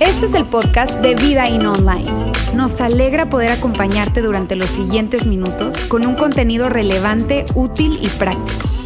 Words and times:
Este 0.00 0.26
es 0.26 0.34
el 0.34 0.44
podcast 0.46 1.00
de 1.00 1.14
Vida 1.14 1.48
In 1.48 1.66
Online. 1.66 2.10
Nos 2.54 2.80
alegra 2.80 3.28
poder 3.28 3.52
acompañarte 3.52 4.22
durante 4.22 4.56
los 4.56 4.70
siguientes 4.70 5.26
minutos 5.26 5.76
con 5.84 6.06
un 6.06 6.14
contenido 6.14 6.68
relevante, 6.68 7.44
útil 7.54 7.98
y 8.00 8.08
práctico. 8.08 8.79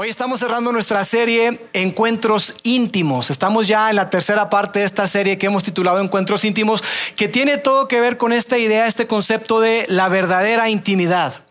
Hoy 0.00 0.10
estamos 0.10 0.38
cerrando 0.38 0.70
nuestra 0.70 1.02
serie 1.02 1.58
Encuentros 1.72 2.54
íntimos. 2.62 3.30
Estamos 3.30 3.66
ya 3.66 3.90
en 3.90 3.96
la 3.96 4.10
tercera 4.10 4.48
parte 4.48 4.78
de 4.78 4.84
esta 4.84 5.08
serie 5.08 5.38
que 5.38 5.46
hemos 5.46 5.64
titulado 5.64 5.98
Encuentros 5.98 6.44
íntimos, 6.44 6.84
que 7.16 7.26
tiene 7.26 7.58
todo 7.58 7.88
que 7.88 8.00
ver 8.00 8.16
con 8.16 8.32
esta 8.32 8.58
idea, 8.58 8.86
este 8.86 9.08
concepto 9.08 9.58
de 9.58 9.86
la 9.88 10.08
verdadera 10.08 10.70
intimidad. 10.70 11.42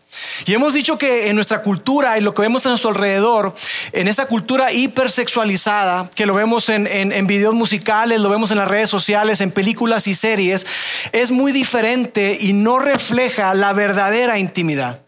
Y 0.46 0.54
hemos 0.54 0.72
dicho 0.72 0.96
que 0.96 1.28
en 1.28 1.34
nuestra 1.34 1.60
cultura 1.60 2.16
y 2.16 2.22
lo 2.22 2.32
que 2.32 2.40
vemos 2.40 2.64
a 2.64 2.70
nuestro 2.70 2.88
alrededor, 2.88 3.54
en 3.92 4.08
esta 4.08 4.24
cultura 4.24 4.72
hipersexualizada, 4.72 6.08
que 6.14 6.24
lo 6.24 6.32
vemos 6.32 6.70
en, 6.70 6.86
en, 6.86 7.26
videos 7.26 7.52
musicales, 7.52 8.18
lo 8.18 8.30
vemos 8.30 8.50
en 8.50 8.56
las 8.56 8.68
redes 8.68 8.88
sociales, 8.88 9.42
en 9.42 9.50
películas 9.50 10.06
y 10.06 10.14
series, 10.14 10.66
es 11.12 11.30
muy 11.30 11.52
diferente 11.52 12.38
y 12.40 12.54
no 12.54 12.78
refleja 12.78 13.52
la 13.52 13.74
verdadera 13.74 14.38
intimidad 14.38 15.02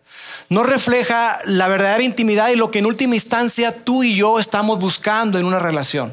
no 0.51 0.65
refleja 0.65 1.39
la 1.47 1.69
verdadera 1.69 2.03
intimidad 2.03 2.51
y 2.51 2.57
lo 2.57 2.71
que 2.71 2.81
en 2.81 2.87
última 2.87 3.15
instancia 3.15 3.85
tú 3.85 4.03
y 4.03 4.17
yo 4.17 4.39
estamos 4.39 4.81
buscando 4.81 5.39
en 5.39 5.47
una 5.47 5.61
relación. 5.61 6.13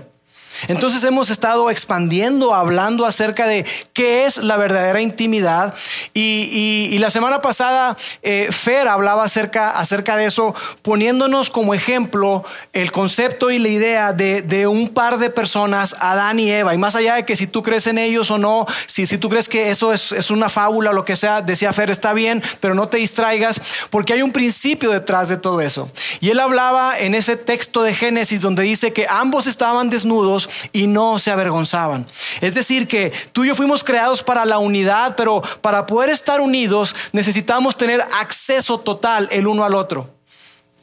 Entonces 0.67 1.03
hemos 1.03 1.29
estado 1.29 1.69
expandiendo, 1.69 2.53
hablando 2.53 3.05
acerca 3.05 3.47
de 3.47 3.65
qué 3.93 4.25
es 4.25 4.37
la 4.37 4.57
verdadera 4.57 5.01
intimidad. 5.01 5.73
Y, 6.13 6.97
la 6.97 7.11
semana 7.11 7.41
pasada 7.41 7.95
eh, 8.23 8.47
Fer 8.51 8.87
hablaba 8.87 9.23
acerca, 9.23 9.69
acerca 9.69 10.15
de 10.15 10.25
eso, 10.25 10.55
poniéndonos 10.81 11.51
como 11.51 11.75
ejemplo 11.75 12.43
el 12.73 12.91
concepto 12.91 13.51
y 13.51 13.59
la 13.59 13.67
idea 13.67 14.13
de, 14.13 14.67
un 14.67 14.89
par 14.89 15.19
de 15.19 15.29
personas, 15.29 15.95
Adán 15.99 16.39
y 16.39 16.51
Eva. 16.51 16.73
Y 16.73 16.77
más 16.77 16.95
allá 16.95 17.15
de 17.15 17.25
que 17.25 17.35
si 17.35 17.45
tú 17.45 17.61
crees 17.61 17.85
en 17.87 17.97
ellos 17.97 18.31
o 18.31 18.37
no, 18.37 18.65
si, 18.87 19.05
si 19.05 19.17
tú 19.17 19.29
crees 19.29 19.47
que 19.47 19.69
eso 19.69 19.93
es, 19.93 20.11
es 20.11 20.31
una 20.31 20.49
fábula 20.49 20.91
lo 20.91 21.05
que 21.05 21.15
sea, 21.15 21.41
decía 21.41 21.71
Fer, 21.71 21.91
está 21.91 22.13
bien, 22.13 22.41
pero 22.59 22.73
no 22.73 22.89
te 22.89 22.97
distraigas, 22.97 23.61
porque 23.89 24.13
hay 24.13 24.21
un 24.23 24.31
principio 24.31 24.91
detrás 24.91 25.29
de 25.29 25.37
todo 25.37 25.61
eso. 25.61 25.89
Y 26.19 26.29
él 26.31 26.39
hablaba 26.39 26.97
en 26.97 27.15
ese 27.15 27.37
texto 27.37 27.83
de 27.83 27.93
Génesis 27.93 28.41
donde 28.41 28.63
dice 28.63 28.91
que 28.91 29.05
ambos 29.09 29.47
estaban 29.47 29.89
desnudos 29.89 30.46
y 30.71 30.87
no 30.87 31.19
se 31.19 31.31
avergonzaban. 31.31 32.07
Es 32.41 32.53
decir, 32.53 32.87
que 32.87 33.11
tú 33.31 33.43
y 33.43 33.49
yo 33.49 33.55
fuimos 33.55 33.83
creados 33.83 34.23
para 34.23 34.45
la 34.45 34.59
unidad, 34.59 35.15
pero 35.15 35.41
para 35.61 35.85
poder 35.85 36.09
estar 36.09 36.41
unidos 36.41 36.95
necesitamos 37.11 37.77
tener 37.77 38.01
acceso 38.01 38.79
total 38.79 39.27
el 39.31 39.47
uno 39.47 39.63
al 39.63 39.75
otro, 39.75 40.09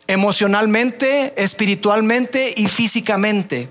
emocionalmente, 0.07 1.35
espiritualmente 1.37 2.55
y 2.57 2.69
físicamente. 2.69 3.71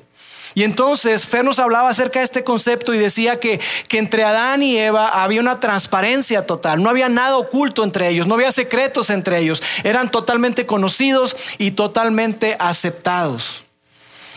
Y 0.56 0.64
entonces 0.64 1.26
Fer 1.26 1.44
nos 1.44 1.60
hablaba 1.60 1.90
acerca 1.90 2.20
de 2.20 2.26
este 2.26 2.44
concepto 2.44 2.94
y 2.94 3.00
decía 3.00 3.40
que, 3.40 3.60
que, 3.88 3.98
entre 3.98 4.24
Adán 4.24 4.62
y 4.62 4.78
Eva 4.78 5.24
había 5.24 5.42
una 5.42 5.60
transparencia 5.60 6.46
total, 6.46 6.84
no 6.84 6.90
había 6.90 7.10
nada 7.10 7.38
oculto 7.38 7.84
entre 7.84 8.10
ellos, 8.10 8.28
no 8.28 8.36
había 8.36 8.52
secretos 8.52 9.10
entre 9.10 9.40
ellos, 9.40 9.64
eran 9.84 10.12
totalmente 10.12 10.66
conocidos 10.66 11.36
y 11.58 11.72
totalmente 11.72 12.56
aceptados. 12.60 13.63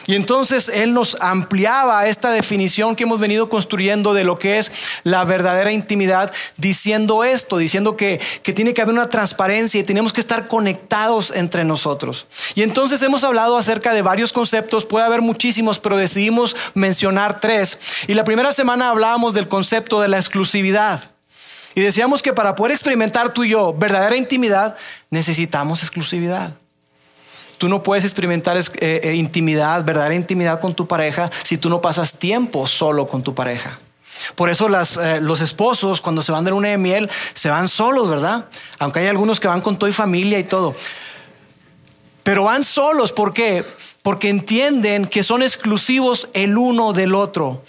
Y 0.06 0.14
entonces 0.14 0.68
Él 0.68 0.94
nos 0.94 1.16
ampliaba 1.20 2.06
esta 2.06 2.30
definición 2.30 2.94
que 2.94 3.04
hemos 3.04 3.18
venido 3.18 3.48
construyendo 3.48 4.14
de 4.14 4.24
lo 4.24 4.38
que 4.38 4.58
es 4.58 4.70
la 5.02 5.24
verdadera 5.24 5.72
intimidad, 5.72 6.32
diciendo 6.56 7.24
esto, 7.24 7.58
diciendo 7.58 7.96
que, 7.96 8.20
que 8.42 8.52
tiene 8.52 8.72
que 8.72 8.82
haber 8.82 8.94
una 8.94 9.08
transparencia 9.08 9.80
y 9.80 9.84
tenemos 9.84 10.12
que 10.12 10.20
estar 10.20 10.46
conectados 10.46 11.32
entre 11.34 11.64
nosotros. 11.64 12.26
Y 12.54 12.62
entonces 12.62 13.02
hemos 13.02 13.24
hablado 13.24 13.56
acerca 13.56 13.92
de 13.92 14.02
varios 14.02 14.32
conceptos, 14.32 14.86
puede 14.86 15.04
haber 15.04 15.22
muchísimos, 15.22 15.78
pero 15.80 15.96
decidimos 15.96 16.56
mencionar 16.74 17.40
tres. 17.40 17.78
Y 18.06 18.14
la 18.14 18.24
primera 18.24 18.52
semana 18.52 18.90
hablábamos 18.90 19.34
del 19.34 19.48
concepto 19.48 20.00
de 20.00 20.08
la 20.08 20.18
exclusividad. 20.18 21.10
Y 21.74 21.82
decíamos 21.82 22.22
que 22.22 22.32
para 22.32 22.56
poder 22.56 22.72
experimentar 22.72 23.34
tú 23.34 23.44
y 23.44 23.50
yo 23.50 23.74
verdadera 23.74 24.16
intimidad, 24.16 24.76
necesitamos 25.10 25.82
exclusividad. 25.82 26.54
Tú 27.58 27.68
no 27.68 27.82
puedes 27.82 28.04
experimentar 28.04 28.56
eh, 28.56 28.64
eh, 28.80 29.14
intimidad, 29.14 29.84
verdadera 29.84 30.14
intimidad 30.14 30.60
con 30.60 30.74
tu 30.74 30.86
pareja 30.86 31.30
si 31.42 31.56
tú 31.56 31.68
no 31.68 31.80
pasas 31.80 32.12
tiempo 32.12 32.66
solo 32.66 33.06
con 33.06 33.22
tu 33.22 33.34
pareja. 33.34 33.78
Por 34.34 34.50
eso 34.50 34.68
eh, 34.68 35.20
los 35.20 35.40
esposos 35.40 36.00
cuando 36.00 36.22
se 36.22 36.32
van 36.32 36.44
de 36.44 36.50
luna 36.50 36.68
de 36.68 36.78
miel 36.78 37.10
se 37.34 37.50
van 37.50 37.68
solos, 37.68 38.08
¿verdad? 38.08 38.46
Aunque 38.78 39.00
hay 39.00 39.06
algunos 39.06 39.40
que 39.40 39.48
van 39.48 39.60
con 39.60 39.78
toda 39.78 39.92
familia 39.92 40.38
y 40.38 40.44
todo. 40.44 40.74
Pero 42.22 42.44
van 42.44 42.64
solos, 42.64 43.12
¿por 43.12 43.32
qué? 43.32 43.64
Porque 44.02 44.28
entienden 44.28 45.06
que 45.06 45.22
son 45.22 45.42
exclusivos 45.42 46.28
el 46.32 46.58
uno 46.58 46.92
del 46.92 47.14
otro. 47.14 47.62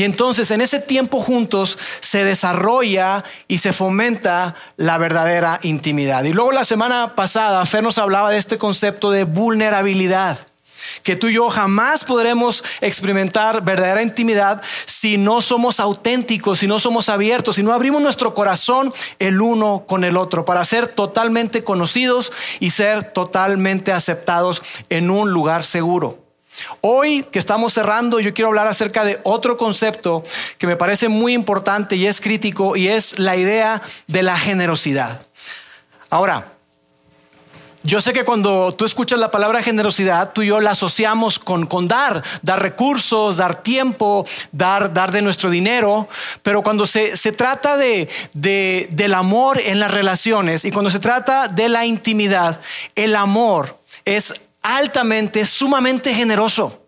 Y 0.00 0.04
entonces 0.04 0.50
en 0.50 0.62
ese 0.62 0.80
tiempo 0.80 1.20
juntos 1.20 1.76
se 2.00 2.24
desarrolla 2.24 3.22
y 3.48 3.58
se 3.58 3.74
fomenta 3.74 4.54
la 4.78 4.96
verdadera 4.96 5.60
intimidad. 5.62 6.24
Y 6.24 6.32
luego 6.32 6.52
la 6.52 6.64
semana 6.64 7.14
pasada 7.14 7.66
Fer 7.66 7.82
nos 7.82 7.98
hablaba 7.98 8.30
de 8.30 8.38
este 8.38 8.56
concepto 8.56 9.10
de 9.10 9.24
vulnerabilidad, 9.24 10.38
que 11.02 11.16
tú 11.16 11.26
y 11.26 11.34
yo 11.34 11.50
jamás 11.50 12.04
podremos 12.04 12.64
experimentar 12.80 13.62
verdadera 13.62 14.00
intimidad 14.00 14.62
si 14.86 15.18
no 15.18 15.42
somos 15.42 15.80
auténticos, 15.80 16.60
si 16.60 16.66
no 16.66 16.78
somos 16.78 17.10
abiertos, 17.10 17.56
si 17.56 17.62
no 17.62 17.74
abrimos 17.74 18.00
nuestro 18.00 18.32
corazón 18.32 18.94
el 19.18 19.42
uno 19.42 19.84
con 19.86 20.04
el 20.04 20.16
otro 20.16 20.46
para 20.46 20.64
ser 20.64 20.88
totalmente 20.88 21.62
conocidos 21.62 22.32
y 22.58 22.70
ser 22.70 23.02
totalmente 23.12 23.92
aceptados 23.92 24.62
en 24.88 25.10
un 25.10 25.30
lugar 25.30 25.62
seguro. 25.62 26.29
Hoy 26.80 27.24
que 27.30 27.38
estamos 27.38 27.72
cerrando, 27.72 28.20
yo 28.20 28.34
quiero 28.34 28.48
hablar 28.48 28.66
acerca 28.66 29.04
de 29.04 29.20
otro 29.22 29.56
concepto 29.56 30.22
que 30.58 30.66
me 30.66 30.76
parece 30.76 31.08
muy 31.08 31.32
importante 31.32 31.96
y 31.96 32.06
es 32.06 32.20
crítico 32.20 32.76
y 32.76 32.88
es 32.88 33.18
la 33.18 33.36
idea 33.36 33.82
de 34.06 34.22
la 34.22 34.38
generosidad. 34.38 35.22
Ahora, 36.08 36.44
yo 37.82 38.02
sé 38.02 38.12
que 38.12 38.24
cuando 38.24 38.74
tú 38.74 38.84
escuchas 38.84 39.18
la 39.18 39.30
palabra 39.30 39.62
generosidad, 39.62 40.32
tú 40.32 40.42
y 40.42 40.48
yo 40.48 40.60
la 40.60 40.72
asociamos 40.72 41.38
con, 41.38 41.88
dar, 41.88 42.22
dar 42.42 42.60
recursos, 42.60 43.38
dar 43.38 43.62
tiempo, 43.62 44.26
dar, 44.52 44.92
dar 44.92 45.10
de 45.10 45.22
nuestro 45.22 45.48
dinero, 45.48 46.06
pero 46.42 46.62
cuando 46.62 46.86
se, 46.86 47.16
se 47.16 47.32
trata 47.32 47.78
de, 47.78 48.08
del 48.34 49.14
amor 49.14 49.58
en 49.64 49.80
las 49.80 49.90
relaciones 49.90 50.66
y 50.66 50.70
cuando 50.70 50.90
se 50.90 50.98
trata 50.98 51.48
de 51.48 51.70
la 51.70 51.86
intimidad, 51.86 52.60
el 52.96 53.16
amor 53.16 53.78
es 54.04 54.34
altamente, 54.62 55.44
sumamente 55.46 56.14
generoso. 56.14 56.86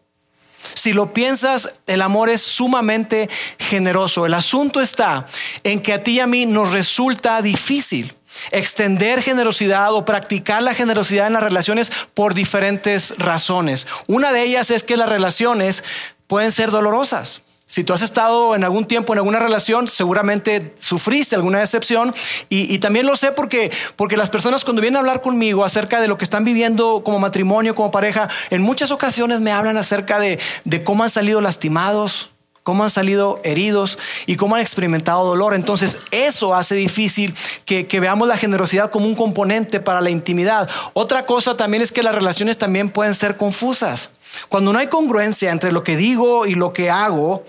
Si 0.74 0.92
lo 0.92 1.12
piensas, 1.12 1.74
el 1.86 2.02
amor 2.02 2.30
es 2.30 2.42
sumamente 2.42 3.28
generoso. 3.58 4.26
El 4.26 4.34
asunto 4.34 4.80
está 4.80 5.26
en 5.64 5.80
que 5.80 5.92
a 5.92 6.02
ti 6.02 6.12
y 6.12 6.20
a 6.20 6.26
mí 6.26 6.46
nos 6.46 6.72
resulta 6.72 7.42
difícil 7.42 8.14
extender 8.50 9.22
generosidad 9.22 9.92
o 9.94 10.04
practicar 10.04 10.62
la 10.62 10.74
generosidad 10.74 11.26
en 11.26 11.34
las 11.34 11.42
relaciones 11.42 11.92
por 12.14 12.34
diferentes 12.34 13.18
razones. 13.18 13.86
Una 14.06 14.32
de 14.32 14.42
ellas 14.42 14.70
es 14.70 14.84
que 14.84 14.96
las 14.96 15.08
relaciones 15.08 15.84
pueden 16.26 16.52
ser 16.52 16.70
dolorosas. 16.70 17.41
Si 17.72 17.84
tú 17.84 17.94
has 17.94 18.02
estado 18.02 18.54
en 18.54 18.64
algún 18.64 18.84
tiempo 18.84 19.14
en 19.14 19.20
alguna 19.20 19.38
relación, 19.38 19.88
seguramente 19.88 20.74
sufriste 20.78 21.36
alguna 21.36 21.60
decepción. 21.60 22.14
Y, 22.50 22.78
también 22.80 23.06
lo 23.06 23.16
sé 23.16 23.32
porque, 23.32 23.72
porque 23.96 24.18
las 24.18 24.28
personas 24.28 24.62
cuando 24.62 24.82
vienen 24.82 24.96
a 24.96 24.98
hablar 24.98 25.22
conmigo 25.22 25.64
acerca 25.64 25.98
de 25.98 26.06
lo 26.06 26.18
que 26.18 26.24
están 26.24 26.44
viviendo 26.44 27.02
como 27.02 27.18
matrimonio, 27.18 27.74
como 27.74 27.90
pareja, 27.90 28.28
en 28.50 28.60
muchas 28.60 28.90
ocasiones 28.90 29.40
me 29.40 29.52
hablan 29.52 29.78
acerca 29.78 30.18
de, 30.18 30.38
cómo 30.84 31.02
han 31.02 31.08
salido 31.08 31.40
lastimados, 31.40 32.28
cómo 32.62 32.84
han 32.84 32.90
salido 32.90 33.40
heridos 33.42 33.96
y 34.26 34.36
cómo 34.36 34.56
han 34.56 34.60
experimentado 34.60 35.24
dolor. 35.24 35.54
Entonces 35.54 35.96
eso 36.10 36.54
hace 36.54 36.74
difícil 36.74 37.34
que, 37.64 37.86
que, 37.86 38.00
veamos 38.00 38.28
la 38.28 38.36
generosidad 38.36 38.90
como 38.90 39.06
un 39.06 39.14
componente 39.14 39.80
para 39.80 40.02
la 40.02 40.10
intimidad. 40.10 40.68
Otra 40.92 41.24
cosa 41.24 41.56
también 41.56 41.82
es 41.82 41.90
que 41.90 42.02
las 42.02 42.14
relaciones 42.14 42.58
también 42.58 42.90
pueden 42.90 43.14
ser 43.14 43.38
confusas. 43.38 44.10
Cuando 44.52 44.70
no 44.70 44.78
hay 44.78 44.88
congruencia 44.88 45.50
entre 45.50 45.72
lo 45.72 45.82
que 45.82 45.96
digo 45.96 46.44
y 46.44 46.54
lo 46.56 46.74
que 46.74 46.90
hago, 46.90 47.42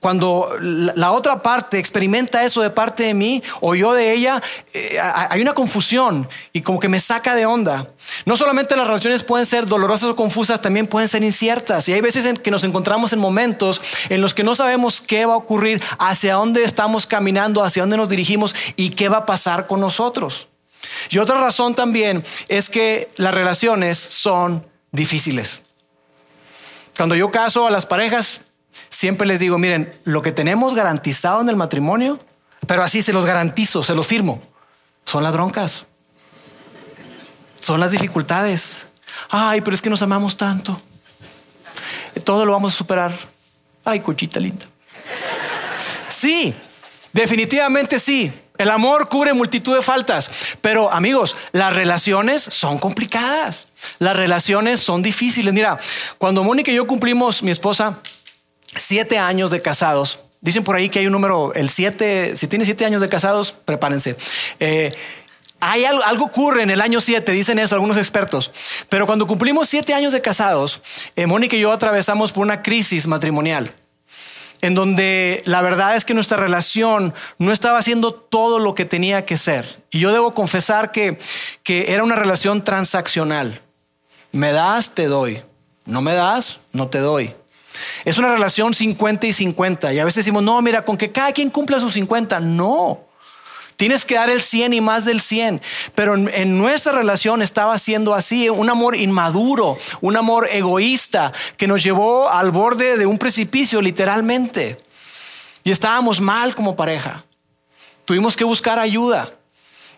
cuando 0.00 0.56
la 0.58 1.12
otra 1.12 1.42
parte 1.42 1.78
experimenta 1.78 2.44
eso 2.44 2.62
de 2.62 2.70
parte 2.70 3.02
de 3.02 3.12
mí 3.12 3.42
o 3.60 3.74
yo 3.74 3.92
de 3.92 4.14
ella, 4.14 4.42
eh, 4.72 4.98
hay 4.98 5.42
una 5.42 5.52
confusión 5.52 6.26
y 6.54 6.62
como 6.62 6.80
que 6.80 6.88
me 6.88 6.98
saca 6.98 7.34
de 7.34 7.44
onda. 7.44 7.90
No 8.24 8.38
solamente 8.38 8.74
las 8.74 8.86
relaciones 8.86 9.22
pueden 9.22 9.44
ser 9.44 9.66
dolorosas 9.66 10.08
o 10.08 10.16
confusas, 10.16 10.62
también 10.62 10.86
pueden 10.86 11.10
ser 11.10 11.22
inciertas. 11.22 11.90
Y 11.90 11.92
hay 11.92 12.00
veces 12.00 12.24
en 12.24 12.38
que 12.38 12.50
nos 12.50 12.64
encontramos 12.64 13.12
en 13.12 13.18
momentos 13.18 13.82
en 14.08 14.22
los 14.22 14.32
que 14.32 14.42
no 14.42 14.54
sabemos 14.54 15.02
qué 15.02 15.26
va 15.26 15.34
a 15.34 15.36
ocurrir, 15.36 15.82
hacia 15.98 16.36
dónde 16.36 16.64
estamos 16.64 17.04
caminando, 17.04 17.64
hacia 17.64 17.82
dónde 17.82 17.98
nos 17.98 18.08
dirigimos 18.08 18.54
y 18.76 18.92
qué 18.92 19.10
va 19.10 19.18
a 19.18 19.26
pasar 19.26 19.66
con 19.66 19.80
nosotros. 19.80 20.48
Y 21.10 21.18
otra 21.18 21.38
razón 21.38 21.74
también 21.74 22.24
es 22.48 22.70
que 22.70 23.10
las 23.16 23.34
relaciones 23.34 23.98
son 23.98 24.64
difíciles. 24.90 25.65
Cuando 26.96 27.14
yo 27.14 27.30
caso 27.30 27.66
a 27.66 27.70
las 27.70 27.86
parejas, 27.86 28.42
siempre 28.88 29.26
les 29.26 29.38
digo, 29.38 29.58
miren, 29.58 29.98
lo 30.04 30.22
que 30.22 30.32
tenemos 30.32 30.74
garantizado 30.74 31.40
en 31.40 31.48
el 31.48 31.56
matrimonio, 31.56 32.18
pero 32.66 32.82
así 32.82 33.02
se 33.02 33.12
los 33.12 33.26
garantizo, 33.26 33.82
se 33.82 33.94
los 33.94 34.06
firmo. 34.06 34.42
Son 35.04 35.22
las 35.22 35.32
broncas. 35.32 35.84
Son 37.60 37.80
las 37.80 37.90
dificultades. 37.90 38.88
Ay, 39.28 39.60
pero 39.60 39.74
es 39.74 39.82
que 39.82 39.90
nos 39.90 40.02
amamos 40.02 40.36
tanto. 40.36 40.80
Todo 42.24 42.44
lo 42.44 42.52
vamos 42.52 42.74
a 42.74 42.76
superar. 42.76 43.12
Ay, 43.84 44.00
cochita 44.00 44.40
linda. 44.40 44.66
Sí, 46.08 46.54
definitivamente 47.12 47.98
sí. 47.98 48.32
El 48.58 48.70
amor 48.70 49.08
cubre 49.08 49.34
multitud 49.34 49.74
de 49.74 49.82
faltas, 49.82 50.30
pero 50.60 50.90
amigos, 50.90 51.36
las 51.52 51.74
relaciones 51.74 52.42
son 52.42 52.78
complicadas, 52.78 53.68
las 53.98 54.16
relaciones 54.16 54.80
son 54.80 55.02
difíciles. 55.02 55.52
Mira, 55.52 55.78
cuando 56.18 56.44
Mónica 56.44 56.70
y 56.70 56.76
yo 56.76 56.86
cumplimos, 56.86 57.42
mi 57.42 57.50
esposa, 57.50 57.98
siete 58.76 59.18
años 59.18 59.50
de 59.50 59.60
casados, 59.60 60.20
dicen 60.40 60.64
por 60.64 60.76
ahí 60.76 60.88
que 60.88 61.00
hay 61.00 61.06
un 61.06 61.12
número, 61.12 61.52
el 61.54 61.70
siete, 61.70 62.36
si 62.36 62.46
tiene 62.46 62.64
siete 62.64 62.84
años 62.84 63.00
de 63.00 63.08
casados, 63.08 63.52
prepárense. 63.64 64.16
Eh, 64.60 64.92
hay 65.60 65.84
algo, 65.84 66.02
algo, 66.04 66.24
ocurre 66.26 66.62
en 66.62 66.70
el 66.70 66.80
año 66.80 67.00
siete, 67.00 67.32
dicen 67.32 67.58
eso 67.58 67.74
algunos 67.74 67.96
expertos. 67.96 68.52
Pero 68.88 69.06
cuando 69.06 69.26
cumplimos 69.26 69.68
siete 69.68 69.94
años 69.94 70.12
de 70.12 70.20
casados, 70.20 70.80
eh, 71.16 71.26
Mónica 71.26 71.56
y 71.56 71.60
yo 71.60 71.72
atravesamos 71.72 72.32
por 72.32 72.42
una 72.42 72.62
crisis 72.62 73.06
matrimonial 73.06 73.72
en 74.62 74.74
donde 74.74 75.42
la 75.44 75.62
verdad 75.62 75.96
es 75.96 76.04
que 76.04 76.14
nuestra 76.14 76.36
relación 76.36 77.14
no 77.38 77.52
estaba 77.52 77.78
haciendo 77.78 78.12
todo 78.12 78.58
lo 78.58 78.74
que 78.74 78.84
tenía 78.84 79.24
que 79.24 79.36
ser. 79.36 79.82
Y 79.90 80.00
yo 80.00 80.12
debo 80.12 80.34
confesar 80.34 80.92
que, 80.92 81.18
que 81.62 81.92
era 81.92 82.04
una 82.04 82.16
relación 82.16 82.64
transaccional. 82.64 83.60
Me 84.32 84.52
das, 84.52 84.90
te 84.90 85.06
doy. 85.06 85.42
No 85.84 86.00
me 86.00 86.14
das, 86.14 86.58
no 86.72 86.88
te 86.88 86.98
doy. 86.98 87.34
Es 88.04 88.18
una 88.18 88.32
relación 88.32 88.74
50 88.74 89.26
y 89.26 89.32
50. 89.32 89.92
Y 89.92 89.98
a 89.98 90.04
veces 90.04 90.24
decimos, 90.24 90.42
no, 90.42 90.60
mira, 90.62 90.84
con 90.84 90.96
que 90.96 91.12
cada 91.12 91.32
quien 91.32 91.50
cumpla 91.50 91.80
sus 91.80 91.94
50. 91.94 92.40
No. 92.40 93.05
Tienes 93.76 94.04
que 94.04 94.14
dar 94.14 94.30
el 94.30 94.42
100 94.42 94.74
y 94.74 94.80
más 94.80 95.04
del 95.04 95.20
100. 95.20 95.60
Pero 95.94 96.14
en, 96.14 96.58
nuestra 96.58 96.92
relación 96.92 97.42
estaba 97.42 97.76
siendo 97.78 98.14
así, 98.14 98.48
un 98.48 98.70
amor 98.70 98.96
inmaduro, 98.96 99.78
un 100.00 100.16
amor 100.16 100.48
egoísta 100.50 101.32
que 101.56 101.66
nos 101.66 101.82
llevó 101.82 102.30
al 102.30 102.50
borde 102.50 102.96
de 102.96 103.06
un 103.06 103.18
precipicio 103.18 103.82
literalmente. 103.82 104.78
Y 105.62 105.70
estábamos 105.70 106.20
mal 106.20 106.54
como 106.54 106.76
pareja. 106.76 107.24
Tuvimos 108.04 108.36
que 108.36 108.44
buscar 108.44 108.78
ayuda. 108.78 109.30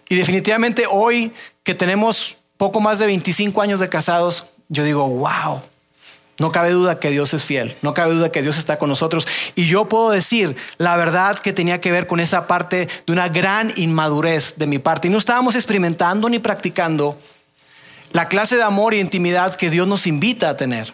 Y 0.09 0.17
definitivamente 0.17 0.85
hoy 0.91 1.33
que 1.63 1.75
tenemos 1.75 2.37
poco 2.57 2.81
más 2.81 2.99
de 2.99 3.07
25 3.07 3.63
años 3.63 3.79
de 3.79 3.89
casados, 3.89 4.47
yo 4.69 4.83
digo, 4.83 5.09
wow, 5.09 5.63
no 6.39 6.53
cabe 6.53 6.71
duda 6.71 7.01
que 7.01 7.11
Dios 7.11 7.35
es 7.35 7.45
fiel, 7.45 7.77
no 7.83 7.95
cabe 7.95 8.15
duda 8.15 8.31
que 8.31 8.43
Dios 8.43 8.59
está 8.59 8.79
con 8.79 8.89
nosotros. 8.89 9.27
Y 9.57 9.67
yo 9.67 9.89
puedo 9.89 10.11
decir 10.11 10.57
la 10.79 10.97
verdad 10.97 11.39
que 11.39 11.53
tenía 11.53 11.81
que 11.81 11.91
ver 11.91 12.07
con 12.07 12.21
esa 12.21 12.47
parte 12.47 12.89
de 13.07 13.13
una 13.13 13.29
gran 13.29 13.73
inmadurez 13.77 14.55
de 14.57 14.67
mi 14.67 14.79
parte. 14.79 15.09
Y 15.09 15.11
no 15.11 15.19
estábamos 15.19 15.57
experimentando 15.57 16.29
ni 16.29 16.39
practicando 16.39 17.19
la 18.13 18.29
clase 18.29 18.57
de 18.57 18.63
amor 18.63 18.95
y 18.95 19.01
intimidad 19.01 19.57
que 19.57 19.69
Dios 19.69 19.89
nos 19.89 20.07
invita 20.07 20.51
a 20.51 20.57
tener. 20.57 20.93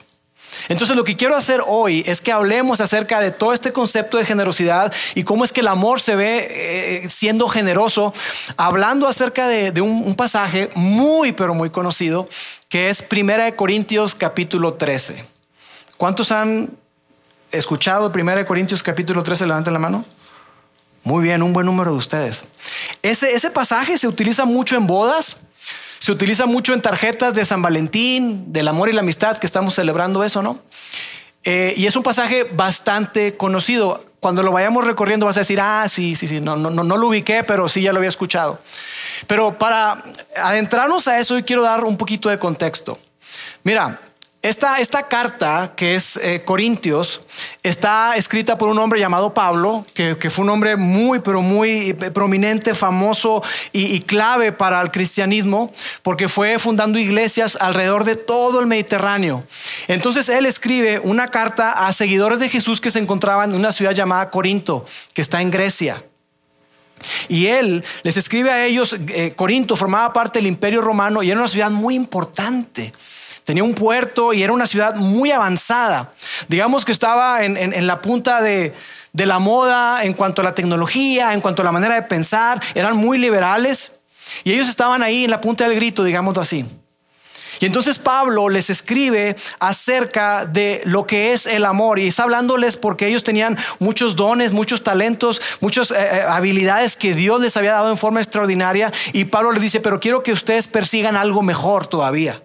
Entonces 0.68 0.96
lo 0.96 1.04
que 1.04 1.16
quiero 1.16 1.36
hacer 1.36 1.60
hoy 1.66 2.02
es 2.06 2.20
que 2.20 2.32
hablemos 2.32 2.80
acerca 2.80 3.20
de 3.20 3.30
todo 3.30 3.52
este 3.52 3.72
concepto 3.72 4.18
de 4.18 4.24
generosidad 4.24 4.92
y 5.14 5.24
cómo 5.24 5.44
es 5.44 5.52
que 5.52 5.60
el 5.60 5.68
amor 5.68 6.00
se 6.00 6.16
ve 6.16 6.46
eh, 6.48 7.08
siendo 7.10 7.48
generoso, 7.48 8.14
hablando 8.56 9.08
acerca 9.08 9.48
de, 9.48 9.80
un, 9.80 10.04
un, 10.06 10.14
pasaje 10.14 10.70
muy 10.74 11.32
pero 11.32 11.54
muy 11.54 11.70
conocido 11.70 12.28
que 12.68 12.88
es 12.88 13.02
Primera 13.02 13.44
de 13.44 13.56
Corintios 13.56 14.14
capítulo 14.14 14.74
13. 14.74 15.33
¿Cuántos 15.96 16.32
han 16.32 16.70
escuchado 17.52 18.10
1 18.12 18.46
Corintios 18.46 18.82
capítulo 18.82 19.22
13? 19.22 19.46
Levanten 19.46 19.72
la 19.72 19.78
mano. 19.78 20.04
Muy 21.04 21.22
bien, 21.22 21.42
un 21.42 21.52
buen 21.52 21.66
número 21.66 21.92
de 21.92 21.98
ustedes. 21.98 22.44
Ese, 23.02 23.34
ese 23.34 23.50
pasaje 23.50 23.96
se 23.98 24.08
utiliza 24.08 24.44
mucho 24.44 24.76
en 24.76 24.86
bodas, 24.86 25.36
se 25.98 26.10
utiliza 26.10 26.46
mucho 26.46 26.72
en 26.72 26.82
tarjetas 26.82 27.34
de 27.34 27.44
San 27.44 27.62
Valentín, 27.62 28.52
del 28.52 28.68
amor 28.68 28.88
y 28.88 28.92
la 28.92 29.00
amistad, 29.00 29.36
que 29.38 29.46
estamos 29.46 29.74
celebrando 29.74 30.24
eso, 30.24 30.42
¿no? 30.42 30.58
Eh, 31.44 31.74
y 31.76 31.86
es 31.86 31.94
un 31.94 32.02
pasaje 32.02 32.44
bastante 32.44 33.36
conocido. 33.36 34.04
Cuando 34.18 34.42
lo 34.42 34.50
vayamos 34.50 34.84
recorriendo 34.84 35.26
vas 35.26 35.36
a 35.36 35.40
decir, 35.40 35.60
ah, 35.60 35.86
sí, 35.88 36.16
sí, 36.16 36.26
sí, 36.26 36.40
no, 36.40 36.56
no, 36.56 36.70
no 36.70 36.96
lo 36.96 37.08
ubiqué, 37.08 37.44
pero 37.44 37.68
sí 37.68 37.82
ya 37.82 37.92
lo 37.92 37.98
había 37.98 38.08
escuchado. 38.08 38.58
Pero 39.26 39.58
para 39.58 40.02
adentrarnos 40.42 41.06
a 41.06 41.20
eso, 41.20 41.34
hoy 41.34 41.42
quiero 41.42 41.62
dar 41.62 41.84
un 41.84 41.98
poquito 41.98 42.30
de 42.30 42.38
contexto. 42.38 42.98
Mira, 43.62 44.00
esta, 44.44 45.08
carta, 45.08 45.72
que 45.74 45.94
es 45.94 46.18
eh, 46.18 46.42
Corintios, 46.44 47.22
está 47.62 48.14
escrita 48.14 48.58
por 48.58 48.68
un 48.68 48.78
hombre 48.78 49.00
llamado 49.00 49.32
Pablo, 49.32 49.86
que, 49.94 50.16
fue 50.28 50.44
un 50.44 50.50
hombre 50.50 50.76
muy, 50.76 51.20
pero 51.20 51.40
muy 51.40 51.90
eh, 51.90 51.94
prominente, 52.10 52.74
famoso 52.74 53.42
y, 53.72 54.00
clave 54.00 54.52
para 54.52 54.82
el 54.82 54.90
cristianismo, 54.90 55.72
porque 56.02 56.28
fue 56.28 56.58
fundando 56.58 56.98
iglesias 56.98 57.56
alrededor 57.58 58.04
de 58.04 58.16
todo 58.16 58.60
el 58.60 58.66
Mediterráneo. 58.66 59.44
Entonces 59.88 60.28
él 60.28 60.44
escribe 60.44 60.98
una 60.98 61.26
carta 61.28 61.86
a 61.86 61.92
seguidores 61.94 62.38
de 62.38 62.50
Jesús 62.50 62.82
que 62.82 62.90
se 62.90 62.98
encontraban 62.98 63.48
en 63.48 63.56
una 63.56 63.72
ciudad 63.72 63.92
llamada 63.92 64.28
Corinto, 64.28 64.84
que 65.14 65.22
está 65.22 65.40
en 65.40 65.50
Grecia. 65.50 66.04
Y 67.28 67.46
él 67.46 67.82
les 68.02 68.18
escribe 68.18 68.50
a 68.50 68.66
ellos, 68.66 68.94
eh, 69.08 69.32
Corinto 69.34 69.74
formaba 69.74 70.12
parte 70.12 70.38
del 70.38 70.48
imperio 70.48 70.82
romano 70.82 71.22
y 71.22 71.30
era 71.30 71.40
una 71.40 71.48
ciudad 71.48 71.70
muy 71.70 71.94
importante 71.94 72.92
tenía 73.44 73.62
un 73.62 73.74
puerto 73.74 74.32
y 74.32 74.42
era 74.42 74.52
una 74.52 74.66
ciudad 74.66 74.96
muy 74.96 75.30
avanzada. 75.30 76.12
Digamos 76.48 76.84
que 76.84 76.92
estaba 76.92 77.44
en, 77.44 77.86
la 77.86 78.00
punta 78.00 78.42
de, 78.42 78.74
de 79.12 79.26
la 79.26 79.38
moda 79.38 80.02
en 80.04 80.14
cuanto 80.14 80.42
a 80.42 80.44
la 80.44 80.54
tecnología, 80.54 81.32
en 81.32 81.40
cuanto 81.40 81.62
a 81.62 81.64
la 81.64 81.72
manera 81.72 81.94
de 81.94 82.02
pensar, 82.02 82.60
eran 82.74 82.96
muy 82.96 83.18
liberales 83.18 83.92
y 84.42 84.52
ellos 84.52 84.68
estaban 84.68 85.02
ahí 85.02 85.24
en 85.24 85.30
la 85.30 85.40
punta 85.40 85.68
del 85.68 85.76
grito, 85.76 86.04
digámoslo 86.04 86.42
así. 86.42 86.64
Y 87.60 87.66
entonces 87.66 87.98
Pablo 87.98 88.48
les 88.48 88.68
escribe 88.70 89.36
acerca 89.60 90.46
de 90.46 90.82
lo 90.84 91.06
que 91.06 91.32
es 91.32 91.46
el 91.46 91.64
amor 91.64 91.98
y 91.98 92.08
está 92.08 92.24
hablándoles 92.24 92.76
porque 92.76 93.06
ellos 93.06 93.22
tenían 93.22 93.56
muchos 93.78 94.16
dones, 94.16 94.52
muchos 94.52 94.82
talentos, 94.82 95.40
muchas 95.60 95.90
eh, 95.90 95.94
eh, 95.98 96.22
habilidades 96.28 96.96
que 96.96 97.14
Dios 97.14 97.40
les 97.40 97.56
había 97.56 97.72
dado 97.72 97.90
en 97.90 97.96
forma 97.96 98.20
extraordinaria 98.20 98.92
y 99.12 99.26
Pablo 99.26 99.52
les 99.52 99.62
dice, 99.62 99.80
pero 99.80 100.00
quiero 100.00 100.22
que 100.22 100.32
ustedes 100.32 100.66
persigan 100.66 101.16
algo 101.16 101.42
mejor 101.42 101.86
todavía. 101.86 102.40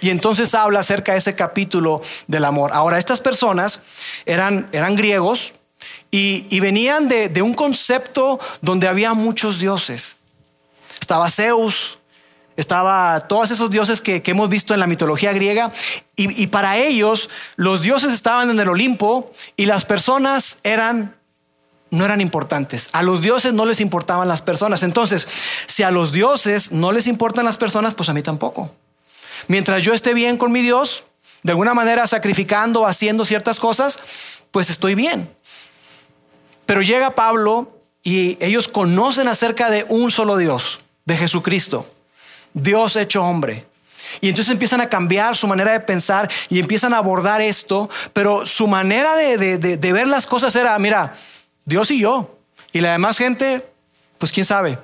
Y 0.00 0.10
entonces 0.10 0.54
habla 0.54 0.80
acerca 0.80 1.12
de 1.12 1.18
ese 1.18 1.34
capítulo 1.34 2.00
del 2.26 2.44
amor. 2.44 2.70
Ahora, 2.72 2.98
estas 2.98 3.20
personas 3.20 3.80
eran, 4.26 4.68
eran 4.72 4.96
griegos 4.96 5.52
y, 6.10 6.60
venían 6.60 7.08
de, 7.08 7.42
un 7.42 7.54
concepto 7.54 8.40
donde 8.60 8.88
había 8.88 9.14
muchos 9.14 9.58
dioses. 9.58 10.16
Estaba 11.00 11.30
Zeus, 11.30 11.98
estaba 12.56 13.20
todos 13.28 13.50
esos 13.50 13.70
dioses 13.70 14.00
que, 14.00 14.22
hemos 14.24 14.48
visto 14.48 14.74
en 14.74 14.80
la 14.80 14.86
mitología 14.86 15.32
griega. 15.32 15.70
Y, 16.16 16.42
y 16.42 16.46
para 16.48 16.78
ellos, 16.78 17.28
los 17.56 17.82
dioses 17.82 18.12
estaban 18.12 18.50
en 18.50 18.58
el 18.60 18.68
Olimpo 18.68 19.30
y 19.56 19.66
las 19.66 19.84
personas 19.84 20.58
eran 20.62 21.14
no 21.90 22.04
eran 22.04 22.20
importantes. 22.20 22.88
A 22.92 23.02
los 23.02 23.20
dioses 23.20 23.52
no 23.52 23.66
les 23.66 23.80
importaban 23.80 24.28
las 24.28 24.42
personas. 24.42 24.84
Entonces, 24.84 25.26
si 25.66 25.82
a 25.82 25.90
los 25.90 26.12
dioses 26.12 26.70
no 26.70 26.92
les 26.92 27.08
importan 27.08 27.44
las 27.44 27.58
personas, 27.58 27.94
pues 27.94 28.08
a 28.08 28.12
mí 28.12 28.22
tampoco. 28.22 28.70
Mientras 29.50 29.82
yo 29.82 29.92
esté 29.92 30.14
bien 30.14 30.36
con 30.36 30.52
mi 30.52 30.62
Dios, 30.62 31.02
de 31.42 31.50
alguna 31.50 31.74
manera 31.74 32.06
sacrificando, 32.06 32.86
haciendo 32.86 33.24
ciertas 33.24 33.58
cosas, 33.58 33.98
pues 34.52 34.70
estoy 34.70 34.94
bien. 34.94 35.28
Pero 36.66 36.82
llega 36.82 37.16
Pablo 37.16 37.76
y 38.04 38.38
ellos 38.40 38.68
conocen 38.68 39.26
acerca 39.26 39.68
de 39.68 39.84
un 39.88 40.12
solo 40.12 40.36
Dios, 40.36 40.78
de 41.04 41.16
Jesucristo, 41.16 41.84
Dios 42.54 42.94
hecho 42.94 43.24
hombre. 43.24 43.64
Y 44.20 44.28
entonces 44.28 44.52
empiezan 44.52 44.82
a 44.82 44.88
cambiar 44.88 45.36
su 45.36 45.48
manera 45.48 45.72
de 45.72 45.80
pensar 45.80 46.30
y 46.48 46.60
empiezan 46.60 46.94
a 46.94 46.98
abordar 46.98 47.40
esto, 47.40 47.90
pero 48.12 48.46
su 48.46 48.68
manera 48.68 49.16
de, 49.16 49.36
de 49.58 49.92
ver 49.92 50.06
las 50.06 50.26
cosas 50.26 50.54
era, 50.54 50.78
mira, 50.78 51.16
Dios 51.64 51.90
y 51.90 51.98
yo, 51.98 52.38
y 52.72 52.82
la 52.82 52.92
demás 52.92 53.18
gente, 53.18 53.66
pues 54.16 54.30
quién 54.30 54.46
sabe. 54.46 54.78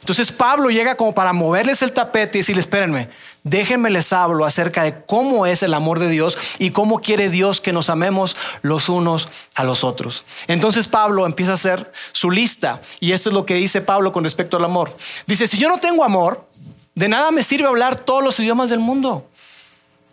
Entonces 0.00 0.32
Pablo 0.32 0.70
llega 0.70 0.96
como 0.96 1.14
para 1.14 1.32
moverles 1.32 1.82
el 1.82 1.92
tapete 1.92 2.38
y 2.38 2.40
decirles, 2.40 2.64
espérenme, 2.64 3.08
déjenme 3.42 3.90
les 3.90 4.12
hablo 4.12 4.44
acerca 4.44 4.82
de 4.82 5.04
cómo 5.04 5.46
es 5.46 5.62
el 5.62 5.74
amor 5.74 5.98
de 5.98 6.08
Dios 6.08 6.36
y 6.58 6.70
cómo 6.70 7.00
quiere 7.00 7.28
Dios 7.28 7.60
que 7.60 7.72
nos 7.72 7.90
amemos 7.90 8.36
los 8.62 8.88
unos 8.88 9.28
a 9.54 9.64
los 9.64 9.84
otros. 9.84 10.24
Entonces 10.48 10.88
Pablo 10.88 11.26
empieza 11.26 11.52
a 11.52 11.56
hacer 11.56 11.92
su 12.12 12.30
lista 12.30 12.80
y 13.00 13.12
esto 13.12 13.28
es 13.28 13.34
lo 13.34 13.46
que 13.46 13.54
dice 13.54 13.80
Pablo 13.80 14.12
con 14.12 14.24
respecto 14.24 14.56
al 14.56 14.64
amor. 14.64 14.96
Dice, 15.26 15.46
si 15.46 15.58
yo 15.58 15.68
no 15.68 15.78
tengo 15.78 16.04
amor, 16.04 16.46
de 16.94 17.08
nada 17.08 17.30
me 17.30 17.42
sirve 17.42 17.66
hablar 17.66 17.96
todos 18.00 18.22
los 18.24 18.38
idiomas 18.40 18.70
del 18.70 18.80
mundo. 18.80 19.28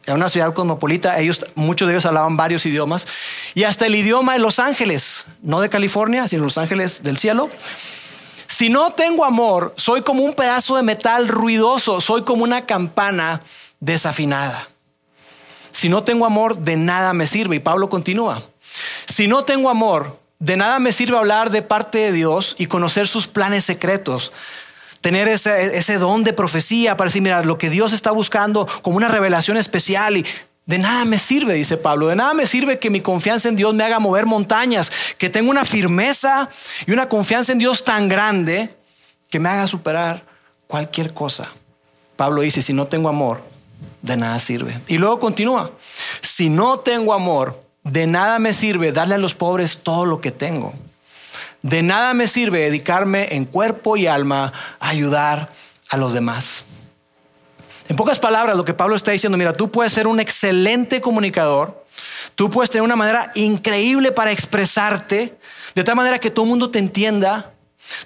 Era 0.03 0.15
una 0.15 0.29
ciudad 0.29 0.53
cosmopolita, 0.53 1.19
ellos, 1.19 1.45
muchos 1.53 1.87
de 1.87 1.93
ellos 1.93 2.07
hablaban 2.07 2.35
varios 2.35 2.65
idiomas 2.65 3.05
y 3.53 3.63
hasta 3.63 3.85
el 3.85 3.93
idioma 3.93 4.33
de 4.33 4.39
Los 4.39 4.57
Ángeles, 4.57 5.25
no 5.43 5.61
de 5.61 5.69
California, 5.69 6.27
sino 6.27 6.43
Los 6.43 6.57
Ángeles 6.57 7.03
del 7.03 7.19
cielo 7.19 7.51
si 8.51 8.67
no 8.67 8.91
tengo 8.91 9.23
amor, 9.23 9.73
soy 9.77 10.01
como 10.01 10.23
un 10.23 10.33
pedazo 10.33 10.75
de 10.75 10.83
metal 10.83 11.29
ruidoso, 11.29 12.01
soy 12.01 12.23
como 12.23 12.43
una 12.43 12.65
campana 12.65 13.41
desafinada. 13.79 14.67
Si 15.71 15.87
no 15.87 16.03
tengo 16.03 16.25
amor, 16.25 16.57
de 16.57 16.75
nada 16.75 17.13
me 17.13 17.27
sirve. 17.27 17.55
Y 17.55 17.59
Pablo 17.59 17.89
continúa. 17.89 18.43
Si 19.07 19.29
no 19.29 19.45
tengo 19.45 19.69
amor, 19.69 20.19
de 20.39 20.57
nada 20.57 20.79
me 20.79 20.91
sirve 20.91 21.17
hablar 21.17 21.49
de 21.49 21.61
parte 21.61 21.99
de 21.99 22.11
Dios 22.11 22.55
y 22.57 22.65
conocer 22.65 23.07
sus 23.07 23.25
planes 23.25 23.63
secretos. 23.63 24.33
Tener 24.99 25.29
ese, 25.29 25.97
don 25.97 26.25
de 26.25 26.33
profecía 26.33 26.97
para 26.97 27.07
decir, 27.07 27.21
mira, 27.21 27.43
lo 27.43 27.57
que 27.57 27.69
Dios 27.69 27.93
está 27.93 28.11
buscando 28.11 28.67
como 28.81 28.97
una 28.97 29.07
revelación 29.07 29.55
especial 29.55 30.17
y 30.17 30.25
de 30.65 30.77
nada 30.77 31.05
me 31.05 31.17
sirve, 31.17 31.55
dice 31.55 31.77
Pablo, 31.77 32.07
de 32.07 32.15
nada 32.15 32.33
me 32.33 32.45
sirve 32.45 32.79
que 32.79 32.89
mi 32.89 33.01
confianza 33.01 33.49
en 33.49 33.55
Dios 33.55 33.73
me 33.73 33.83
haga 33.83 33.99
mover 33.99 34.25
montañas, 34.25 34.91
que 35.17 35.29
tenga 35.29 35.49
una 35.49 35.65
firmeza 35.65 36.49
y 36.85 36.91
una 36.91 37.09
confianza 37.09 37.51
en 37.51 37.57
Dios 37.57 37.83
tan 37.83 38.07
grande 38.07 38.73
que 39.29 39.39
me 39.39 39.49
haga 39.49 39.67
superar 39.67 40.23
cualquier 40.67 41.13
cosa. 41.13 41.51
Pablo 42.15 42.41
dice, 42.41 42.61
si 42.61 42.73
no 42.73 42.87
tengo 42.87 43.09
amor, 43.09 43.41
de 44.01 44.17
nada 44.17 44.37
sirve. 44.39 44.79
Y 44.87 44.97
luego 44.97 45.19
continúa, 45.19 45.71
si 46.21 46.49
no 46.49 46.79
tengo 46.79 47.13
amor, 47.13 47.61
de 47.83 48.05
nada 48.05 48.37
me 48.39 48.53
sirve 48.53 48.91
darle 48.91 49.15
a 49.15 49.17
los 49.17 49.33
pobres 49.33 49.79
todo 49.81 50.05
lo 50.05 50.21
que 50.21 50.31
tengo. 50.31 50.73
De 51.63 51.81
nada 51.81 52.13
me 52.13 52.27
sirve 52.27 52.59
dedicarme 52.59 53.29
en 53.31 53.45
cuerpo 53.45 53.97
y 53.97 54.07
alma 54.07 54.53
a 54.79 54.89
ayudar 54.89 55.49
a 55.89 55.97
los 55.97 56.13
demás. 56.13 56.63
En 57.91 57.97
pocas 57.97 58.19
palabras, 58.19 58.55
lo 58.55 58.63
que 58.63 58.73
Pablo 58.73 58.95
está 58.95 59.11
diciendo, 59.11 59.37
mira, 59.37 59.51
tú 59.51 59.69
puedes 59.69 59.91
ser 59.91 60.07
un 60.07 60.21
excelente 60.21 61.01
comunicador, 61.01 61.83
tú 62.35 62.49
puedes 62.49 62.69
tener 62.69 62.83
una 62.83 62.95
manera 62.95 63.33
increíble 63.35 64.13
para 64.13 64.31
expresarte, 64.31 65.37
de 65.75 65.83
tal 65.83 65.97
manera 65.97 66.17
que 66.17 66.31
todo 66.31 66.45
el 66.45 66.51
mundo 66.51 66.71
te 66.71 66.79
entienda. 66.79 67.51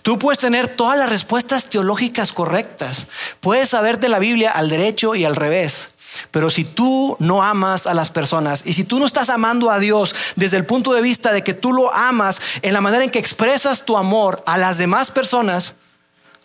Tú 0.01 0.17
puedes 0.17 0.39
tener 0.39 0.69
todas 0.69 0.97
las 0.97 1.07
respuestas 1.07 1.69
teológicas 1.69 2.33
correctas, 2.33 3.05
puedes 3.41 3.69
saber 3.69 3.99
de 3.99 4.09
la 4.09 4.17
Biblia 4.17 4.49
al 4.49 4.69
derecho 4.69 5.13
y 5.13 5.23
al 5.23 5.35
revés. 5.35 5.89
Pero 6.31 6.49
si 6.49 6.63
tú 6.63 7.15
no 7.19 7.43
amas 7.43 7.85
a 7.85 7.93
las 7.93 8.09
personas 8.09 8.63
y 8.65 8.73
si 8.73 8.85
tú 8.85 8.97
no 8.97 9.05
estás 9.05 9.29
amando 9.29 9.69
a 9.69 9.77
Dios 9.77 10.15
desde 10.35 10.57
el 10.57 10.65
punto 10.65 10.93
de 10.93 11.03
vista 11.03 11.31
de 11.31 11.43
que 11.43 11.53
tú 11.53 11.73
lo 11.73 11.93
amas 11.93 12.41
en 12.63 12.73
la 12.73 12.81
manera 12.81 13.03
en 13.03 13.11
que 13.11 13.19
expresas 13.19 13.85
tu 13.85 13.97
amor 13.97 14.41
a 14.47 14.57
las 14.57 14.79
demás 14.79 15.11
personas, 15.11 15.75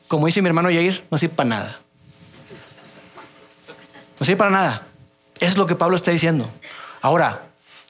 como 0.08 0.26
dice 0.26 0.42
mi 0.42 0.48
hermano 0.48 0.68
Yair, 0.70 1.06
no 1.10 1.16
sirve 1.16 1.36
para 1.36 1.48
nada. 1.48 1.80
No 4.20 4.26
sirve 4.26 4.36
para 4.36 4.50
nada. 4.50 4.86
Es 5.40 5.56
lo 5.56 5.66
que 5.66 5.74
Pablo 5.74 5.96
está 5.96 6.10
diciendo. 6.10 6.48
Ahora, 7.00 7.42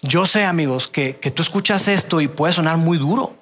yo 0.02 0.24
sé, 0.24 0.44
amigos, 0.44 0.88
que, 0.88 1.16
que 1.16 1.30
tú 1.30 1.42
escuchas 1.42 1.88
esto 1.88 2.20
y 2.20 2.28
puede 2.28 2.52
sonar 2.52 2.76
muy 2.78 2.96
duro, 2.96 3.34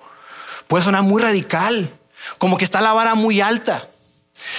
puede 0.67 0.85
sonar 0.85 1.03
muy 1.03 1.23
radical, 1.23 1.93
como 2.39 2.57
que 2.57 2.65
está 2.65 2.81
la 2.81 2.95
vara 2.95 3.15
muy 3.15 3.41
alta. 3.41 3.87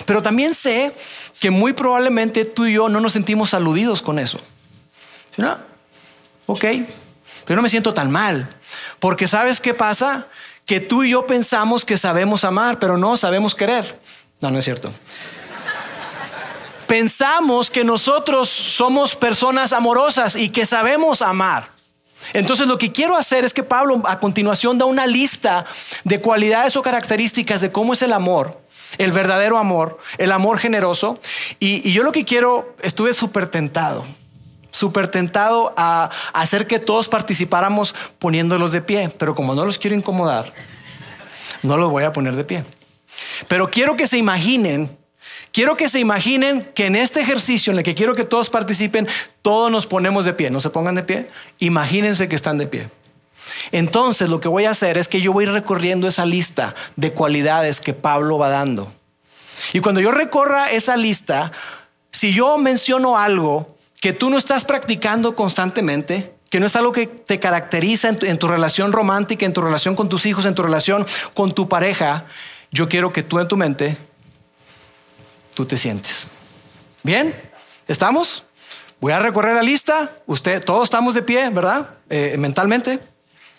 Pero 0.05 0.21
también 0.21 0.53
sé 0.53 0.93
que 1.39 1.49
muy 1.49 1.73
probablemente 1.73 2.45
tú 2.45 2.65
y 2.65 2.73
yo 2.73 2.87
no 2.87 2.99
nos 2.99 3.13
sentimos 3.13 3.53
aludidos 3.53 4.01
con 4.01 4.19
eso. 4.19 4.39
¿Sí, 5.35 5.41
no? 5.41 5.57
Ok, 6.45 6.65
pero 7.45 7.55
no 7.55 7.61
me 7.61 7.69
siento 7.69 7.93
tan 7.93 8.11
mal. 8.11 8.47
Porque 8.99 9.27
sabes 9.27 9.59
qué 9.59 9.73
pasa? 9.73 10.27
Que 10.65 10.79
tú 10.79 11.03
y 11.03 11.11
yo 11.11 11.25
pensamos 11.25 11.83
que 11.83 11.97
sabemos 11.97 12.43
amar, 12.43 12.77
pero 12.77 12.97
no 12.97 13.17
sabemos 13.17 13.55
querer. 13.55 13.99
No, 14.41 14.51
no 14.51 14.59
es 14.59 14.65
cierto. 14.65 14.91
Pensamos 16.89 17.69
que 17.69 17.83
nosotros 17.83 18.49
somos 18.49 19.15
personas 19.15 19.73
amorosas 19.73 20.35
y 20.35 20.49
que 20.49 20.65
sabemos 20.65 21.21
amar. 21.21 21.69
Entonces 22.33 22.65
lo 22.65 22.79
que 22.79 22.91
quiero 22.91 23.15
hacer 23.15 23.45
es 23.45 23.53
que 23.53 23.61
Pablo 23.61 24.01
a 24.05 24.19
continuación 24.19 24.79
da 24.79 24.85
una 24.85 25.05
lista 25.05 25.65
de 26.03 26.19
cualidades 26.19 26.75
o 26.75 26.81
características 26.81 27.61
de 27.61 27.71
cómo 27.71 27.93
es 27.93 28.01
el 28.01 28.11
amor 28.11 28.59
el 28.97 29.11
verdadero 29.11 29.59
amor, 29.59 29.99
el 30.17 30.31
amor 30.31 30.57
generoso. 30.57 31.19
Y, 31.59 31.91
yo 31.91 32.01
lo 32.01 32.11
que 32.11 32.25
quiero, 32.25 32.75
estuve 32.81 33.13
súper 33.13 33.45
tentado, 33.45 34.03
súper 34.71 35.09
tentado 35.09 35.75
a, 35.77 36.09
hacer 36.33 36.65
que 36.65 36.79
todos 36.79 37.07
participáramos 37.07 37.93
poniéndolos 38.17 38.71
de 38.71 38.81
pie, 38.81 39.13
pero 39.15 39.35
como 39.35 39.53
no 39.53 39.63
los 39.63 39.77
quiero 39.77 39.95
incomodar, 39.95 40.51
no 41.61 41.77
los 41.77 41.91
voy 41.91 42.03
a 42.03 42.13
poner 42.13 42.35
de 42.35 42.43
pie. 42.43 42.63
Pero 43.47 43.69
quiero 43.69 43.95
que 43.95 44.07
se 44.07 44.17
imaginen, 44.17 44.97
quiero 45.51 45.75
que 45.75 45.89
se 45.89 45.99
imaginen 45.99 46.67
que 46.75 46.85
en 46.85 46.95
este 46.95 47.21
ejercicio 47.21 47.71
en 47.71 47.79
el 47.79 47.83
que 47.83 47.95
quiero 47.95 48.15
que 48.15 48.23
todos 48.23 48.49
participen, 48.49 49.07
todos 49.41 49.71
nos 49.71 49.87
ponemos 49.87 50.25
de 50.25 50.33
pie, 50.33 50.49
no 50.49 50.61
se 50.61 50.69
pongan 50.69 50.95
de 50.95 51.03
pie, 51.03 51.27
imagínense 51.59 52.27
que 52.27 52.35
están 52.35 52.57
de 52.57 52.67
pie. 52.67 52.89
Entonces 53.71 54.29
lo 54.29 54.39
que 54.39 54.47
voy 54.47 54.65
a 54.65 54.71
hacer 54.71 54.97
es 54.97 55.07
que 55.07 55.21
yo 55.21 55.33
voy 55.33 55.45
recorriendo 55.45 56.07
esa 56.07 56.25
lista 56.25 56.75
de 56.95 57.11
cualidades 57.13 57.81
que 57.81 57.93
Pablo 57.93 58.37
va 58.37 58.49
dando. 58.49 58.91
Y 59.73 59.79
cuando 59.79 60.01
yo 60.01 60.11
recorra 60.11 60.71
esa 60.71 60.95
lista, 60.97 61.51
si 62.11 62.33
yo 62.33 62.57
menciono 62.57 63.17
algo 63.17 63.75
que 64.01 64.13
tú 64.13 64.29
no 64.29 64.37
estás 64.37 64.65
practicando 64.65 65.35
constantemente, 65.35 66.33
que 66.49 66.59
no 66.59 66.65
es 66.65 66.75
algo 66.75 66.91
que 66.91 67.05
te 67.05 67.39
caracteriza 67.39 68.09
en 68.09 68.37
tu, 68.37 68.47
relación 68.47 68.91
romántica, 68.91 69.45
en 69.45 69.53
tu 69.53 69.61
relación 69.61 69.95
con 69.95 70.09
tus 70.09 70.25
hijos, 70.25 70.45
en 70.45 70.55
tu 70.55 70.63
relación 70.63 71.05
con 71.33 71.53
tu 71.53 71.69
pareja, 71.69 72.25
yo 72.71 72.89
quiero 72.89 73.13
que 73.13 73.23
tú 73.23 73.39
en 73.39 73.47
tu 73.47 73.57
mente, 73.57 73.97
tú 75.59 75.65
te 75.65 75.75
sientes. 75.75 76.25
¿Bien? 77.03 77.35
¿Estamos? 77.85 78.45
Voy 79.01 79.11
a 79.11 79.19
recorrer 79.19 79.55
la 79.55 79.61
lista. 79.61 80.09
Usted, 80.25 80.63
todos 80.63 80.85
estamos 80.85 81.15
de 81.15 81.21
pie, 81.21 81.49
¿verdad? 81.49 81.89
Eh, 82.09 82.37
mentalmente. 82.39 83.01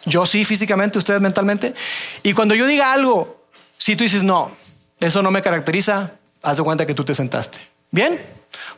Yo 0.07 0.25
sí 0.25 0.47
físicamente, 0.47 0.97
ustedes 0.97 1.21
mentalmente. 1.21 1.75
Y 2.23 2.33
cuando 2.33 2.55
yo 2.55 2.67
diga 2.67 2.95
algo, 2.95 3.45
si 3.77 3.97
tú 3.97 4.05
dices, 4.05 4.23
no, 4.23 4.51
eso 4.99 5.21
no 5.21 5.31
me 5.31 5.43
caracteriza, 5.43 6.13
haz 6.41 6.57
de 6.57 6.63
cuenta 6.63 6.87
que 6.87 6.95
tú 6.95 7.05
te 7.05 7.15
sentaste. 7.15 7.59
Bien, 7.91 8.19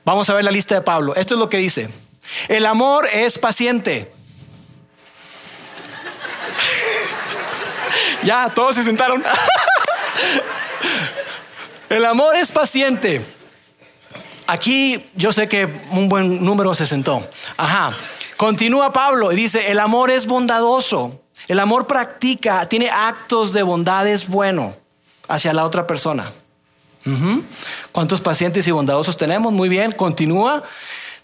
vamos 0.05 0.29
a 0.29 0.35
ver 0.35 0.45
la 0.45 0.51
lista 0.51 0.75
de 0.75 0.81
Pablo. 0.81 1.15
Esto 1.15 1.35
es 1.35 1.39
lo 1.39 1.49
que 1.49 1.59
dice. 1.59 1.89
El 2.49 2.67
amor 2.67 3.07
es 3.13 3.39
paciente. 3.39 4.11
ya, 8.25 8.51
todos 8.53 8.75
se 8.75 8.83
sentaron. 8.83 9.23
El 11.93 12.07
amor 12.07 12.37
es 12.37 12.51
paciente. 12.51 13.23
Aquí 14.47 15.05
yo 15.15 15.31
sé 15.31 15.47
que 15.47 15.69
un 15.91 16.09
buen 16.09 16.43
número 16.43 16.75
se 16.75 16.87
sentó. 16.87 17.29
Ajá. 17.59 17.95
Continúa 18.39 18.95
Pablo 18.95 19.31
y 19.31 19.37
dice, 19.37 19.71
el 19.71 19.79
amor 19.79 20.11
es 20.11 20.27
bondadoso. 20.27 21.21
El 21.49 21.61
amor 21.61 21.87
practica, 21.87 22.67
tiene 22.67 22.89
actos 22.89 23.53
de 23.53 23.63
bondad, 23.63 24.09
es 24.09 24.27
bueno 24.27 24.75
hacia 25.29 25.53
la 25.53 25.67
otra 25.67 25.87
persona. 25.87 26.33
¿Cuántos 27.93 28.23
pacientes 28.23 28.67
y 28.67 28.71
bondadosos 28.71 29.19
tenemos? 29.19 29.53
Muy 29.53 29.69
bien, 29.69 29.93
continúa. 29.93 30.63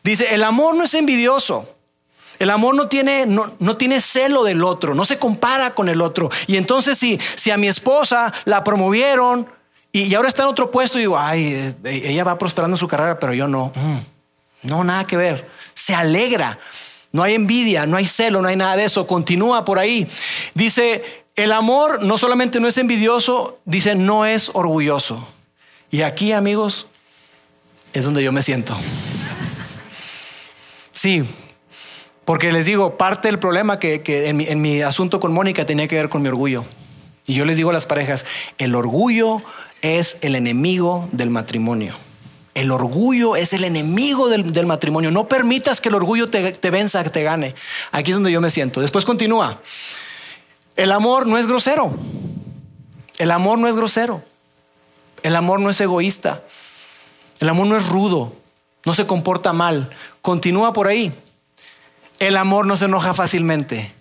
Dice, 0.04 0.34
el 0.34 0.44
amor 0.44 0.74
no 0.74 0.84
es 0.84 0.92
envidioso. 0.92 1.66
El 2.38 2.50
amor 2.50 2.74
no 2.74 2.88
tiene, 2.88 3.24
no, 3.24 3.76
tiene 3.78 4.00
celo 4.00 4.44
del 4.44 4.62
otro, 4.62 4.94
no 4.94 5.06
se 5.06 5.18
compara 5.18 5.70
con 5.74 5.88
el 5.88 6.02
otro. 6.02 6.30
Y 6.46 6.58
entonces 6.58 6.98
si, 6.98 7.18
si 7.36 7.50
a 7.50 7.56
mi 7.56 7.68
esposa 7.68 8.34
la 8.44 8.62
promovieron 8.62 9.48
y, 9.92 10.14
ahora 10.14 10.28
está 10.28 10.42
en 10.42 10.48
otro 10.48 10.70
puesto, 10.70 10.98
y 10.98 11.02
digo, 11.02 11.18
ay, 11.18 11.74
eh, 11.84 12.02
ella 12.04 12.24
va 12.24 12.38
prosperando 12.38 12.76
su 12.76 12.88
carrera, 12.88 13.18
pero 13.18 13.32
yo 13.32 13.48
no. 13.48 13.72
Mm, 13.74 14.68
no, 14.68 14.84
nada 14.84 15.04
que 15.04 15.16
ver. 15.16 15.48
Se 15.74 15.94
alegra 15.94 16.58
no 17.12 17.22
hay 17.22 17.34
envidia, 17.34 17.86
no 17.86 17.96
hay 17.96 18.06
celo, 18.06 18.42
no 18.42 18.48
hay 18.48 18.56
nada 18.56 18.76
de 18.76 18.84
eso. 18.84 19.06
Continúa 19.06 19.64
por 19.64 19.78
ahí. 19.78 20.06
Dice, 20.54 21.24
el 21.36 21.52
amor 21.52 22.02
no 22.02 22.18
solamente 22.18 22.60
no 22.60 22.68
es 22.68 22.76
envidioso, 22.78 23.58
dice, 23.64 23.94
no 23.94 24.26
es 24.26 24.50
orgulloso. 24.52 25.26
Y 25.90 26.02
aquí, 26.02 26.32
amigos, 26.32 26.86
es 27.92 28.04
donde 28.04 28.22
yo 28.22 28.32
me 28.32 28.42
siento. 28.42 28.76
Sí, 30.92 31.24
porque 32.24 32.52
les 32.52 32.66
digo, 32.66 32.98
parte 32.98 33.28
del 33.28 33.38
problema 33.38 33.78
que, 33.78 34.02
en, 34.06 34.36
mi, 34.36 34.46
en 34.46 34.60
mi 34.60 34.82
asunto 34.82 35.18
con 35.20 35.32
Mónica 35.32 35.64
tenía 35.64 35.88
que 35.88 35.96
ver 35.96 36.08
con 36.08 36.20
mi 36.22 36.28
orgullo. 36.28 36.64
Y 37.26 37.34
yo 37.34 37.44
les 37.44 37.56
digo 37.56 37.70
a 37.70 37.72
las 37.72 37.86
parejas, 37.86 38.26
el 38.58 38.74
orgullo 38.74 39.42
es 39.82 40.18
el 40.20 40.34
enemigo 40.34 41.08
del 41.12 41.30
matrimonio. 41.30 41.94
El 42.54 42.72
orgullo 42.72 43.36
es 43.36 43.52
el 43.52 43.62
enemigo 43.62 44.28
del, 44.28 44.66
matrimonio. 44.66 45.12
No 45.12 45.28
permitas 45.28 45.80
que 45.80 45.90
el 45.90 45.94
orgullo 45.94 46.28
te, 46.28 46.52
te 46.52 46.70
venza, 46.70 47.04
que 47.04 47.10
te 47.10 47.22
gane. 47.22 47.54
Aquí 47.92 48.10
es 48.10 48.16
donde 48.16 48.32
yo 48.32 48.40
me 48.40 48.50
siento. 48.50 48.80
Después 48.80 49.04
continúa. 49.04 49.60
El 50.74 50.90
amor 50.90 51.26
no 51.26 51.38
es 51.38 51.46
grosero. 51.46 51.96
El 53.18 53.30
amor 53.30 53.58
no 53.58 53.68
es 53.68 53.76
grosero. 53.76 54.24
El 55.22 55.36
amor 55.36 55.60
no 55.60 55.70
es 55.70 55.80
egoísta. 55.80 56.42
El 57.38 57.48
amor 57.48 57.68
no 57.68 57.76
es 57.76 57.88
rudo. 57.88 58.32
No 58.84 58.92
se 58.92 59.06
comporta 59.06 59.52
mal. 59.52 59.90
Continúa 60.20 60.72
por 60.72 60.88
ahí. 60.88 61.12
El 62.18 62.36
amor 62.36 62.66
no 62.66 62.76
se 62.76 62.86
enoja 62.86 63.14
fácilmente. 63.14 63.92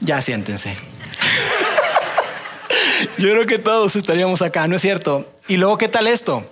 Ya 0.00 0.22
siéntense. 0.22 0.89
Yo 3.20 3.30
creo 3.32 3.46
que 3.46 3.58
todos 3.58 3.96
estaríamos 3.96 4.40
acá, 4.40 4.66
¿no 4.66 4.76
es 4.76 4.80
cierto? 4.80 5.30
Y 5.46 5.58
luego, 5.58 5.76
¿qué 5.76 5.88
tal 5.88 6.06
esto? 6.06 6.42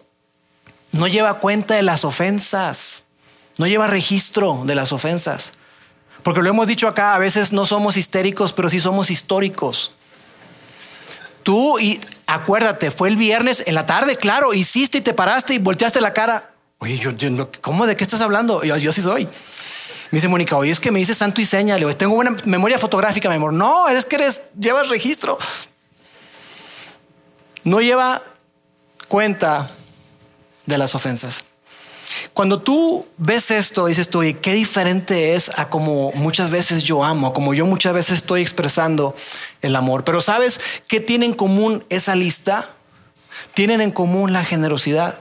No 0.93 1.07
lleva 1.07 1.39
cuenta 1.39 1.75
de 1.75 1.81
las 1.81 2.05
ofensas, 2.05 3.05
no 3.57 3.67
lleva 3.67 3.87
registro 3.87 4.65
de 4.67 4.75
las 4.75 4.93
ofensas. 4.93 5.53
Porque 6.23 6.43
lo 6.43 6.51
hemos 6.51 6.67
dicho 6.67 6.87
acá, 6.87 7.15
a 7.15 7.19
veces 7.19 7.55
no 7.55 7.65
somos 7.65 7.97
histéricos, 7.97 8.53
pero 8.53 8.69
sí 8.69 8.81
somos 8.81 9.11
históricos. 9.11 9.93
Tú, 11.43 11.79
y 11.79 12.01
acuérdate, 12.27 12.91
fue 12.91 13.09
el 13.09 13.17
viernes 13.17 13.63
en 13.65 13.75
la 13.75 13.87
tarde, 13.87 14.17
claro, 14.17 14.53
hiciste 14.53 14.99
y 14.99 15.01
te 15.01 15.15
paraste 15.15 15.55
y 15.55 15.59
volteaste 15.59 16.03
la 16.03 16.13
cara. 16.13 16.51
Oye, 16.81 16.99
yo, 16.99 17.13
¿cómo 17.63 17.87
de 17.87 17.97
qué 17.97 18.05
estás 18.05 18.21
hablando? 18.21 18.63
Yo, 18.63 18.77
yo 18.77 18.93
sí 18.93 19.01
soy. 19.01 19.25
Me 19.25 20.19
dice 20.19 20.29
Mónica, 20.29 20.55
oye, 20.59 20.73
es 20.73 20.81
que 20.81 20.93
me 20.93 20.99
dice 20.99 21.15
santo 21.15 21.41
y 21.41 21.47
seña. 21.47 21.79
Tengo 21.97 22.15
buena 22.15 22.37
memoria 22.45 22.79
fotográfica, 22.79 23.31
mi 23.31 23.37
amor. 23.37 23.55
No, 23.55 23.89
es 23.89 24.05
que 24.05 24.17
eres, 24.17 24.43
llevas 24.61 24.91
registro. 24.91 25.39
No 27.65 27.81
lleva 27.81 28.23
cuenta 29.09 29.71
de 30.67 30.79
las 30.79 30.95
ofensas. 30.95 31.45
Cuando 32.33 32.61
tú 32.61 33.07
ves 33.17 33.51
esto, 33.51 33.87
dices 33.87 34.09
tú, 34.09 34.23
¿y 34.23 34.35
qué 34.35 34.53
diferente 34.53 35.35
es 35.35 35.51
a 35.59 35.69
como 35.69 36.13
muchas 36.13 36.51
veces 36.51 36.83
yo 36.83 37.05
amo, 37.05 37.29
a 37.29 37.35
como 37.35 37.55
yo 37.55 37.67
muchas 37.67 37.93
veces 37.93 38.19
estoy 38.19 38.43
expresando 38.43 39.15
el 39.61 39.75
amor? 39.77 40.05
Pero 40.05 40.21
¿sabes 40.21 40.61
qué 40.87 41.01
tiene 41.01 41.27
en 41.27 41.35
común 41.35 41.85
esa 41.89 42.15
lista? 42.15 42.71
Tienen 43.55 43.81
en 43.81 43.91
común 43.91 44.33
la 44.33 44.45
generosidad. 44.45 45.19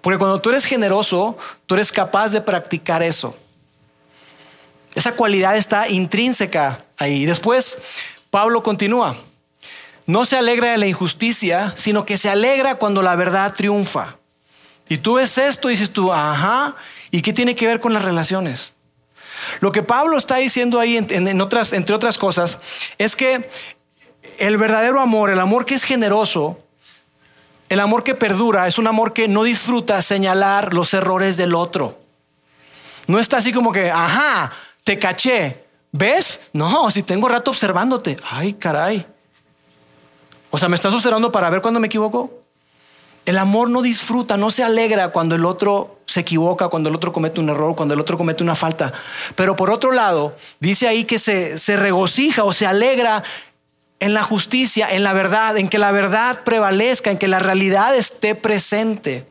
Porque 0.00 0.18
cuando 0.18 0.40
tú 0.40 0.50
eres 0.50 0.64
generoso, 0.64 1.36
tú 1.66 1.74
eres 1.74 1.92
capaz 1.92 2.30
de 2.30 2.40
practicar 2.40 3.02
eso. 3.02 3.36
Esa 4.94 5.12
cualidad 5.12 5.56
está 5.56 5.88
intrínseca 5.88 6.84
ahí. 6.96 7.26
Después, 7.26 7.78
Pablo 8.30 8.62
continúa. 8.62 9.16
No 10.08 10.24
se 10.24 10.38
alegra 10.38 10.70
de 10.70 10.78
la 10.78 10.86
injusticia, 10.86 11.74
sino 11.76 12.06
que 12.06 12.16
se 12.16 12.30
alegra 12.30 12.76
cuando 12.76 13.02
la 13.02 13.14
verdad 13.14 13.52
triunfa. 13.52 14.16
Y 14.88 14.96
tú 14.96 15.16
ves 15.16 15.36
esto 15.36 15.68
y 15.68 15.74
dices 15.74 15.92
tú, 15.92 16.10
ajá, 16.10 16.76
¿y 17.10 17.20
qué 17.20 17.34
tiene 17.34 17.54
que 17.54 17.66
ver 17.66 17.78
con 17.78 17.92
las 17.92 18.02
relaciones? 18.02 18.72
Lo 19.60 19.70
que 19.70 19.82
Pablo 19.82 20.16
está 20.16 20.36
diciendo 20.36 20.80
ahí, 20.80 20.96
entre 20.96 21.94
otras 21.94 22.16
cosas, 22.16 22.56
es 22.96 23.14
que 23.14 23.50
el 24.38 24.56
verdadero 24.56 24.98
amor, 25.02 25.28
el 25.28 25.40
amor 25.40 25.66
que 25.66 25.74
es 25.74 25.84
generoso, 25.84 26.58
el 27.68 27.78
amor 27.78 28.02
que 28.02 28.14
perdura, 28.14 28.66
es 28.66 28.78
un 28.78 28.86
amor 28.86 29.12
que 29.12 29.28
no 29.28 29.42
disfruta 29.42 30.00
señalar 30.00 30.72
los 30.72 30.94
errores 30.94 31.36
del 31.36 31.54
otro. 31.54 32.00
No 33.06 33.18
está 33.18 33.36
así 33.36 33.52
como 33.52 33.72
que, 33.72 33.90
ajá, 33.90 34.52
te 34.84 34.98
caché. 34.98 35.64
¿Ves? 35.92 36.40
No, 36.54 36.90
si 36.90 37.02
tengo 37.02 37.28
rato 37.28 37.50
observándote. 37.50 38.16
Ay, 38.30 38.54
caray. 38.54 39.06
O 40.50 40.58
sea, 40.58 40.68
¿me 40.68 40.76
estás 40.76 40.94
observando 40.94 41.30
para 41.30 41.50
ver 41.50 41.60
cuando 41.60 41.80
me 41.80 41.86
equivoco? 41.86 42.30
El 43.26 43.36
amor 43.36 43.68
no 43.68 43.82
disfruta, 43.82 44.38
no 44.38 44.50
se 44.50 44.64
alegra 44.64 45.10
cuando 45.10 45.34
el 45.34 45.44
otro 45.44 45.98
se 46.06 46.20
equivoca, 46.20 46.68
cuando 46.68 46.88
el 46.88 46.94
otro 46.94 47.12
comete 47.12 47.40
un 47.40 47.50
error, 47.50 47.76
cuando 47.76 47.92
el 47.92 48.00
otro 48.00 48.16
comete 48.16 48.42
una 48.42 48.54
falta. 48.54 48.92
Pero 49.34 49.54
por 49.54 49.70
otro 49.70 49.92
lado, 49.92 50.34
dice 50.60 50.88
ahí 50.88 51.04
que 51.04 51.18
se 51.18 51.76
regocija 51.76 52.44
o 52.44 52.54
se 52.54 52.66
alegra 52.66 53.22
en 54.00 54.14
la 54.14 54.22
justicia, 54.22 54.88
en 54.90 55.02
la 55.02 55.12
verdad, 55.12 55.58
en 55.58 55.68
que 55.68 55.76
la 55.76 55.90
verdad 55.90 56.42
prevalezca, 56.44 57.10
en 57.10 57.18
que 57.18 57.28
la 57.28 57.40
realidad 57.40 57.94
esté 57.94 58.34
presente. 58.34 59.26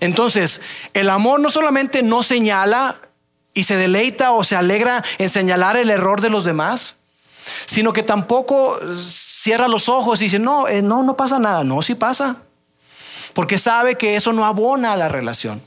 Entonces, 0.00 0.62
el 0.94 1.10
amor 1.10 1.40
no 1.40 1.50
solamente 1.50 2.02
no 2.02 2.22
señala 2.22 2.96
y 3.52 3.64
se 3.64 3.76
deleita 3.76 4.32
o 4.32 4.44
se 4.44 4.56
alegra 4.56 5.02
en 5.18 5.28
señalar 5.28 5.76
el 5.76 5.90
error 5.90 6.20
de 6.20 6.30
los 6.30 6.44
demás, 6.44 6.94
sino 7.66 7.92
que 7.92 8.02
tampoco 8.02 8.78
cierra 9.46 9.68
los 9.68 9.88
ojos 9.88 10.20
y 10.20 10.24
dice, 10.24 10.40
no, 10.40 10.66
eh, 10.66 10.82
no, 10.82 11.04
no 11.04 11.16
pasa 11.16 11.38
nada. 11.38 11.62
No, 11.62 11.80
sí 11.80 11.94
pasa. 11.94 12.38
Porque 13.32 13.58
sabe 13.58 13.94
que 13.94 14.16
eso 14.16 14.32
no 14.32 14.44
abona 14.44 14.92
a 14.92 14.96
la 14.96 15.08
relación. 15.08 15.62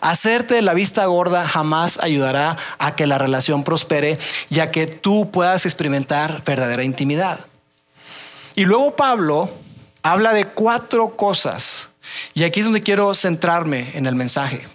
Hacerte 0.00 0.60
la 0.62 0.74
vista 0.74 1.06
gorda 1.06 1.46
jamás 1.46 2.00
ayudará 2.02 2.56
a 2.78 2.96
que 2.96 3.06
la 3.06 3.18
relación 3.18 3.62
prospere, 3.62 4.18
ya 4.48 4.72
que 4.72 4.88
tú 4.88 5.30
puedas 5.30 5.64
experimentar 5.64 6.42
verdadera 6.44 6.82
intimidad. 6.82 7.38
Y 8.56 8.64
luego 8.64 8.96
Pablo 8.96 9.48
habla 10.02 10.32
de 10.32 10.46
cuatro 10.46 11.16
cosas. 11.16 11.86
Y 12.34 12.42
aquí 12.42 12.58
es 12.58 12.66
donde 12.66 12.80
quiero 12.80 13.14
centrarme 13.14 13.92
en 13.94 14.06
el 14.06 14.16
mensaje. 14.16 14.66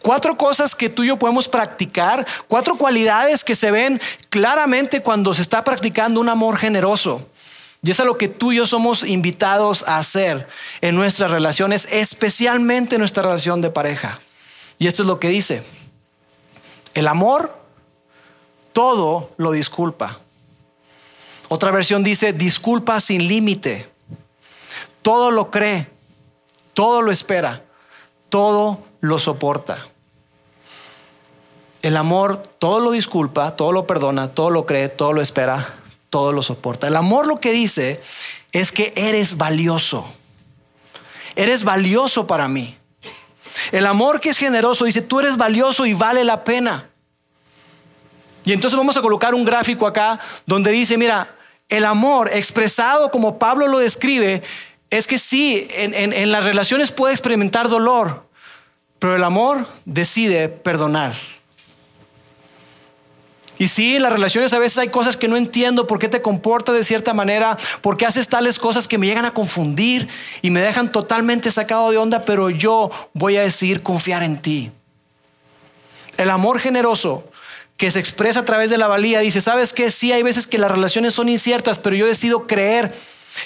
Cuatro 0.00 0.36
cosas 0.36 0.76
que 0.76 0.88
tú 0.88 1.02
y 1.02 1.08
yo 1.08 1.18
podemos 1.18 1.48
practicar, 1.48 2.24
cuatro 2.46 2.76
cualidades 2.76 3.42
que 3.42 3.56
se 3.56 3.72
ven 3.72 4.00
claramente 4.30 5.02
cuando 5.02 5.34
se 5.34 5.42
está 5.42 5.64
practicando 5.64 6.20
un 6.20 6.28
amor 6.28 6.56
generoso. 6.56 7.28
Y 7.84 7.90
es 7.90 7.98
lo 7.98 8.16
que 8.16 8.28
tú 8.28 8.50
y 8.50 8.56
yo 8.56 8.66
somos 8.66 9.04
invitados 9.04 9.84
a 9.86 9.98
hacer 9.98 10.48
en 10.80 10.94
nuestras 10.94 11.30
relaciones, 11.30 11.86
especialmente 11.90 12.94
en 12.94 13.00
nuestra 13.00 13.22
relación 13.22 13.60
de 13.60 13.68
pareja. 13.68 14.18
Y 14.78 14.86
esto 14.86 15.02
es 15.02 15.06
lo 15.06 15.20
que 15.20 15.28
dice. 15.28 15.62
El 16.94 17.08
amor 17.08 17.54
todo 18.72 19.32
lo 19.36 19.52
disculpa. 19.52 20.18
Otra 21.48 21.70
versión 21.72 22.02
dice, 22.02 22.32
disculpa 22.32 23.00
sin 23.00 23.28
límite. 23.28 23.86
Todo 25.02 25.30
lo 25.30 25.50
cree, 25.50 25.86
todo 26.72 27.02
lo 27.02 27.12
espera, 27.12 27.64
todo 28.30 28.78
lo 29.00 29.18
soporta. 29.18 29.76
El 31.82 31.98
amor 31.98 32.42
todo 32.58 32.80
lo 32.80 32.92
disculpa, 32.92 33.56
todo 33.56 33.72
lo 33.72 33.86
perdona, 33.86 34.28
todo 34.28 34.48
lo 34.48 34.64
cree, 34.64 34.88
todo 34.88 35.12
lo 35.12 35.20
espera, 35.20 35.74
todo 36.14 36.32
lo 36.32 36.42
soporta. 36.42 36.86
El 36.86 36.94
amor 36.94 37.26
lo 37.26 37.40
que 37.40 37.50
dice 37.50 38.00
es 38.52 38.70
que 38.70 38.92
eres 38.94 39.36
valioso. 39.36 40.06
Eres 41.34 41.64
valioso 41.64 42.28
para 42.28 42.46
mí. 42.46 42.76
El 43.72 43.84
amor 43.84 44.20
que 44.20 44.30
es 44.30 44.38
generoso 44.38 44.84
dice, 44.84 45.02
tú 45.02 45.18
eres 45.18 45.36
valioso 45.36 45.86
y 45.86 45.94
vale 45.94 46.22
la 46.22 46.44
pena. 46.44 46.88
Y 48.44 48.52
entonces 48.52 48.78
vamos 48.78 48.96
a 48.96 49.02
colocar 49.02 49.34
un 49.34 49.44
gráfico 49.44 49.88
acá 49.88 50.20
donde 50.46 50.70
dice, 50.70 50.96
mira, 50.96 51.34
el 51.68 51.84
amor 51.84 52.30
expresado 52.32 53.10
como 53.10 53.36
Pablo 53.40 53.66
lo 53.66 53.80
describe, 53.80 54.40
es 54.90 55.08
que 55.08 55.18
sí, 55.18 55.66
en, 55.72 56.12
en 56.12 56.30
las 56.30 56.44
relaciones 56.44 56.92
puede 56.92 57.12
experimentar 57.12 57.68
dolor, 57.68 58.24
pero 59.00 59.16
el 59.16 59.24
amor 59.24 59.66
decide 59.84 60.48
perdonar. 60.48 61.12
Y 63.58 63.68
sí, 63.68 63.98
las 63.98 64.12
relaciones 64.12 64.52
a 64.52 64.58
veces 64.58 64.78
hay 64.78 64.88
cosas 64.88 65.16
que 65.16 65.28
no 65.28 65.36
entiendo, 65.36 65.86
por 65.86 65.98
qué 65.98 66.08
te 66.08 66.22
comportas 66.22 66.74
de 66.74 66.84
cierta 66.84 67.14
manera, 67.14 67.56
por 67.82 67.96
qué 67.96 68.04
haces 68.04 68.28
tales 68.28 68.58
cosas 68.58 68.88
que 68.88 68.98
me 68.98 69.06
llegan 69.06 69.24
a 69.24 69.32
confundir 69.32 70.08
y 70.42 70.50
me 70.50 70.60
dejan 70.60 70.90
totalmente 70.90 71.50
sacado 71.50 71.90
de 71.90 71.98
onda, 71.98 72.24
pero 72.24 72.50
yo 72.50 72.90
voy 73.12 73.36
a 73.36 73.42
decidir 73.42 73.82
confiar 73.82 74.24
en 74.24 74.38
ti. 74.42 74.72
El 76.16 76.30
amor 76.30 76.58
generoso 76.58 77.28
que 77.76 77.90
se 77.90 78.00
expresa 78.00 78.40
a 78.40 78.44
través 78.44 78.70
de 78.70 78.78
la 78.78 78.88
valía 78.88 79.20
dice, 79.20 79.40
¿sabes 79.40 79.72
qué? 79.72 79.90
Sí, 79.90 80.10
hay 80.10 80.22
veces 80.22 80.46
que 80.46 80.58
las 80.58 80.70
relaciones 80.70 81.14
son 81.14 81.28
inciertas, 81.28 81.78
pero 81.78 81.94
yo 81.94 82.06
decido 82.06 82.48
creer, 82.48 82.92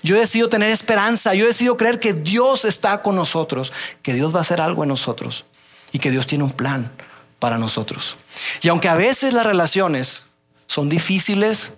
yo 0.03 0.17
decido 0.17 0.49
tener 0.49 0.71
esperanza, 0.71 1.35
yo 1.35 1.47
decido 1.47 1.77
creer 1.77 2.01
que 2.01 2.15
Dios 2.15 2.65
está 2.65 3.03
con 3.03 3.15
nosotros, 3.15 3.73
que 4.03 4.15
Dios 4.15 4.35
va 4.35 4.39
a 4.39 4.43
hacer 4.43 4.63
algo 4.63 4.85
en 4.85 4.89
nosotros 4.89 5.45
y 5.93 5.99
que 5.99 6.11
Dios 6.11 6.27
tiene 6.27 6.45
un 6.45 6.53
plan 6.53 6.91
para 7.39 7.59
nosotros. 7.59 8.17
Y 8.63 8.69
aunque 8.69 8.89
a 8.89 8.95
veces 8.95 9.33
las 9.33 9.47
relaciones 9.47 10.23
son 10.67 10.89
difíciles, 10.89 11.73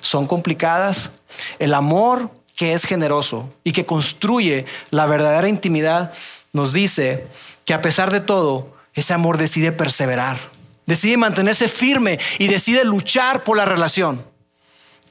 son 0.00 0.26
complicadas, 0.26 1.10
el 1.58 1.74
amor 1.74 2.30
que 2.56 2.72
es 2.72 2.84
generoso 2.84 3.52
y 3.64 3.72
que 3.72 3.86
construye 3.86 4.66
la 4.90 5.06
verdadera 5.06 5.48
intimidad 5.48 6.12
nos 6.52 6.72
dice 6.72 7.26
que 7.64 7.74
a 7.74 7.82
pesar 7.82 8.12
de 8.12 8.20
todo, 8.20 8.74
ese 8.94 9.12
amor 9.12 9.38
decide 9.38 9.72
perseverar, 9.72 10.38
decide 10.86 11.16
mantenerse 11.16 11.68
firme 11.68 12.18
y 12.38 12.46
decide 12.46 12.84
luchar 12.84 13.42
por 13.42 13.56
la 13.56 13.64
relación. 13.64 14.24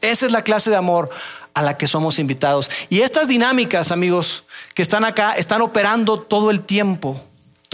Esa 0.01 0.25
es 0.25 0.31
la 0.31 0.43
clase 0.43 0.69
de 0.69 0.77
amor 0.77 1.09
a 1.53 1.61
la 1.61 1.77
que 1.77 1.87
somos 1.87 2.19
invitados. 2.19 2.69
Y 2.89 3.01
estas 3.01 3.27
dinámicas, 3.27 3.91
amigos, 3.91 4.43
que 4.73 4.81
están 4.81 5.05
acá, 5.05 5.33
están 5.33 5.61
operando 5.61 6.19
todo 6.19 6.49
el 6.49 6.61
tiempo. 6.61 7.21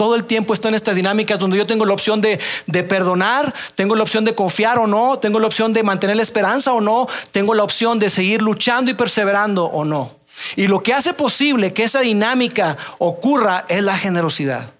Todo 0.00 0.16
el 0.16 0.24
tiempo 0.24 0.54
está 0.54 0.70
en 0.70 0.74
estas 0.74 0.94
dinámicas 0.94 1.38
donde 1.38 1.58
yo 1.58 1.66
tengo 1.66 1.84
la 1.84 1.92
opción 1.92 2.22
de, 2.22 2.38
perdonar, 2.84 3.52
tengo 3.74 3.94
la 3.94 4.02
opción 4.02 4.24
de 4.24 4.34
confiar 4.34 4.78
o 4.78 4.86
no, 4.86 5.18
tengo 5.18 5.38
la 5.38 5.46
opción 5.46 5.74
de 5.74 5.82
mantener 5.82 6.16
la 6.16 6.22
esperanza 6.22 6.72
o 6.72 6.80
no, 6.80 7.06
tengo 7.32 7.52
la 7.52 7.64
opción 7.64 7.98
de 7.98 8.08
seguir 8.08 8.40
luchando 8.40 8.90
y 8.90 8.94
perseverando 8.94 9.66
o 9.66 9.84
no. 9.84 10.16
Y 10.56 10.68
lo 10.68 10.82
que 10.82 10.94
hace 10.94 11.12
posible 11.12 11.74
que 11.74 11.84
esa 11.84 12.00
dinámica 12.00 12.78
ocurra 12.96 13.66
es 13.68 13.84
la 13.84 13.98
generosidad. 13.98 14.70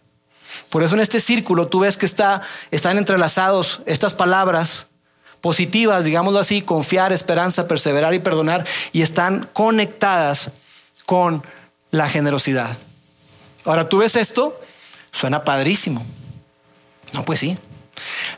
Por 0.71 0.83
eso 0.83 0.95
en 0.95 1.03
este 1.03 1.21
círculo 1.21 1.69
tú 1.69 1.81
ves 1.81 1.99
que 1.99 2.07
está, 2.07 2.41
están 2.71 2.97
entrelazados 2.97 3.81
estas 3.85 4.15
palabras 4.15 4.87
positivas, 5.43 6.03
digámoslo 6.03 6.39
así, 6.39 6.63
confiar, 6.63 7.13
esperanza, 7.13 7.69
perseverar 7.69 8.15
y 8.15 8.21
perdonar, 8.21 8.65
y 8.91 9.03
están 9.03 9.47
conectadas 9.53 10.49
con 11.05 11.43
la 11.91 12.09
generosidad. 12.09 12.79
Ahora 13.67 13.87
tú 13.87 13.99
ves 13.99 14.17
esto 14.17 14.59
Suena 15.13 15.45
padrísimo. 15.45 16.05
No, 17.13 17.25
pues 17.25 17.41
sí. 17.41 17.59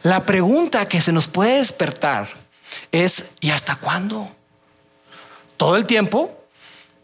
La 0.02 0.24
pregunta 0.24 0.88
que 0.88 1.00
se 1.00 1.12
nos 1.12 1.28
puede 1.28 1.58
despertar 1.58 2.28
es, 2.90 3.30
¿y 3.40 3.50
hasta 3.50 3.76
cuándo? 3.76 4.30
¿Todo 5.56 5.76
el 5.76 5.86
tiempo? 5.86 6.36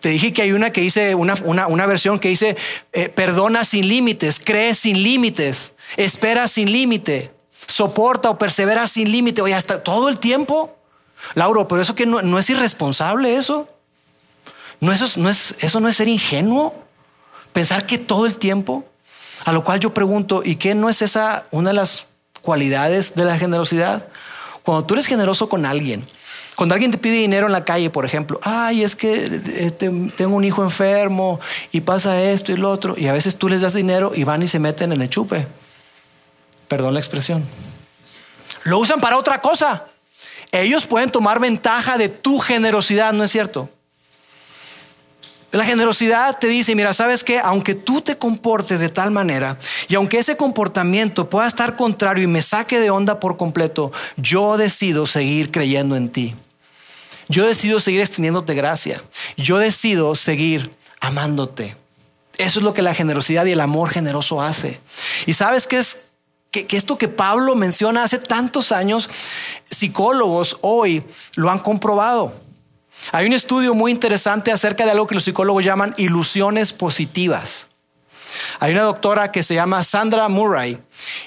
Te 0.00 0.10
dije 0.10 0.32
que 0.32 0.42
hay 0.42 0.52
una 0.52 0.70
que 0.70 0.80
dice, 0.80 1.14
una, 1.14 1.34
una, 1.44 1.86
versión 1.86 2.18
que 2.18 2.28
dice, 2.28 2.56
eh, 2.92 3.08
perdona 3.08 3.64
sin 3.64 3.88
límites, 3.88 4.40
cree 4.42 4.74
sin 4.74 5.02
límites, 5.02 5.72
espera 5.96 6.46
sin 6.46 6.70
límite, 6.70 7.32
soporta 7.66 8.30
o 8.30 8.38
persevera 8.38 8.86
sin 8.86 9.10
límite. 9.10 9.42
Oye, 9.42 9.54
hasta 9.54 9.82
todo 9.82 10.08
el 10.08 10.18
tiempo. 10.18 10.74
Lauro, 11.34 11.66
pero 11.66 11.82
eso 11.82 11.96
que 11.96 12.06
no, 12.06 12.22
no 12.22 12.38
es 12.38 12.48
irresponsable 12.48 13.36
eso. 13.36 13.68
No, 14.80 14.92
eso, 14.92 15.08
no 15.20 15.28
es, 15.28 15.54
eso 15.58 15.80
no 15.80 15.88
es 15.88 15.96
ser 15.96 16.06
ingenuo. 16.06 16.74
Pensar 17.52 17.86
que 17.86 17.98
todo 17.98 18.26
el 18.26 18.38
tiempo. 18.38 18.84
A 19.44 19.52
lo 19.52 19.64
cual 19.64 19.80
yo 19.80 19.94
pregunto, 19.94 20.42
¿y 20.44 20.56
qué 20.56 20.74
no 20.74 20.88
es 20.88 21.02
esa 21.02 21.44
una 21.50 21.70
de 21.70 21.76
las 21.76 22.06
cualidades 22.42 23.14
de 23.14 23.24
la 23.24 23.38
generosidad? 23.38 24.06
Cuando 24.62 24.84
tú 24.84 24.94
eres 24.94 25.06
generoso 25.06 25.48
con 25.48 25.64
alguien, 25.64 26.06
cuando 26.56 26.74
alguien 26.74 26.90
te 26.90 26.98
pide 26.98 27.14
dinero 27.14 27.46
en 27.46 27.52
la 27.52 27.64
calle, 27.64 27.88
por 27.88 28.04
ejemplo, 28.04 28.40
ay, 28.42 28.82
es 28.82 28.96
que 28.96 29.30
eh, 29.46 29.70
tengo 29.70 30.34
un 30.34 30.44
hijo 30.44 30.64
enfermo 30.64 31.38
y 31.70 31.82
pasa 31.82 32.20
esto 32.20 32.50
y 32.50 32.56
lo 32.56 32.70
otro, 32.70 32.94
y 32.98 33.06
a 33.06 33.12
veces 33.12 33.36
tú 33.36 33.48
les 33.48 33.60
das 33.60 33.74
dinero 33.74 34.12
y 34.14 34.24
van 34.24 34.42
y 34.42 34.48
se 34.48 34.58
meten 34.58 34.92
en 34.92 35.00
el 35.00 35.08
chupe. 35.08 35.46
Perdón 36.66 36.94
la 36.94 37.00
expresión. 37.00 37.46
Lo 38.64 38.78
usan 38.78 39.00
para 39.00 39.16
otra 39.16 39.40
cosa. 39.40 39.86
Ellos 40.50 40.86
pueden 40.86 41.10
tomar 41.10 41.38
ventaja 41.38 41.96
de 41.96 42.08
tu 42.08 42.38
generosidad, 42.38 43.12
¿no 43.12 43.22
es 43.22 43.30
cierto? 43.30 43.70
La 45.50 45.64
generosidad 45.64 46.38
te 46.38 46.46
dice, 46.46 46.74
mira, 46.74 46.92
sabes 46.92 47.24
que 47.24 47.38
aunque 47.38 47.74
tú 47.74 48.02
te 48.02 48.18
comportes 48.18 48.80
de 48.80 48.90
tal 48.90 49.10
manera 49.10 49.58
y 49.88 49.94
aunque 49.94 50.18
ese 50.18 50.36
comportamiento 50.36 51.30
pueda 51.30 51.48
estar 51.48 51.74
contrario 51.74 52.24
y 52.24 52.26
me 52.26 52.42
saque 52.42 52.78
de 52.78 52.90
onda 52.90 53.18
por 53.18 53.38
completo, 53.38 53.90
yo 54.18 54.58
decido 54.58 55.06
seguir 55.06 55.50
creyendo 55.50 55.96
en 55.96 56.10
ti. 56.10 56.34
Yo 57.28 57.46
decido 57.46 57.80
seguir 57.80 58.00
extendiéndote 58.02 58.54
gracia. 58.54 59.02
Yo 59.36 59.58
decido 59.58 60.14
seguir 60.14 60.70
amándote. 61.00 61.76
Eso 62.36 62.60
es 62.60 62.64
lo 62.64 62.74
que 62.74 62.82
la 62.82 62.94
generosidad 62.94 63.46
y 63.46 63.52
el 63.52 63.60
amor 63.60 63.88
generoso 63.88 64.42
hace. 64.42 64.80
Y 65.24 65.32
sabes 65.32 65.66
que 65.66 65.78
es 65.78 66.08
que, 66.50 66.66
que, 66.66 66.76
esto 66.76 66.96
que 66.96 67.08
Pablo 67.08 67.54
menciona 67.54 68.02
hace 68.02 68.18
tantos 68.18 68.72
años, 68.72 69.08
psicólogos 69.64 70.58
hoy 70.60 71.04
lo 71.36 71.50
han 71.50 71.58
comprobado. 71.58 72.32
Hay 73.12 73.26
un 73.26 73.32
estudio 73.32 73.74
muy 73.74 73.90
interesante 73.90 74.52
acerca 74.52 74.84
de 74.84 74.90
algo 74.90 75.06
que 75.06 75.14
los 75.14 75.24
psicólogos 75.24 75.64
llaman 75.64 75.94
ilusiones 75.96 76.72
positivas. 76.72 77.66
Hay 78.60 78.72
una 78.72 78.82
doctora 78.82 79.32
que 79.32 79.42
se 79.42 79.54
llama 79.54 79.82
Sandra 79.84 80.28
Murray 80.28 80.78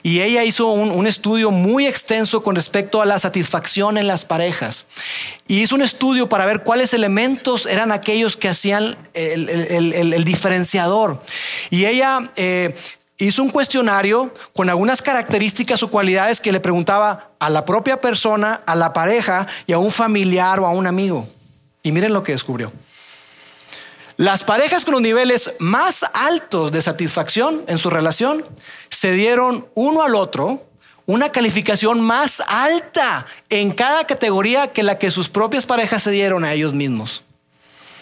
y 0.03 0.21
ella 0.21 0.43
hizo 0.43 0.67
un, 0.67 1.07
estudio 1.07 1.51
muy 1.51 1.87
extenso 1.87 2.43
con 2.43 2.55
respecto 2.55 3.01
a 3.01 3.05
la 3.05 3.17
satisfacción 3.19 3.97
en 3.97 4.07
las 4.07 4.25
parejas. 4.25 4.85
Y 5.47 5.61
hizo 5.61 5.75
un 5.75 5.81
estudio 5.81 6.29
para 6.29 6.45
ver 6.45 6.63
cuáles 6.63 6.93
elementos 6.93 7.65
eran 7.65 7.91
aquellos 7.91 8.37
que 8.37 8.49
hacían 8.49 8.95
el, 9.13 10.23
diferenciador. 10.25 11.21
Y 11.69 11.85
ella 11.85 12.31
eh, 12.35 12.75
hizo 13.17 13.43
un 13.43 13.49
cuestionario 13.49 14.33
con 14.53 14.69
algunas 14.69 15.01
características 15.01 15.83
o 15.83 15.89
cualidades 15.89 16.41
que 16.41 16.51
le 16.51 16.59
preguntaba 16.59 17.31
a 17.39 17.49
la 17.49 17.65
propia 17.65 17.99
persona, 18.01 18.61
a 18.65 18.75
la 18.75 18.93
pareja 18.93 19.47
y 19.67 19.73
a 19.73 19.77
un 19.77 19.91
familiar 19.91 20.59
o 20.59 20.67
a 20.67 20.71
un 20.71 20.87
amigo. 20.87 21.27
Y 21.83 21.91
miren 21.91 22.13
lo 22.13 22.23
que 22.23 22.31
descubrió. 22.31 22.71
Las 24.17 24.43
parejas 24.43 24.85
con 24.85 24.93
los 24.93 25.01
niveles 25.01 25.53
más 25.59 26.05
altos 26.13 26.71
de 26.71 26.81
satisfacción 26.81 27.63
en 27.67 27.77
su 27.77 27.89
relación 27.89 28.45
se 28.89 29.13
dieron 29.13 29.67
uno 29.73 30.03
al 30.03 30.15
otro 30.15 30.67
una 31.05 31.31
calificación 31.31 31.99
más 32.01 32.41
alta 32.47 33.25
en 33.49 33.71
cada 33.71 34.05
categoría 34.05 34.67
que 34.67 34.83
la 34.83 34.97
que 34.97 35.11
sus 35.11 35.29
propias 35.29 35.65
parejas 35.65 36.03
se 36.03 36.11
dieron 36.11 36.45
a 36.45 36.53
ellos 36.53 36.73
mismos. 36.73 37.23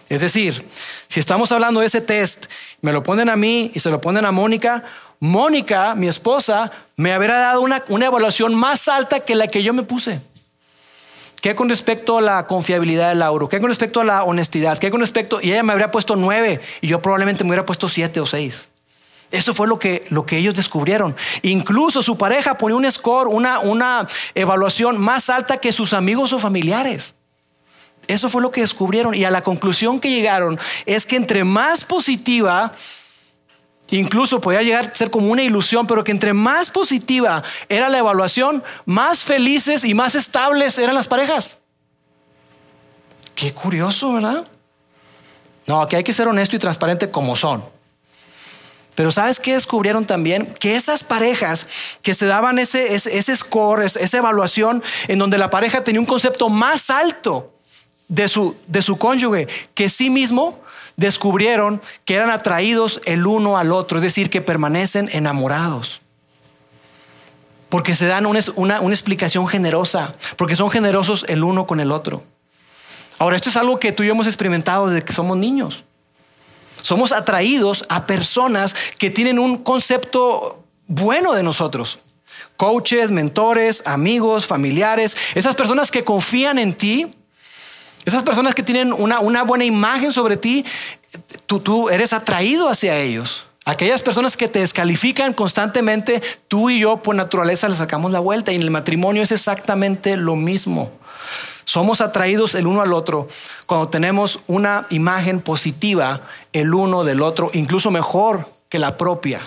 Es 0.10 0.22
decir, 0.22 0.66
si 1.08 1.20
estamos 1.20 1.52
hablando 1.52 1.80
de 1.80 1.88
ese 1.88 2.02
test, 2.02 2.46
me 2.82 2.92
lo 2.92 3.04
ponen 3.04 3.30
a 3.30 3.36
mí 3.36 3.72
y 3.74 3.80
se 3.80 3.90
lo 3.90 4.02
ponen 4.02 4.26
a 4.26 4.32
Mónica, 4.32 4.84
Mónica, 5.20 5.96
mi 5.96 6.08
esposa, 6.08 6.72
me 6.96 7.14
habrá 7.14 7.40
dado 7.40 7.62
una, 7.62 7.84
una 7.90 8.06
evaluación 8.06 8.56
más 8.56 8.88
alta 8.88 9.20
que 9.20 9.36
la 9.36 9.48
que 9.48 9.64
yo 9.64 9.74
me 9.74 9.84
puse. 9.84 10.22
¿Qué 11.42 11.56
con 11.56 11.70
respecto 11.70 12.18
a 12.18 12.22
la 12.22 12.48
confiabilidad 12.48 13.10
de 13.10 13.16
Lauro? 13.16 13.48
¿Qué 13.48 13.60
con 13.60 13.70
respecto 13.70 14.02
a 14.02 14.04
la 14.04 14.24
honestidad? 14.24 14.78
¿Qué 14.78 14.92
con 14.92 15.00
respecto? 15.00 15.40
Y 15.42 15.52
ella 15.52 15.64
me 15.64 15.72
habría 15.72 15.92
puesto 15.92 16.16
nueve 16.16 16.60
y 16.82 16.88
yo 16.88 17.02
probablemente 17.02 17.44
me 17.44 17.52
hubiera 17.52 17.66
puesto 17.66 17.88
siete 17.88 18.20
o 18.20 18.26
seis. 18.26 18.68
Eso 19.32 19.54
fue 19.54 19.68
lo 19.68 19.80
que, 19.80 20.04
lo 20.10 20.26
que 20.26 20.38
ellos 20.38 20.56
descubrieron. 20.56 21.16
Incluso 21.44 22.02
su 22.02 22.18
pareja 22.18 22.58
ponía 22.58 22.76
un 22.76 22.92
score, 22.92 23.28
una, 23.28 23.60
una 23.60 24.08
evaluación 24.34 25.00
más 25.00 25.30
alta 25.30 25.58
que 25.58 25.72
sus 25.72 25.94
amigos 25.94 26.34
o 26.34 26.40
familiares. 26.40 27.14
Eso 28.08 28.28
fue 28.28 28.42
lo 28.42 28.52
que 28.52 28.62
descubrieron. 28.62 29.14
Y 29.14 29.24
a 29.24 29.32
la 29.32 29.44
conclusión 29.44 30.00
que 30.00 30.10
llegaron 30.10 30.60
es 30.88 31.06
que 31.06 31.16
entre 31.16 31.44
más 31.44 31.86
positiva 31.86 32.74
Incluso 33.92 34.40
podía 34.40 34.62
llegar 34.62 34.92
a 34.92 34.96
ser 34.96 35.10
como 35.10 35.32
una 35.32 35.42
ilusión, 35.42 35.88
pero 35.88 36.04
que 36.04 36.12
entre 36.12 36.34
más 36.34 36.70
positiva 36.70 37.44
era 37.68 37.90
la 37.90 37.98
evaluación, 37.98 38.64
más 38.86 39.24
felices 39.24 39.84
y 39.84 39.94
más 39.94 40.16
estables 40.16 40.78
eran 40.78 40.96
las 40.96 41.08
parejas. 41.08 41.58
Qué 43.36 43.54
curioso, 43.54 44.14
¿verdad? 44.14 44.46
No, 45.66 45.88
que 45.88 45.96
hay 45.96 46.04
que 46.04 46.14
ser 46.14 46.28
honesto 46.28 46.56
y 46.56 46.60
transparente 46.60 47.10
como 47.10 47.36
son. 47.36 47.64
Pero 48.96 49.12
¿sabes 49.12 49.40
qué 49.40 49.54
descubrieron 49.54 50.06
también? 50.06 50.54
Que 50.60 50.76
esas 50.76 51.04
parejas 51.04 51.68
que 52.04 52.14
se 52.14 52.26
daban 52.26 52.60
ese, 52.60 52.96
ese, 52.96 53.38
score, 53.38 53.86
esa 53.86 54.18
evaluación, 54.18 54.84
en 55.08 55.20
donde 55.20 55.38
la 55.38 55.50
pareja 55.50 55.86
tenía 55.86 56.02
un 56.02 56.06
concepto 56.06 56.50
más 56.50 56.90
alto 56.90 57.54
de 58.10 58.28
su, 58.28 58.58
de 58.68 58.82
su 58.82 58.98
cónyuge 58.98 59.48
que 59.74 59.88
sí 59.88 60.10
mismo, 60.10 60.60
descubrieron 61.00 61.82
que 62.04 62.16
eran 62.16 62.30
atraídos 62.30 63.02
el 63.06 63.26
uno 63.26 63.58
al 63.58 63.72
otro, 63.72 63.98
es 63.98 64.04
decir, 64.04 64.30
que 64.30 64.42
permanecen 64.42 65.10
enamorados. 65.14 66.02
Porque 67.70 67.96
se 67.96 68.06
dan 68.06 68.26
una, 68.26 68.80
explicación 68.80 69.48
generosa, 69.48 70.14
porque 70.36 70.56
son 70.56 70.70
generosos 70.70 71.26
el 71.30 71.44
uno 71.44 71.66
con 71.66 71.80
el 71.80 71.92
otro. 71.92 72.24
Ahora, 73.18 73.36
esto 73.36 73.50
es 73.50 73.56
algo 73.56 73.80
que 73.80 73.92
tú 73.92 74.04
y 74.04 74.08
yo 74.08 74.14
hemos 74.14 74.28
experimentado 74.28 74.90
desde 74.90 75.06
que 75.06 75.14
somos 75.14 75.38
niños. 75.38 75.84
Somos 76.82 77.12
atraídos 77.12 77.86
a 77.90 78.06
personas 78.06 78.76
que 78.98 79.10
tienen 79.10 79.40
un 79.40 79.58
concepto 79.58 80.64
bueno 80.88 81.34
de 81.34 81.44
nosotros. 81.44 82.00
Coaches, 82.58 83.12
mentores, 83.12 83.84
amigos, 83.86 84.46
familiares, 84.46 85.16
esas 85.36 85.56
personas 85.56 85.92
que 85.92 86.04
confían 86.04 86.60
en 86.60 86.74
ti 86.74 87.14
esas 88.06 88.24
personas 88.24 88.56
que 88.56 88.64
tienen 88.64 88.94
una, 88.94 89.44
buena 89.44 89.66
imagen 89.66 90.12
sobre 90.12 90.38
ti, 90.38 90.66
tú, 91.46 91.60
tú 91.60 91.90
eres 91.90 92.14
atraído 92.14 92.70
hacia 92.70 92.98
ellos. 92.98 93.44
Aquellas 93.66 94.02
personas 94.02 94.36
que 94.36 94.48
te 94.48 94.60
descalifican 94.60 95.34
constantemente, 95.34 96.22
tú 96.48 96.70
y 96.70 96.80
yo 96.80 97.04
por 97.04 97.16
naturaleza 97.16 97.68
le 97.68 97.76
sacamos 97.76 98.12
la 98.12 98.20
vuelta 98.20 98.52
y 98.52 98.56
en 98.56 98.62
el 98.62 98.72
matrimonio 98.72 99.22
es 99.22 99.32
exactamente 99.32 100.18
lo 100.18 100.36
mismo. 100.36 100.92
Somos 101.66 102.02
atraídos 102.02 102.56
el 102.56 102.66
uno 102.66 102.82
al 102.82 102.94
otro 102.94 103.28
cuando 103.68 103.90
tenemos 103.90 104.40
una 104.48 104.88
imagen 104.90 105.40
positiva 105.40 106.22
el 106.52 106.74
uno 106.74 107.04
del 107.04 107.22
otro, 107.22 107.52
incluso 107.54 107.92
mejor 107.92 108.52
que 108.70 108.80
la 108.80 108.98
propia. 108.98 109.40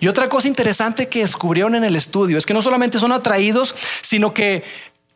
Y 0.00 0.08
otra 0.08 0.28
cosa 0.28 0.48
interesante 0.48 1.08
que 1.08 1.20
descubrieron 1.20 1.74
en 1.74 1.84
el 1.84 1.96
estudio 1.96 2.38
es 2.38 2.46
que 2.46 2.54
no 2.54 2.62
solamente 2.62 2.98
son 2.98 3.12
atraídos, 3.12 3.74
sino 4.00 4.32
que 4.32 4.64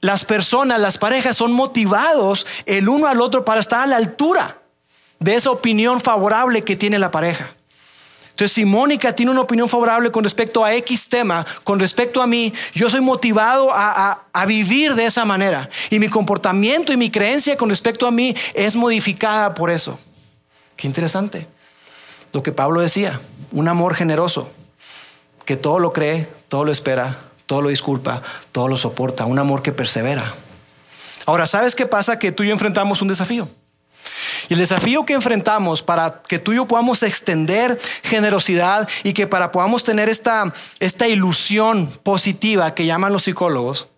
las 0.00 0.24
personas, 0.24 0.80
las 0.80 0.98
parejas 0.98 1.36
son 1.36 1.52
motivados 1.52 2.46
el 2.66 2.88
uno 2.88 3.08
al 3.08 3.20
otro 3.20 3.44
para 3.44 3.60
estar 3.60 3.80
a 3.80 3.86
la 3.86 3.96
altura 3.96 4.58
de 5.18 5.34
esa 5.34 5.50
opinión 5.50 6.00
favorable 6.00 6.62
que 6.62 6.76
tiene 6.76 6.98
la 6.98 7.10
pareja. 7.10 7.50
Entonces, 8.30 8.54
si 8.54 8.64
Mónica 8.64 9.16
tiene 9.16 9.32
una 9.32 9.40
opinión 9.40 9.68
favorable 9.68 10.12
con 10.12 10.22
respecto 10.22 10.64
a 10.64 10.72
X 10.72 11.08
tema, 11.08 11.44
con 11.64 11.80
respecto 11.80 12.22
a 12.22 12.26
mí, 12.28 12.52
yo 12.72 12.88
soy 12.88 13.00
motivado 13.00 13.72
a, 13.74 14.26
a, 14.32 14.46
vivir 14.46 14.94
de 14.94 15.06
esa 15.06 15.24
manera. 15.24 15.68
Y 15.90 15.98
mi 15.98 16.08
comportamiento 16.08 16.92
y 16.92 16.96
mi 16.96 17.10
creencia 17.10 17.56
con 17.56 17.68
respecto 17.68 18.06
a 18.06 18.12
mí 18.12 18.36
es 18.54 18.76
modificada 18.76 19.54
por 19.54 19.70
eso. 19.70 19.98
Qué 20.76 20.86
interesante. 20.86 21.48
Lo 22.32 22.44
que 22.44 22.52
Pablo 22.52 22.80
decía, 22.80 23.20
un 23.50 23.66
amor 23.66 23.96
generoso, 23.96 24.48
que 25.44 25.56
todo 25.56 25.80
lo 25.80 25.92
cree, 25.92 26.28
todo 26.46 26.62
lo 26.62 26.70
espera, 26.70 27.18
todo 27.48 27.62
lo 27.62 27.70
disculpa, 27.70 28.20
todo 28.52 28.68
lo 28.68 28.76
soporta, 28.76 29.24
un 29.24 29.38
amor 29.38 29.62
que 29.62 29.72
persevera. 29.72 30.22
Ahora, 31.24 31.46
¿sabes 31.46 31.74
qué 31.74 31.86
pasa? 31.86 32.18
Que 32.18 32.30
tú 32.30 32.42
y 32.42 32.48
yo 32.48 32.52
enfrentamos 32.52 33.00
un 33.00 33.08
desafío. 33.08 33.48
Y 34.50 34.52
el 34.52 34.60
desafío 34.60 35.06
que 35.06 35.14
enfrentamos 35.14 35.82
para 35.82 36.22
que 36.28 36.38
tú 36.38 36.52
y 36.52 36.56
yo 36.56 36.66
podamos 36.66 37.02
extender 37.02 37.80
generosidad 38.02 38.86
y 39.02 39.14
que 39.14 39.26
para 39.26 39.50
podamos 39.50 39.82
tener 39.82 40.10
esta, 40.10 40.52
esta 40.78 41.08
ilusión 41.08 41.86
positiva 42.02 42.74
que 42.74 42.84
llaman 42.84 43.14
los 43.14 43.24
psicólogos, 43.24 43.88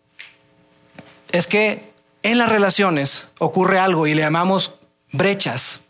es 1.32 1.48
que 1.48 1.90
en 2.22 2.38
las 2.38 2.50
relaciones 2.50 3.24
ocurre 3.40 3.80
algo 3.80 4.06
y 4.06 4.14
le 4.14 4.22
llamamos 4.22 4.74
brechas. 5.10 5.80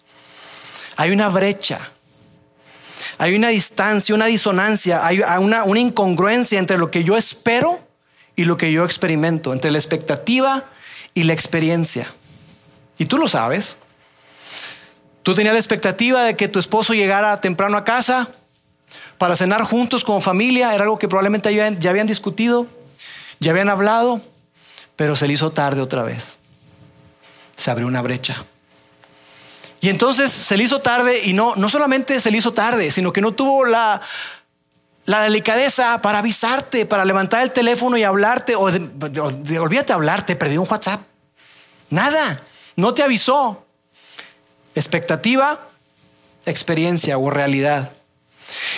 Hay 0.97 1.11
una 1.11 1.29
brecha 1.29 1.93
hay 3.21 3.37
una 3.37 3.49
distancia, 3.49 4.15
una 4.15 4.25
disonancia, 4.25 5.07
hay 5.07 5.19
una, 5.19 5.65
una 5.65 5.79
incongruencia 5.79 6.59
entre 6.59 6.79
lo 6.79 6.91
que 6.91 7.05
yo 7.05 7.19
espero 7.19 7.79
y 8.35 8.47
lo 8.47 8.57
que 8.57 8.73
yo 8.73 8.83
experimento, 8.83 9.53
entre 9.53 9.71
la 9.71 9.77
expectativa 9.77 10.65
y 11.13 11.25
la 11.25 11.35
experiencia. 11.35 12.11
Y 12.97 13.05
tú 13.05 13.19
lo 13.19 13.29
sabes. 13.29 13.77
Tú 15.23 15.35
tenías 15.35 15.53
la 15.53 15.61
expectativa 15.61 16.25
de 16.25 16.35
que 16.35 16.49
tu 16.49 16.59
esposo 16.59 16.95
llegara 16.95 17.39
temprano 17.43 17.77
a 17.77 17.85
casa 17.85 18.31
para 19.19 19.37
cenar 19.37 19.65
juntos 19.65 20.03
como 20.03 20.23
familia. 20.23 20.75
Era 20.75 20.85
algo 20.85 20.99
que 20.99 21.07
probablemente 21.07 21.55
ya 21.55 21.91
habían 21.91 22.07
discutido, 22.07 22.69
ya 23.39 23.51
habían 23.51 23.69
hablado, 23.69 24.23
pero 24.97 25.15
se 25.15 25.27
le 25.27 25.35
hizo 25.35 25.51
tarde 25.51 25.83
otra 25.83 26.05
vez. 26.05 26.39
Se 27.55 27.71
abrió 27.71 27.87
una 27.87 28.01
brecha. 28.01 28.47
Y 29.81 29.89
entonces 29.89 30.31
se 30.31 30.57
le 30.57 30.65
hizo 30.65 30.81
tarde 30.81 31.23
y 31.25 31.33
no, 31.33 31.57
no 31.57 31.69
solamente 31.69 32.21
se 32.21 32.31
le 32.31 32.39
hizo 32.39 32.53
tarde, 32.53 32.91
sino 32.91 33.13
que 33.13 33.23
no 33.23 33.33
tuvo 33.33 33.65
la, 33.65 34.03
la 35.07 35.23
delicadeza 35.23 36.03
para 36.03 36.19
avisarte, 36.19 36.85
para 36.85 37.05
levantar 37.05 37.43
el 37.43 37.51
teléfono 37.51 37.97
y 37.97 38.05
hablarte, 38.05 38.57
o, 38.57 38.71
de, 38.71 39.59
olvídate 39.59 39.93
hablarte, 39.93 40.37
perdió 40.37 40.61
un 40.61 40.69
WhatsApp. 40.71 41.01
Nada, 41.89 42.41
no 42.77 42.95
te 42.95 43.03
avisó. 43.03 43.65
Expectativa, 44.75 45.61
experiencia 46.47 47.19
o 47.19 47.31
realidad. 47.31 47.93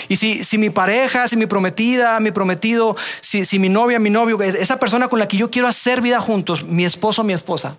Y 0.09 0.17
si, 0.17 0.45
si 0.45 0.57
mi 0.57 0.71
pareja, 0.71 1.29
si 1.29 1.37
mi 1.37 1.47
prometida, 1.47 2.21
mi 2.21 2.31
prometido, 2.31 2.97
si, 3.21 3.45
si 3.45 3.59
mi 3.59 3.69
novia, 3.69 3.99
mi 3.99 4.11
novio, 4.11 4.41
esa 4.41 4.79
persona 4.79 5.09
con 5.09 5.19
la 5.19 5.29
que 5.29 5.37
yo 5.37 5.51
quiero 5.51 5.69
hacer 5.69 6.01
vida 6.01 6.21
juntos, 6.21 6.65
mi 6.65 6.85
esposo, 6.85 7.25
mi 7.25 7.33
esposa, 7.33 7.77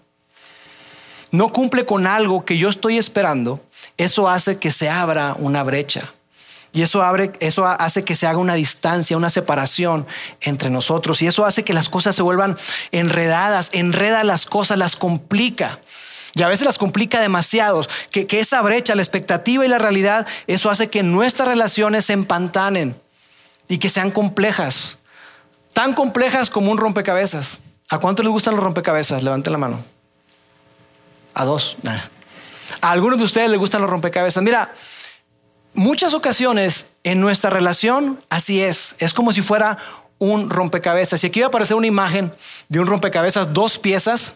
no 1.34 1.52
cumple 1.52 1.84
con 1.84 2.06
algo 2.06 2.46
que 2.46 2.60
yo 2.60 2.70
estoy 2.70 3.00
esperando, 3.00 3.60
eso 3.98 4.30
hace 4.30 4.58
que 4.60 4.72
se 4.72 4.88
abra 4.88 5.36
una 5.40 5.64
brecha. 5.64 6.14
Y 6.72 6.84
eso, 6.84 7.02
abre, 7.02 7.32
eso 7.40 7.66
hace 7.66 8.04
que 8.04 8.16
se 8.16 8.28
haga 8.28 8.38
una 8.38 8.54
distancia, 8.54 9.18
una 9.18 9.32
separación 9.32 10.06
entre 10.42 10.70
nosotros. 10.70 11.24
Y 11.24 11.28
eso 11.28 11.44
hace 11.44 11.64
que 11.64 11.74
las 11.74 11.90
cosas 11.90 12.16
se 12.16 12.22
vuelvan 12.22 12.56
enredadas, 12.92 13.70
enreda 13.74 14.24
las 14.24 14.46
cosas, 14.46 14.78
las 14.78 14.96
complica. 14.96 15.80
Y 16.36 16.44
a 16.44 16.48
veces 16.48 16.66
las 16.66 16.78
complica 16.78 17.20
demasiado. 17.20 17.84
Que, 18.12 18.28
que 18.28 18.40
esa 18.40 18.62
brecha, 18.62 18.94
la 18.94 19.02
expectativa 19.02 19.66
y 19.66 19.70
la 19.70 19.80
realidad, 19.80 20.28
eso 20.46 20.70
hace 20.70 20.88
que 20.88 21.02
nuestras 21.02 21.48
relaciones 21.48 22.06
se 22.06 22.14
empantanen 22.14 22.96
y 23.68 23.80
que 23.80 23.90
sean 23.90 24.12
complejas. 24.12 24.98
Tan 25.74 25.94
complejas 25.94 26.52
como 26.52 26.72
un 26.72 26.78
rompecabezas. 26.78 27.58
¿A 27.90 27.98
cuánto 27.98 28.22
les 28.22 28.32
gustan 28.32 28.56
los 28.56 28.64
rompecabezas? 28.64 29.24
Levanten 29.24 29.52
la 29.52 29.58
mano. 29.58 29.84
A 31.34 31.46
dos. 31.46 31.78
A 32.82 32.92
algunos 32.92 33.18
de 33.18 33.26
ustedes 33.26 33.50
les 33.50 33.60
gustan 33.60 33.82
los 33.82 33.90
rompecabezas. 33.90 34.44
Mira, 34.44 34.74
muchas 35.74 36.14
ocasiones 36.14 36.86
en 37.04 37.20
nuestra 37.20 37.50
relación 37.50 38.20
así 38.30 38.62
es. 38.62 38.96
Es 39.00 39.14
como 39.14 39.34
si 39.34 39.42
fuera 39.42 39.78
un 40.20 40.50
rompecabezas. 40.50 41.24
Y 41.24 41.28
aquí 41.28 41.40
va 41.40 41.48
a 41.48 41.50
aparecer 41.50 41.76
una 41.76 41.88
imagen 41.88 42.34
de 42.70 42.80
un 42.80 42.88
rompecabezas, 42.88 43.54
dos 43.54 43.80
piezas. 43.80 44.34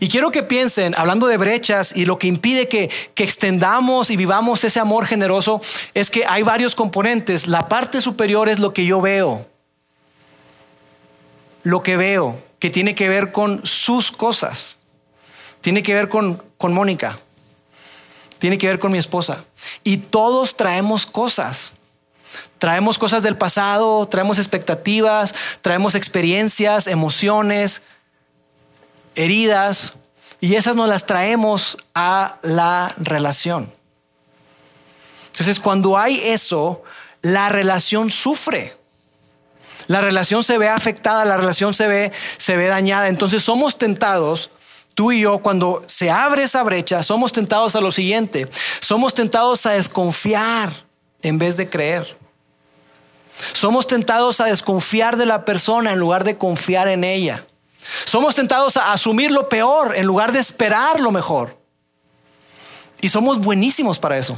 Y 0.00 0.08
quiero 0.08 0.30
que 0.30 0.42
piensen, 0.42 0.94
hablando 0.96 1.26
de 1.26 1.36
brechas 1.36 1.96
y 1.96 2.04
lo 2.04 2.18
que 2.18 2.26
impide 2.26 2.68
que, 2.68 2.90
que, 3.14 3.22
extendamos 3.22 4.10
y 4.10 4.16
vivamos 4.16 4.64
ese 4.64 4.80
amor 4.80 5.06
generoso, 5.06 5.60
es 5.94 6.10
que 6.10 6.24
hay 6.26 6.42
varios 6.42 6.74
componentes. 6.74 7.46
La 7.46 7.68
parte 7.68 8.00
superior 8.00 8.48
es 8.48 8.58
lo 8.58 8.72
que 8.72 8.84
yo 8.84 9.00
veo. 9.00 9.46
Lo 11.62 11.82
que 11.82 11.96
veo, 11.96 12.42
que 12.58 12.70
tiene 12.70 12.94
que 12.94 13.08
ver 13.08 13.32
con 13.32 13.60
sus 13.64 14.10
cosas. 14.10 14.76
Tiene 15.60 15.82
que 15.82 15.94
ver 15.94 16.08
con, 16.08 16.42
con 16.56 16.72
Mónica. 16.72 17.18
Tiene 18.38 18.58
que 18.58 18.68
ver 18.68 18.78
con 18.78 18.92
mi 18.92 18.98
esposa. 18.98 19.44
Y 19.84 19.98
todos 19.98 20.56
traemos 20.56 21.06
cosas. 21.06 21.72
Traemos 22.58 22.98
cosas 22.98 23.22
del 23.22 23.36
pasado, 23.36 24.06
traemos 24.08 24.38
expectativas, 24.38 25.34
traemos 25.62 25.94
experiencias, 25.94 26.86
emociones, 26.86 27.82
heridas, 29.14 29.94
y 30.40 30.54
esas 30.54 30.76
nos 30.76 30.88
las 30.88 31.06
traemos 31.06 31.76
a 31.94 32.38
la 32.42 32.94
relación. 32.98 33.72
Entonces, 35.32 35.60
cuando 35.60 35.98
hay 35.98 36.18
eso, 36.20 36.82
la 37.22 37.50
relación 37.50 38.10
sufre. 38.10 38.76
La 39.86 40.00
relación 40.00 40.42
se 40.42 40.56
ve 40.56 40.68
afectada, 40.68 41.24
la 41.24 41.36
relación 41.36 41.74
se 41.74 41.88
ve, 41.88 42.12
se 42.38 42.56
ve 42.56 42.68
dañada. 42.68 43.08
Entonces 43.08 43.42
somos 43.42 43.76
tentados 43.76 44.50
tú 45.00 45.12
y 45.12 45.20
yo, 45.20 45.38
cuando 45.38 45.82
se 45.86 46.10
abre 46.10 46.42
esa 46.42 46.62
brecha, 46.62 47.02
somos 47.02 47.32
tentados 47.32 47.74
a 47.74 47.80
lo 47.80 47.90
siguiente. 47.90 48.46
Somos 48.80 49.14
tentados 49.14 49.64
a 49.64 49.70
desconfiar 49.70 50.70
en 51.22 51.38
vez 51.38 51.56
de 51.56 51.70
creer. 51.70 52.18
Somos 53.54 53.86
tentados 53.86 54.42
a 54.42 54.44
desconfiar 54.44 55.16
de 55.16 55.24
la 55.24 55.46
persona 55.46 55.94
en 55.94 55.98
lugar 55.98 56.24
de 56.24 56.36
confiar 56.36 56.86
en 56.86 57.04
ella. 57.04 57.46
Somos 58.04 58.34
tentados 58.34 58.76
a 58.76 58.92
asumir 58.92 59.30
lo 59.30 59.48
peor 59.48 59.96
en 59.96 60.04
lugar 60.04 60.32
de 60.32 60.38
esperar 60.38 61.00
lo 61.00 61.12
mejor. 61.12 61.56
Y 63.00 63.08
somos 63.08 63.40
buenísimos 63.40 63.98
para 63.98 64.18
eso. 64.18 64.36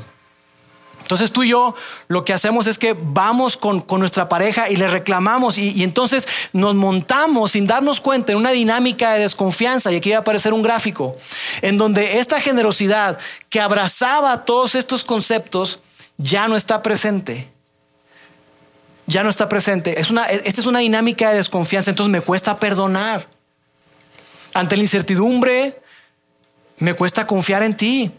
Entonces 1.02 1.32
tú 1.32 1.42
y 1.42 1.48
yo 1.48 1.74
lo 2.08 2.24
que 2.24 2.32
hacemos 2.32 2.66
es 2.66 2.78
que 2.78 2.96
vamos 2.98 3.56
con, 3.56 3.84
nuestra 3.98 4.28
pareja 4.28 4.70
y 4.70 4.76
le 4.76 4.88
reclamamos 4.88 5.58
y, 5.58 5.82
entonces 5.82 6.26
nos 6.52 6.74
montamos 6.74 7.52
sin 7.52 7.66
darnos 7.66 8.00
cuenta 8.00 8.32
en 8.32 8.38
una 8.38 8.52
dinámica 8.52 9.12
de 9.12 9.20
desconfianza. 9.20 9.92
Y 9.92 9.96
aquí 9.96 10.10
va 10.10 10.18
a 10.18 10.20
aparecer 10.20 10.52
un 10.52 10.62
gráfico 10.62 11.16
en 11.60 11.76
donde 11.76 12.18
esta 12.18 12.40
generosidad 12.40 13.18
que 13.50 13.60
abrazaba 13.60 14.44
todos 14.44 14.74
estos 14.74 15.04
conceptos 15.04 15.80
ya 16.16 16.48
no 16.48 16.56
está 16.56 16.82
presente. 16.82 17.48
Ya 19.06 19.24
no 19.24 19.30
está 19.30 19.48
presente. 19.48 20.00
Es 20.00 20.10
una, 20.10 20.24
esta 20.26 20.60
es 20.60 20.66
una 20.66 20.78
dinámica 20.78 21.30
de 21.30 21.36
desconfianza, 21.36 21.90
entonces 21.90 22.12
me 22.12 22.20
cuesta 22.20 22.58
perdonar. 22.58 23.26
Ante 24.54 24.76
la 24.76 24.82
incertidumbre, 24.82 25.80
me 26.78 26.94
cuesta 26.94 27.26
confiar 27.26 27.62
en 27.62 27.76
ti 27.76 28.10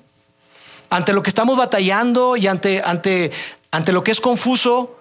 ante 0.94 1.12
lo 1.12 1.24
que 1.24 1.30
estamos 1.30 1.58
batallando 1.58 2.38
y 2.38 2.46
ante, 2.46 2.84
ante, 2.86 3.32
ante 3.72 3.92
lo 3.92 4.04
que 4.04 4.12
es 4.12 4.22
confuso, 4.22 5.00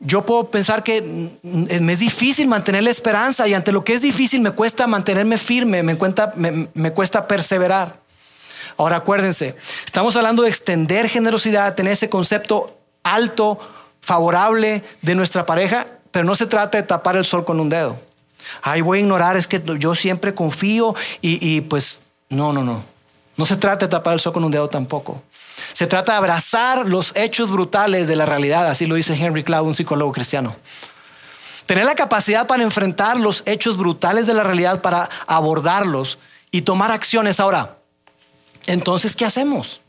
yo 0.00 0.26
puedo 0.26 0.50
pensar 0.50 0.82
que 0.82 1.00
me 1.42 1.92
es 1.92 1.98
difícil 2.00 2.48
mantener 2.48 2.82
la 2.82 2.90
esperanza 2.90 3.46
y 3.46 3.54
ante 3.54 3.70
lo 3.70 3.84
que 3.84 3.94
es 3.94 4.02
difícil 4.02 4.40
me 4.40 4.50
cuesta 4.50 4.88
mantenerme 4.88 5.38
firme, 5.38 5.84
me, 5.84 5.96
cuesta, 5.96 6.32
me, 6.34 6.90
cuesta 6.92 7.28
perseverar. 7.28 8.00
Ahora 8.76 8.96
acuérdense, 8.96 9.54
estamos 9.86 10.16
hablando 10.16 10.42
de 10.42 10.48
extender 10.48 11.08
generosidad, 11.08 11.76
tener 11.76 11.92
ese 11.92 12.08
concepto 12.08 12.76
alto, 13.04 13.60
favorable 14.00 14.82
de 15.02 15.14
nuestra 15.14 15.46
pareja, 15.46 15.86
pero 16.10 16.24
no 16.24 16.34
se 16.34 16.46
trata 16.46 16.78
de 16.78 16.82
tapar 16.82 17.14
el 17.14 17.24
sol 17.24 17.44
con 17.44 17.60
un 17.60 17.68
dedo. 17.68 17.96
Ay, 18.62 18.80
voy 18.80 18.98
a 18.98 19.00
ignorar, 19.02 19.36
es 19.36 19.46
que 19.46 19.62
yo 19.78 19.94
siempre 19.94 20.34
confío 20.34 20.96
y, 21.22 21.38
y 21.48 21.60
pues 21.60 22.00
no, 22.28 22.52
no, 22.52 22.64
no. 22.64 22.98
No 23.38 23.46
se 23.46 23.56
trata 23.56 23.86
de 23.86 23.90
tapar 23.90 24.14
el 24.14 24.20
sol 24.20 24.32
con 24.32 24.42
un 24.42 24.50
dedo 24.50 24.68
tampoco. 24.68 25.22
Se 25.72 25.86
trata 25.86 26.12
de 26.12 26.18
abrazar 26.18 26.86
los 26.86 27.12
hechos 27.14 27.50
brutales 27.50 28.08
de 28.08 28.16
la 28.16 28.26
realidad, 28.26 28.66
así 28.66 28.86
lo 28.86 28.94
dice 28.94 29.14
Henry 29.14 29.44
Cloud, 29.44 29.66
un 29.66 29.74
psicólogo 29.74 30.12
cristiano. 30.12 30.56
Tener 31.66 31.84
la 31.84 31.94
capacidad 31.94 32.46
para 32.46 32.62
enfrentar 32.62 33.18
los 33.18 33.42
hechos 33.46 33.76
brutales 33.76 34.26
de 34.26 34.34
la 34.34 34.42
realidad, 34.42 34.80
para 34.80 35.08
abordarlos 35.26 36.18
y 36.50 36.62
tomar 36.62 36.90
acciones. 36.90 37.40
Ahora, 37.40 37.76
entonces, 38.66 39.14
¿qué 39.14 39.24
hacemos? 39.24 39.80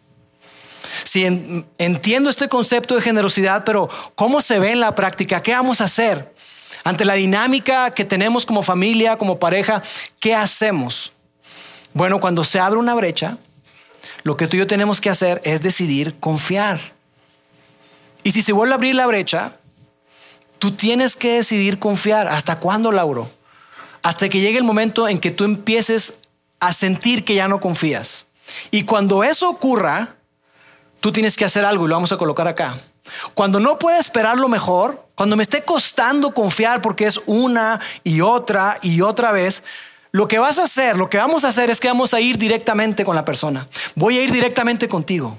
Si 1.03 1.25
entiendo 1.25 2.29
este 2.29 2.49
concepto 2.49 2.95
de 2.95 3.01
generosidad, 3.01 3.63
pero 3.63 3.89
¿cómo 4.15 4.41
se 4.41 4.59
ve 4.59 4.71
en 4.71 4.79
la 4.79 4.95
práctica? 4.95 5.41
¿Qué 5.41 5.53
vamos 5.53 5.81
a 5.81 5.85
hacer? 5.85 6.33
Ante 6.83 7.05
la 7.05 7.13
dinámica 7.13 7.91
que 7.91 8.05
tenemos 8.05 8.45
como 8.45 8.63
familia, 8.63 9.17
como 9.17 9.39
pareja, 9.39 9.81
¿qué 10.19 10.35
hacemos? 10.35 11.11
Bueno, 11.93 12.19
cuando 12.19 12.43
se 12.43 12.59
abre 12.59 12.79
una 12.79 12.93
brecha, 12.93 13.37
lo 14.29 14.37
que 14.37 14.45
tú 14.45 14.57
y 14.57 14.59
yo 14.59 14.67
tenemos 14.67 15.01
que 15.01 15.09
hacer 15.09 15.41
es 15.43 15.63
decidir 15.63 16.19
confiar. 16.19 16.79
Y 18.21 18.29
si 18.29 18.43
se 18.43 18.53
vuelve 18.53 18.73
a 18.73 18.75
abrir 18.75 18.93
la 18.93 19.07
brecha, 19.07 19.53
tú 20.59 20.73
tienes 20.73 21.15
que 21.15 21.37
decidir 21.37 21.79
confiar. 21.79 22.27
¿Hasta 22.27 22.59
cuándo, 22.59 22.91
Lauro? 22.91 23.27
Hasta 24.03 24.29
que 24.29 24.39
llegue 24.39 24.59
el 24.59 24.63
momento 24.63 25.07
en 25.07 25.17
que 25.17 25.31
tú 25.31 25.45
empieces 25.45 26.13
a 26.59 26.73
sentir 26.73 27.25
que 27.25 27.33
ya 27.33 27.47
no 27.47 27.59
confías. 27.59 28.27
Y 28.69 28.83
cuando 28.83 29.23
eso 29.23 29.49
ocurra, 29.49 30.13
tú 30.99 31.11
tienes 31.11 31.35
que 31.35 31.45
hacer 31.45 31.65
algo 31.65 31.85
y 31.85 31.89
lo 31.89 31.95
vamos 31.95 32.11
a 32.11 32.17
colocar 32.17 32.47
acá. 32.47 32.79
Cuando 33.33 33.59
no 33.59 33.79
puedes 33.79 34.01
esperar 34.01 34.37
lo 34.37 34.47
mejor, 34.47 35.07
cuando 35.15 35.37
me 35.37 35.41
esté 35.41 35.63
costando 35.63 36.35
confiar 36.35 36.83
porque 36.83 37.07
es 37.07 37.19
una 37.25 37.79
y 38.03 38.21
otra 38.21 38.77
y 38.83 39.01
otra 39.01 39.31
vez, 39.31 39.63
lo 40.11 40.27
que 40.27 40.39
vas 40.39 40.57
a 40.57 40.63
hacer, 40.63 40.97
lo 40.97 41.09
que 41.09 41.17
vamos 41.17 41.43
a 41.43 41.49
hacer 41.49 41.69
es 41.69 41.79
que 41.79 41.87
vamos 41.87 42.13
a 42.13 42.19
ir 42.19 42.37
directamente 42.37 43.05
con 43.05 43.15
la 43.15 43.25
persona. 43.25 43.67
Voy 43.95 44.17
a 44.17 44.23
ir 44.23 44.31
directamente 44.31 44.89
contigo. 44.89 45.37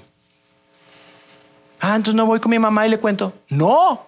Ah, 1.79 1.95
entonces 1.95 2.15
no 2.15 2.25
voy 2.25 2.39
con 2.39 2.51
mi 2.51 2.59
mamá 2.59 2.85
y 2.85 2.89
le 2.89 2.99
cuento. 2.99 3.33
No. 3.49 4.05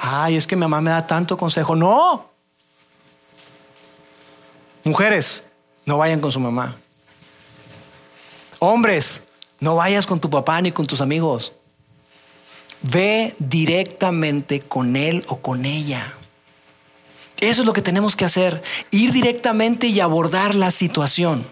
Ay, 0.00 0.36
es 0.36 0.46
que 0.46 0.56
mi 0.56 0.60
mamá 0.60 0.80
me 0.80 0.90
da 0.90 1.06
tanto 1.06 1.38
consejo. 1.38 1.74
No. 1.74 2.28
Mujeres, 4.84 5.42
no 5.86 5.98
vayan 5.98 6.20
con 6.20 6.32
su 6.32 6.40
mamá. 6.40 6.76
Hombres, 8.58 9.22
no 9.60 9.76
vayas 9.76 10.06
con 10.06 10.20
tu 10.20 10.28
papá 10.28 10.60
ni 10.60 10.72
con 10.72 10.86
tus 10.86 11.00
amigos. 11.00 11.52
Ve 12.82 13.34
directamente 13.38 14.60
con 14.60 14.96
él 14.96 15.24
o 15.28 15.38
con 15.38 15.64
ella. 15.64 16.14
Eso 17.40 17.62
es 17.62 17.66
lo 17.66 17.72
que 17.72 17.82
tenemos 17.82 18.16
que 18.16 18.24
hacer, 18.24 18.62
ir 18.90 19.12
directamente 19.12 19.86
y 19.86 20.00
abordar 20.00 20.54
la 20.54 20.70
situación. 20.70 21.46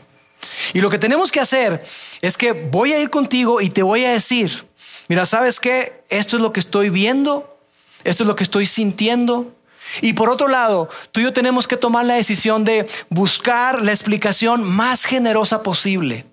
Y 0.75 0.81
lo 0.81 0.91
que 0.91 0.99
tenemos 0.99 1.31
que 1.31 1.41
hacer 1.41 1.85
es 2.23 2.37
que 2.37 2.53
voy 2.53 2.93
a 2.93 2.99
ir 2.99 3.11
contigo 3.11 3.61
y 3.61 3.71
te 3.71 3.83
voy 3.83 4.05
a 4.05 4.11
decir, 4.11 4.67
mira, 5.09 5.27
¿sabes 5.27 5.61
qué? 5.61 6.03
Esto 6.09 6.37
es 6.37 6.43
lo 6.43 6.53
que 6.53 6.61
estoy 6.61 6.91
viendo, 6.91 7.59
esto 8.05 8.25
es 8.25 8.27
lo 8.27 8.37
que 8.37 8.45
estoy 8.45 8.67
sintiendo. 8.67 9.53
Y 10.01 10.15
por 10.15 10.29
otro 10.29 10.49
lado, 10.49 10.89
tú 11.13 11.21
y 11.21 11.25
yo 11.25 11.33
tenemos 11.33 11.69
que 11.69 11.77
tomar 11.77 12.05
la 12.05 12.15
decisión 12.15 12.65
de 12.65 12.89
buscar 13.09 13.83
la 13.83 13.93
explicación 13.93 14.65
más 14.65 15.05
generosa 15.05 15.63
posible. 15.63 16.27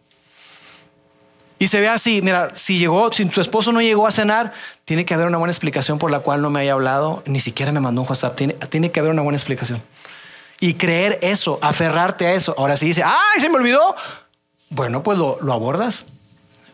Y 1.59 1.67
se 1.67 1.79
ve 1.79 1.87
así, 1.87 2.21
mira, 2.21 2.51
si 2.55 2.77
llegó, 2.77 3.11
si 3.13 3.25
tu 3.25 3.39
esposo 3.39 3.71
no 3.71 3.81
llegó 3.81 4.07
a 4.07 4.11
cenar, 4.11 4.53
tiene 4.85 5.05
que 5.05 5.13
haber 5.13 5.27
una 5.27 5.37
buena 5.37 5.51
explicación 5.51 5.99
por 5.99 6.11
la 6.11 6.19
cual 6.19 6.41
no 6.41 6.49
me 6.49 6.61
haya 6.61 6.73
hablado, 6.73 7.23
ni 7.25 7.39
siquiera 7.39 7.71
me 7.71 7.79
mandó 7.79 8.01
un 8.01 8.07
WhatsApp, 8.07 8.35
tiene, 8.35 8.53
tiene 8.53 8.91
que 8.91 8.99
haber 8.99 9.11
una 9.11 9.21
buena 9.21 9.37
explicación. 9.37 9.81
Y 10.59 10.75
creer 10.75 11.19
eso, 11.21 11.59
aferrarte 11.61 12.27
a 12.27 12.33
eso. 12.33 12.55
Ahora 12.57 12.77
si 12.77 12.87
dice, 12.87 13.03
ay, 13.03 13.41
se 13.41 13.49
me 13.49 13.55
olvidó, 13.55 13.95
bueno, 14.69 15.03
pues 15.03 15.17
lo, 15.17 15.37
lo 15.41 15.53
abordas. 15.53 16.03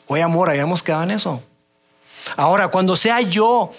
Oye, 0.08 0.24
amor, 0.24 0.50
habíamos 0.50 0.82
quedado 0.82 1.04
en 1.04 1.12
eso. 1.12 1.42
Ahora, 2.36 2.70
cuando 2.70 2.96
sea 2.96 3.22
yo 3.22 3.72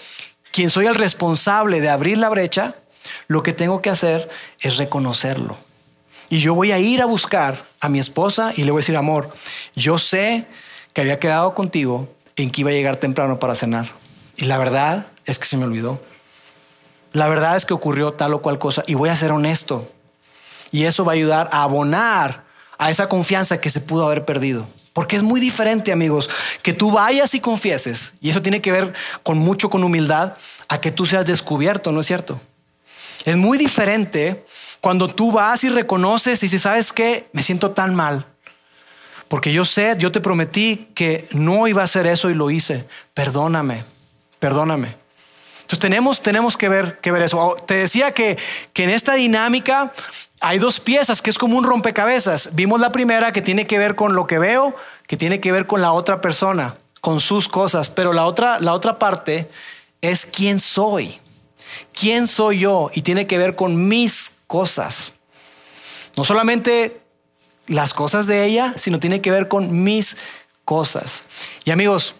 quien 0.51 0.69
soy 0.69 0.85
el 0.85 0.95
responsable 0.95 1.81
de 1.81 1.89
abrir 1.89 2.17
la 2.17 2.29
brecha, 2.29 2.75
lo 3.27 3.43
que 3.43 3.53
tengo 3.53 3.81
que 3.81 3.89
hacer 3.89 4.29
es 4.59 4.77
reconocerlo. 4.77 5.57
Y 6.29 6.39
yo 6.39 6.55
voy 6.55 6.71
a 6.71 6.79
ir 6.79 7.01
a 7.01 7.05
buscar 7.05 7.65
a 7.81 7.89
mi 7.89 7.99
esposa 7.99 8.53
y 8.55 8.63
le 8.63 8.71
voy 8.71 8.79
a 8.79 8.83
decir, 8.83 8.95
amor, 8.95 9.33
yo 9.75 9.97
sé 9.97 10.45
que 10.93 11.01
había 11.01 11.19
quedado 11.19 11.53
contigo 11.55 12.09
en 12.35 12.51
que 12.51 12.61
iba 12.61 12.71
a 12.71 12.73
llegar 12.73 12.97
temprano 12.97 13.39
para 13.39 13.55
cenar. 13.55 13.89
Y 14.37 14.45
la 14.45 14.57
verdad 14.57 15.07
es 15.25 15.39
que 15.39 15.45
se 15.45 15.57
me 15.57 15.65
olvidó. 15.65 16.01
La 17.13 17.27
verdad 17.27 17.55
es 17.55 17.65
que 17.65 17.73
ocurrió 17.73 18.13
tal 18.13 18.33
o 18.33 18.41
cual 18.41 18.59
cosa 18.59 18.83
y 18.87 18.93
voy 18.93 19.09
a 19.09 19.15
ser 19.15 19.31
honesto. 19.31 19.91
Y 20.71 20.85
eso 20.85 21.03
va 21.03 21.11
a 21.11 21.15
ayudar 21.15 21.49
a 21.51 21.63
abonar 21.63 22.43
a 22.77 22.89
esa 22.89 23.07
confianza 23.09 23.59
que 23.59 23.69
se 23.69 23.81
pudo 23.81 24.05
haber 24.05 24.25
perdido. 24.25 24.67
Porque 24.93 25.15
es 25.15 25.23
muy 25.23 25.39
diferente, 25.39 25.91
amigos, 25.91 26.29
que 26.63 26.73
tú 26.73 26.91
vayas 26.91 27.33
y 27.33 27.39
confieses, 27.39 28.11
y 28.19 28.29
eso 28.29 28.41
tiene 28.41 28.61
que 28.61 28.71
ver 28.71 28.93
con 29.23 29.37
mucho 29.37 29.69
con 29.69 29.83
humildad, 29.83 30.33
a 30.67 30.81
que 30.81 30.91
tú 30.91 31.05
seas 31.05 31.25
descubierto, 31.25 31.91
¿no 31.91 32.01
es 32.01 32.07
cierto? 32.07 32.41
Es 33.23 33.37
muy 33.37 33.57
diferente 33.57 34.43
cuando 34.81 35.07
tú 35.07 35.31
vas 35.31 35.63
y 35.63 35.69
reconoces 35.69 36.43
y 36.43 36.49
si 36.49 36.59
sabes 36.59 36.91
que 36.91 37.29
me 37.33 37.43
siento 37.43 37.71
tan 37.71 37.93
mal, 37.93 38.25
porque 39.31 39.53
yo 39.53 39.63
sé, 39.63 39.95
yo 39.97 40.11
te 40.11 40.19
prometí 40.19 40.89
que 40.93 41.25
no 41.31 41.65
iba 41.65 41.81
a 41.81 41.85
hacer 41.85 42.05
eso 42.05 42.29
y 42.29 42.33
lo 42.33 42.51
hice. 42.51 42.83
Perdóname, 43.13 43.85
perdóname. 44.39 44.93
Entonces 45.61 45.79
tenemos, 45.79 46.21
tenemos 46.21 46.57
que, 46.57 46.67
ver, 46.67 46.99
que 46.99 47.13
ver 47.13 47.21
eso. 47.21 47.55
Te 47.65 47.75
decía 47.75 48.11
que, 48.11 48.37
que 48.73 48.83
en 48.83 48.89
esta 48.89 49.13
dinámica 49.13 49.93
hay 50.41 50.59
dos 50.59 50.81
piezas 50.81 51.21
que 51.21 51.29
es 51.29 51.37
como 51.37 51.57
un 51.57 51.63
rompecabezas. 51.63 52.49
Vimos 52.51 52.81
la 52.81 52.91
primera 52.91 53.31
que 53.31 53.41
tiene 53.41 53.65
que 53.67 53.77
ver 53.77 53.95
con 53.95 54.15
lo 54.15 54.27
que 54.27 54.37
veo, 54.37 54.75
que 55.07 55.15
tiene 55.15 55.39
que 55.39 55.53
ver 55.53 55.65
con 55.65 55.81
la 55.81 55.93
otra 55.93 56.19
persona, 56.19 56.75
con 56.99 57.21
sus 57.21 57.47
cosas. 57.47 57.89
Pero 57.89 58.11
la 58.11 58.25
otra, 58.25 58.59
la 58.59 58.73
otra 58.73 58.99
parte 58.99 59.49
es 60.01 60.25
quién 60.25 60.59
soy. 60.59 61.21
¿Quién 61.97 62.27
soy 62.27 62.59
yo? 62.59 62.91
Y 62.93 63.03
tiene 63.03 63.27
que 63.27 63.37
ver 63.37 63.55
con 63.55 63.87
mis 63.87 64.33
cosas. 64.47 65.13
No 66.17 66.25
solamente 66.25 67.00
las 67.67 67.93
cosas 67.93 68.27
de 68.27 68.45
ella, 68.45 68.73
sino 68.77 68.99
tiene 68.99 69.21
que 69.21 69.31
ver 69.31 69.47
con 69.47 69.83
mis 69.83 70.17
cosas. 70.65 71.23
Y 71.63 71.71
amigos, 71.71 72.15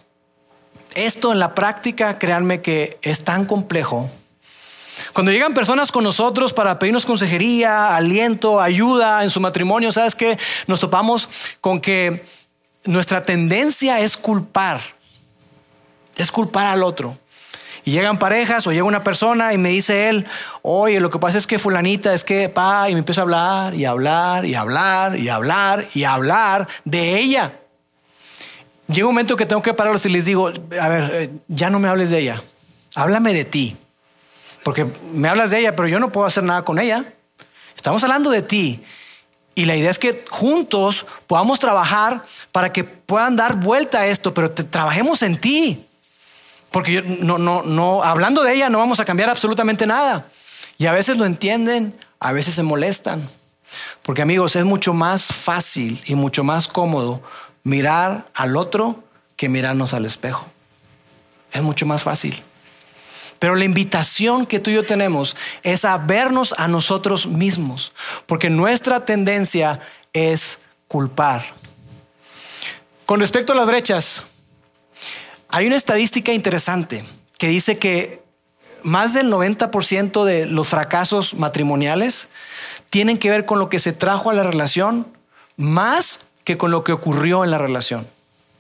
esto 0.94 1.32
en 1.32 1.40
la 1.40 1.56
práctica, 1.56 2.20
créanme 2.20 2.62
que 2.62 2.98
es 3.02 3.24
tan 3.24 3.46
complejo. 3.46 4.10
Cuando 5.14 5.32
llegan 5.32 5.54
personas 5.54 5.92
con 5.92 6.04
nosotros 6.04 6.54
para 6.54 6.78
pedirnos 6.80 7.06
consejería, 7.06 7.96
aliento, 7.96 8.62
ayuda 8.62 9.24
en 9.24 9.30
su 9.30 9.40
matrimonio, 9.40 9.92
¿sabes 9.92 10.16
qué? 10.16 10.38
Nos 10.68 10.80
topamos 10.80 11.30
con 11.60 11.82
que 11.82 12.26
nuestra 12.86 13.24
tendencia 13.24 14.00
es 14.00 14.18
culpar, 14.18 14.82
es 16.16 16.32
culpar 16.32 16.68
al 16.68 16.84
otro. 16.84 17.18
Y 17.84 17.92
llegan 17.92 18.20
parejas 18.20 18.68
o 18.68 18.72
llega 18.72 18.84
una 18.84 19.04
persona 19.04 19.54
y 19.54 19.58
me 19.58 19.70
dice 19.70 20.10
él, 20.10 20.28
oye, 20.62 21.00
lo 21.00 21.10
que 21.10 21.20
pasa 21.20 21.38
es 21.38 21.48
que 21.48 21.58
fulanita 21.58 22.14
es 22.14 22.24
que, 22.24 22.48
pa, 22.50 22.90
y 22.90 22.94
me 22.94 23.00
empieza 23.00 23.22
a 23.22 23.24
hablar 23.24 23.74
y 23.74 23.86
hablar 23.86 24.46
y 24.46 24.54
hablar 24.54 25.18
y 25.18 25.30
hablar 25.30 25.88
y 25.94 26.04
hablar 26.04 26.68
de 26.86 27.18
ella. 27.18 27.52
Llega 28.88 29.08
un 29.08 29.14
momento 29.14 29.36
que 29.36 29.46
tengo 29.46 29.62
que 29.62 29.74
pararlos 29.74 30.06
y 30.06 30.10
les 30.10 30.26
digo, 30.26 30.50
a 30.50 30.88
ver, 30.88 31.12
eh, 31.14 31.30
ya 31.48 31.70
no 31.70 31.80
me 31.80 31.88
hables 31.88 32.10
de 32.10 32.20
ella, 32.20 32.44
háblame 32.96 33.34
de 33.34 33.46
ti. 33.46 33.78
Porque 34.64 34.86
me 35.14 35.28
hablas 35.28 35.50
de 35.50 35.60
ella, 35.60 35.76
pero 35.76 35.88
yo 35.88 36.00
no 36.00 36.12
puedo 36.12 36.28
hacer 36.28 36.44
nada 36.44 36.64
con 36.64 36.78
ella. 36.78 37.06
Estamos 37.76 38.04
hablando 38.04 38.30
de 38.30 38.44
ti. 38.44 38.84
Y 39.56 39.66
la 39.66 39.76
idea 39.76 39.90
es 39.90 40.00
que 40.00 40.24
juntos 40.30 41.06
podamos 41.28 41.60
trabajar 41.60 42.24
para 42.52 42.72
que 42.72 42.84
puedan 42.84 43.36
dar 43.36 43.56
vuelta 43.56 44.02
a 44.02 44.08
esto, 44.08 44.34
pero 44.34 44.52
trabajemos 44.52 45.24
en 45.24 45.40
ti. 45.40 45.86
Porque 46.72 46.94
yo, 46.94 47.02
no, 47.04 47.38
no, 47.38 47.64
no, 47.64 48.04
hablando 48.04 48.44
de 48.44 48.54
ella 48.54 48.70
no 48.70 48.78
vamos 48.78 49.00
a 49.00 49.06
cambiar 49.06 49.30
absolutamente 49.30 49.86
nada. 49.86 50.28
Y 50.78 50.88
a 50.88 50.94
veces 50.94 51.18
lo 51.18 51.26
entienden, 51.26 51.96
a 52.20 52.32
veces 52.32 52.56
se 52.56 52.64
molestan. 52.64 53.30
Porque 54.02 54.22
amigos, 54.22 54.56
es 54.56 54.66
mucho 54.66 54.94
más 54.94 55.28
fácil 55.28 56.02
y 56.06 56.16
mucho 56.16 56.44
más 56.44 56.68
cómodo 56.68 57.22
mirar 57.64 58.28
al 58.34 58.58
otro 58.58 59.04
que 59.36 59.50
mirarnos 59.50 59.94
al 59.94 60.06
espejo. 60.06 60.48
Es 61.52 61.62
mucho 61.62 61.86
más 61.86 62.04
fácil. 62.04 62.42
Pero 63.40 63.56
la 63.56 63.66
invitación 63.66 64.46
que 64.46 64.60
tú 64.60 64.70
y 64.70 64.76
yo 64.76 64.86
tenemos 64.86 65.36
es 65.64 65.84
a 65.84 65.98
vernos 65.98 66.54
a 66.58 66.68
nosotros 66.68 67.28
mismos, 67.28 67.92
porque 68.28 68.50
nuestra 68.50 69.04
tendencia 69.04 69.80
es 70.14 70.60
culpar. 70.88 71.44
Con 73.06 73.20
respecto 73.20 73.54
a 73.54 73.56
las 73.56 73.66
brechas, 73.66 74.24
hay 75.52 75.68
una 75.68 75.76
estadística 75.76 76.32
interesante 76.34 77.04
que 77.38 77.48
dice 77.48 77.78
que 77.78 78.22
más 78.84 79.14
del 79.14 79.32
90% 79.32 80.24
de 80.24 80.46
los 80.46 80.68
fracasos 80.68 81.34
matrimoniales 81.34 82.30
tienen 82.90 83.18
que 83.18 83.30
ver 83.30 83.46
con 83.46 83.60
lo 83.60 83.70
que 83.70 83.80
se 83.80 83.94
trajo 83.94 84.30
a 84.30 84.34
la 84.34 84.44
relación 84.44 85.08
más 85.58 86.22
que 86.44 86.58
con 86.58 86.72
lo 86.72 86.84
que 86.84 86.92
ocurrió 86.92 87.44
en 87.44 87.52
la 87.52 87.58
relación. 87.58 88.08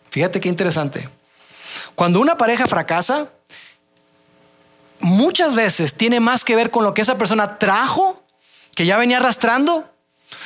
Fíjate 0.09 0.39
qué 0.39 0.49
interesante. 0.49 1.09
Cuando 1.95 2.19
una 2.19 2.37
pareja 2.37 2.67
fracasa, 2.67 3.29
muchas 4.99 5.55
veces 5.55 5.93
tiene 5.93 6.19
más 6.19 6.45
que 6.45 6.55
ver 6.55 6.69
con 6.69 6.83
lo 6.83 6.93
que 6.93 7.01
esa 7.01 7.17
persona 7.17 7.57
trajo, 7.57 8.21
que 8.75 8.85
ya 8.85 8.97
venía 8.97 9.17
arrastrando, 9.17 9.90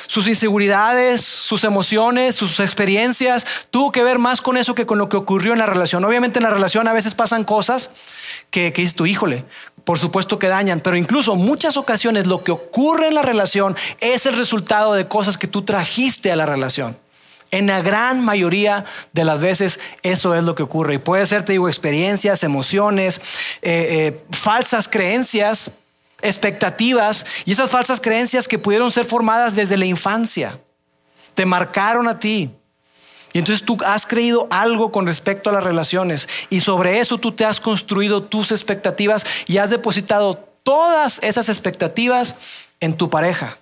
sus 0.06 0.28
inseguridades, 0.28 1.20
sus 1.20 1.64
emociones, 1.64 2.34
sus 2.34 2.60
experiencias, 2.60 3.46
tuvo 3.70 3.92
que 3.92 4.04
ver 4.04 4.18
más 4.18 4.40
con 4.40 4.56
eso 4.56 4.74
que 4.74 4.86
con 4.86 4.98
lo 4.98 5.08
que 5.08 5.16
ocurrió 5.16 5.52
en 5.52 5.58
la 5.58 5.66
relación. 5.66 6.04
Obviamente 6.04 6.38
en 6.38 6.44
la 6.44 6.50
relación 6.50 6.88
a 6.88 6.92
veces 6.92 7.14
pasan 7.14 7.44
cosas 7.44 7.90
que, 8.50 8.72
que 8.72 8.82
dices 8.82 8.96
tú, 8.96 9.06
híjole, 9.06 9.44
por 9.84 9.98
supuesto 9.98 10.38
que 10.38 10.48
dañan, 10.48 10.80
pero 10.80 10.96
incluso 10.96 11.36
muchas 11.36 11.76
ocasiones 11.76 12.26
lo 12.26 12.42
que 12.42 12.52
ocurre 12.52 13.08
en 13.08 13.14
la 13.14 13.22
relación 13.22 13.76
es 14.00 14.26
el 14.26 14.36
resultado 14.36 14.94
de 14.94 15.06
cosas 15.06 15.38
que 15.38 15.46
tú 15.46 15.62
trajiste 15.62 16.32
a 16.32 16.36
la 16.36 16.46
relación. 16.46 16.96
En 17.52 17.68
la 17.68 17.80
gran 17.80 18.24
mayoría 18.24 18.84
de 19.12 19.24
las 19.24 19.40
veces 19.40 19.78
eso 20.02 20.34
es 20.34 20.42
lo 20.42 20.56
que 20.56 20.64
ocurre. 20.64 20.94
Y 20.94 20.98
puede 20.98 21.24
ser, 21.26 21.44
te 21.44 21.52
digo, 21.52 21.68
experiencias, 21.68 22.42
emociones, 22.42 23.20
eh, 23.62 23.86
eh, 23.88 24.24
falsas 24.32 24.88
creencias 24.88 25.70
expectativas 26.22 27.26
y 27.44 27.52
esas 27.52 27.70
falsas 27.70 28.00
creencias 28.00 28.48
que 28.48 28.58
pudieron 28.58 28.90
ser 28.90 29.04
formadas 29.04 29.56
desde 29.56 29.76
la 29.76 29.86
infancia. 29.86 30.58
Te 31.34 31.46
marcaron 31.46 32.08
a 32.08 32.18
ti. 32.18 32.50
Y 33.32 33.38
entonces 33.38 33.66
tú 33.66 33.76
has 33.84 34.06
creído 34.06 34.46
algo 34.50 34.90
con 34.90 35.06
respecto 35.06 35.50
a 35.50 35.52
las 35.52 35.62
relaciones 35.62 36.26
y 36.48 36.60
sobre 36.60 37.00
eso 37.00 37.18
tú 37.18 37.32
te 37.32 37.44
has 37.44 37.60
construido 37.60 38.22
tus 38.22 38.50
expectativas 38.50 39.26
y 39.46 39.58
has 39.58 39.68
depositado 39.68 40.48
todas 40.62 41.18
esas 41.22 41.50
expectativas 41.50 42.36
en 42.80 42.96
tu 42.96 43.10
pareja. 43.10 43.58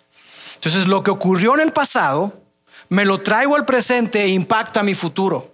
Entonces 0.55 0.87
lo 0.87 1.03
que 1.03 1.11
ocurrió 1.11 1.55
en 1.55 1.61
el 1.61 1.73
pasado, 1.73 2.33
me 2.89 3.05
lo 3.05 3.21
traigo 3.23 3.57
al 3.57 3.65
presente 3.65 4.23
e 4.23 4.29
impacta 4.29 4.85
mi 4.85 4.95
futuro. 4.95 5.51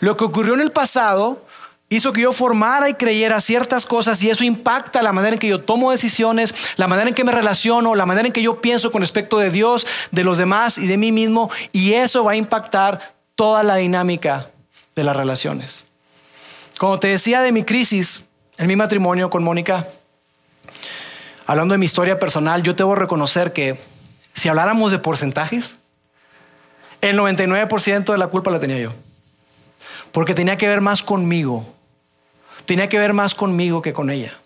Lo 0.00 0.16
que 0.16 0.24
ocurrió 0.24 0.54
en 0.54 0.60
el 0.60 0.70
pasado 0.70 1.45
hizo 1.88 2.12
que 2.12 2.22
yo 2.22 2.32
formara 2.32 2.88
y 2.88 2.94
creyera 2.94 3.40
ciertas 3.40 3.86
cosas 3.86 4.22
y 4.22 4.30
eso 4.30 4.44
impacta 4.44 5.02
la 5.02 5.12
manera 5.12 5.34
en 5.34 5.38
que 5.38 5.48
yo 5.48 5.60
tomo 5.60 5.90
decisiones, 5.90 6.54
la 6.76 6.88
manera 6.88 7.08
en 7.08 7.14
que 7.14 7.24
me 7.24 7.32
relaciono, 7.32 7.94
la 7.94 8.06
manera 8.06 8.26
en 8.26 8.32
que 8.32 8.42
yo 8.42 8.60
pienso 8.60 8.90
con 8.90 9.02
respecto 9.02 9.38
de 9.38 9.50
Dios, 9.50 9.86
de 10.10 10.24
los 10.24 10.38
demás 10.38 10.78
y 10.78 10.86
de 10.86 10.96
mí 10.96 11.12
mismo 11.12 11.50
y 11.72 11.94
eso 11.94 12.24
va 12.24 12.32
a 12.32 12.36
impactar 12.36 13.14
toda 13.36 13.62
la 13.62 13.76
dinámica 13.76 14.50
de 14.96 15.04
las 15.04 15.16
relaciones. 15.16 15.84
Como 16.78 16.98
te 16.98 17.08
decía 17.08 17.42
de 17.42 17.52
mi 17.52 17.62
crisis 17.62 18.22
en 18.58 18.66
mi 18.66 18.76
matrimonio 18.76 19.30
con 19.30 19.44
Mónica, 19.44 19.86
hablando 21.46 21.72
de 21.72 21.78
mi 21.78 21.84
historia 21.84 22.18
personal, 22.18 22.62
yo 22.62 22.74
debo 22.74 22.94
reconocer 22.94 23.52
que 23.52 23.78
si 24.34 24.48
habláramos 24.48 24.90
de 24.90 24.98
porcentajes, 24.98 25.76
el 27.00 27.18
99% 27.18 28.12
de 28.12 28.18
la 28.18 28.26
culpa 28.26 28.50
la 28.50 28.58
tenía 28.58 28.78
yo. 28.78 28.92
Porque 30.12 30.34
tenía 30.34 30.56
que 30.56 30.68
ver 30.68 30.80
más 30.80 31.02
conmigo 31.02 31.75
tenía 32.66 32.88
que 32.88 32.98
ver 32.98 33.12
más 33.12 33.34
conmigo 33.34 33.82
que 33.82 33.92
con 33.92 34.10
ella. 34.10 34.38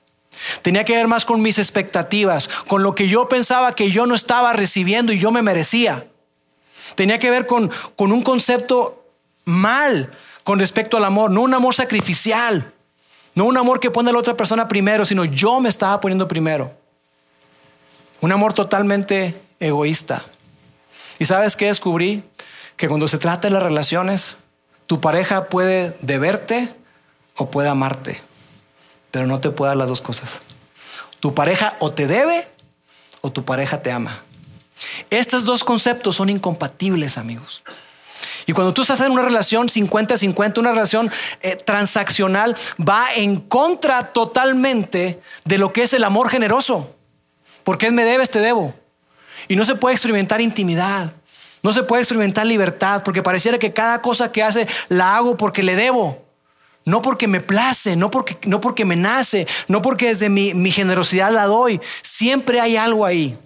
Tenía 0.63 0.85
que 0.85 0.95
ver 0.95 1.09
más 1.09 1.25
con 1.25 1.43
mis 1.43 1.59
expectativas, 1.59 2.49
con 2.67 2.83
lo 2.83 2.95
que 2.95 3.09
yo 3.09 3.29
pensaba 3.29 3.75
que 3.75 3.91
yo 3.91 4.07
no 4.07 4.15
estaba 4.15 4.53
recibiendo 4.53 5.13
y 5.13 5.19
yo 5.19 5.31
me 5.31 5.43
merecía. 5.43 6.07
Tenía 6.95 7.19
que 7.19 7.31
ver 7.31 7.47
con, 7.47 7.71
con 7.97 8.13
un 8.13 8.23
concepto 8.23 9.05
mal 9.45 10.11
con 10.45 10.59
respecto 10.59 10.97
al 10.97 11.05
amor, 11.05 11.31
no 11.31 11.43
un 11.43 11.55
amor 11.55 11.75
sacrificial, 11.75 12.73
no 13.35 13.45
un 13.45 13.57
amor 13.57 13.79
que 13.79 13.91
pone 13.91 14.11
a 14.11 14.13
la 14.13 14.19
otra 14.19 14.37
persona 14.37 14.69
primero, 14.69 15.05
sino 15.05 15.25
yo 15.25 15.61
me 15.61 15.69
estaba 15.69 16.01
poniendo 16.01 16.27
primero. 16.27 16.73
Un 18.21 18.33
amor 18.33 18.53
totalmente 18.53 19.41
egoísta. 19.61 20.25
¿Y 21.19 21.27
sabes 21.27 21.57
qué 21.57 21.67
descubrí? 21.67 22.23
Que 22.77 22.89
cuando 22.89 23.09
se 23.09 23.19
trata 23.19 23.49
de 23.49 23.55
las 23.55 23.63
relaciones, 23.63 24.37
Tu 24.87 25.01
pareja 25.01 25.45
puede 25.45 25.97
deberte 26.01 26.75
o 27.41 27.51
puede 27.51 27.71
amarte, 27.71 28.21
pero 29.11 29.27
no 29.27 29.41
te 29.41 29.51
puede 29.51 29.71
dar 29.71 29.77
las 29.79 29.89
dos 29.89 30.03
cosas. 30.03 30.41
Tu 31.21 31.35
pareja 31.35 31.75
o 31.79 31.91
te 31.91 32.07
debe 32.07 32.47
o 33.23 33.33
tu 33.33 33.47
pareja 33.47 33.81
te 33.81 33.91
ama. 33.91 34.23
Estos 35.09 35.47
dos 35.47 35.65
conceptos 35.65 36.17
son 36.17 36.29
incompatibles, 36.29 37.17
amigos. 37.17 37.63
Y 38.45 38.53
cuando 38.53 38.75
tú 38.75 38.83
estás 38.83 39.01
en 39.01 39.13
una 39.13 39.23
relación 39.23 39.69
50-50, 39.69 40.59
una 40.59 40.73
relación 40.73 41.11
eh, 41.41 41.57
transaccional, 41.57 42.55
va 42.79 43.07
en 43.17 43.41
contra 43.41 44.13
totalmente 44.13 45.23
de 45.47 45.57
lo 45.59 45.73
que 45.73 45.85
es 45.85 45.95
el 45.95 46.05
amor 46.05 46.29
generoso. 46.29 46.95
Porque 47.65 47.91
me 47.91 48.05
debes, 48.05 48.31
te 48.31 48.41
debo. 48.41 48.75
Y 49.49 49.57
no 49.57 49.65
se 49.65 49.77
puede 49.77 49.95
experimentar 49.95 50.43
intimidad. 50.43 51.15
No 51.63 51.73
se 51.73 51.85
puede 51.85 52.03
experimentar 52.03 52.45
libertad 52.45 53.03
porque 53.03 53.23
pareciera 53.23 53.59
que 53.59 53.73
cada 53.73 54.03
cosa 54.03 54.31
que 54.31 54.43
hace 54.43 54.69
la 54.91 55.17
hago 55.17 55.39
porque 55.39 55.63
le 55.63 55.75
debo. 55.75 56.30
No 56.85 57.03
porque 57.03 57.29
me 57.29 57.41
place, 57.41 57.97
no 57.97 58.11
porque, 58.11 58.39
no 58.49 58.61
porque 58.61 58.85
me 58.85 58.97
nace, 58.97 59.47
no 59.69 59.83
porque 59.83 60.09
desde 60.09 60.29
mi, 60.29 60.55
mi 60.55 60.71
generosidad 60.71 61.31
la 61.31 61.47
doy. 61.47 61.81
Siempre 62.03 62.61
hay 62.61 62.77
algo 62.77 63.05
ahí. 63.05 63.37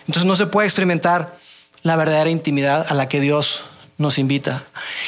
Entonces 0.00 0.24
no 0.24 0.36
se 0.36 0.46
puede 0.46 0.66
experimentar 0.66 1.38
la 1.82 1.96
verdadera 1.96 2.30
intimidad 2.30 2.86
a 2.88 2.94
la 2.94 3.08
que 3.08 3.20
Dios 3.20 3.62
nos 3.96 4.18
invita. 4.18 4.64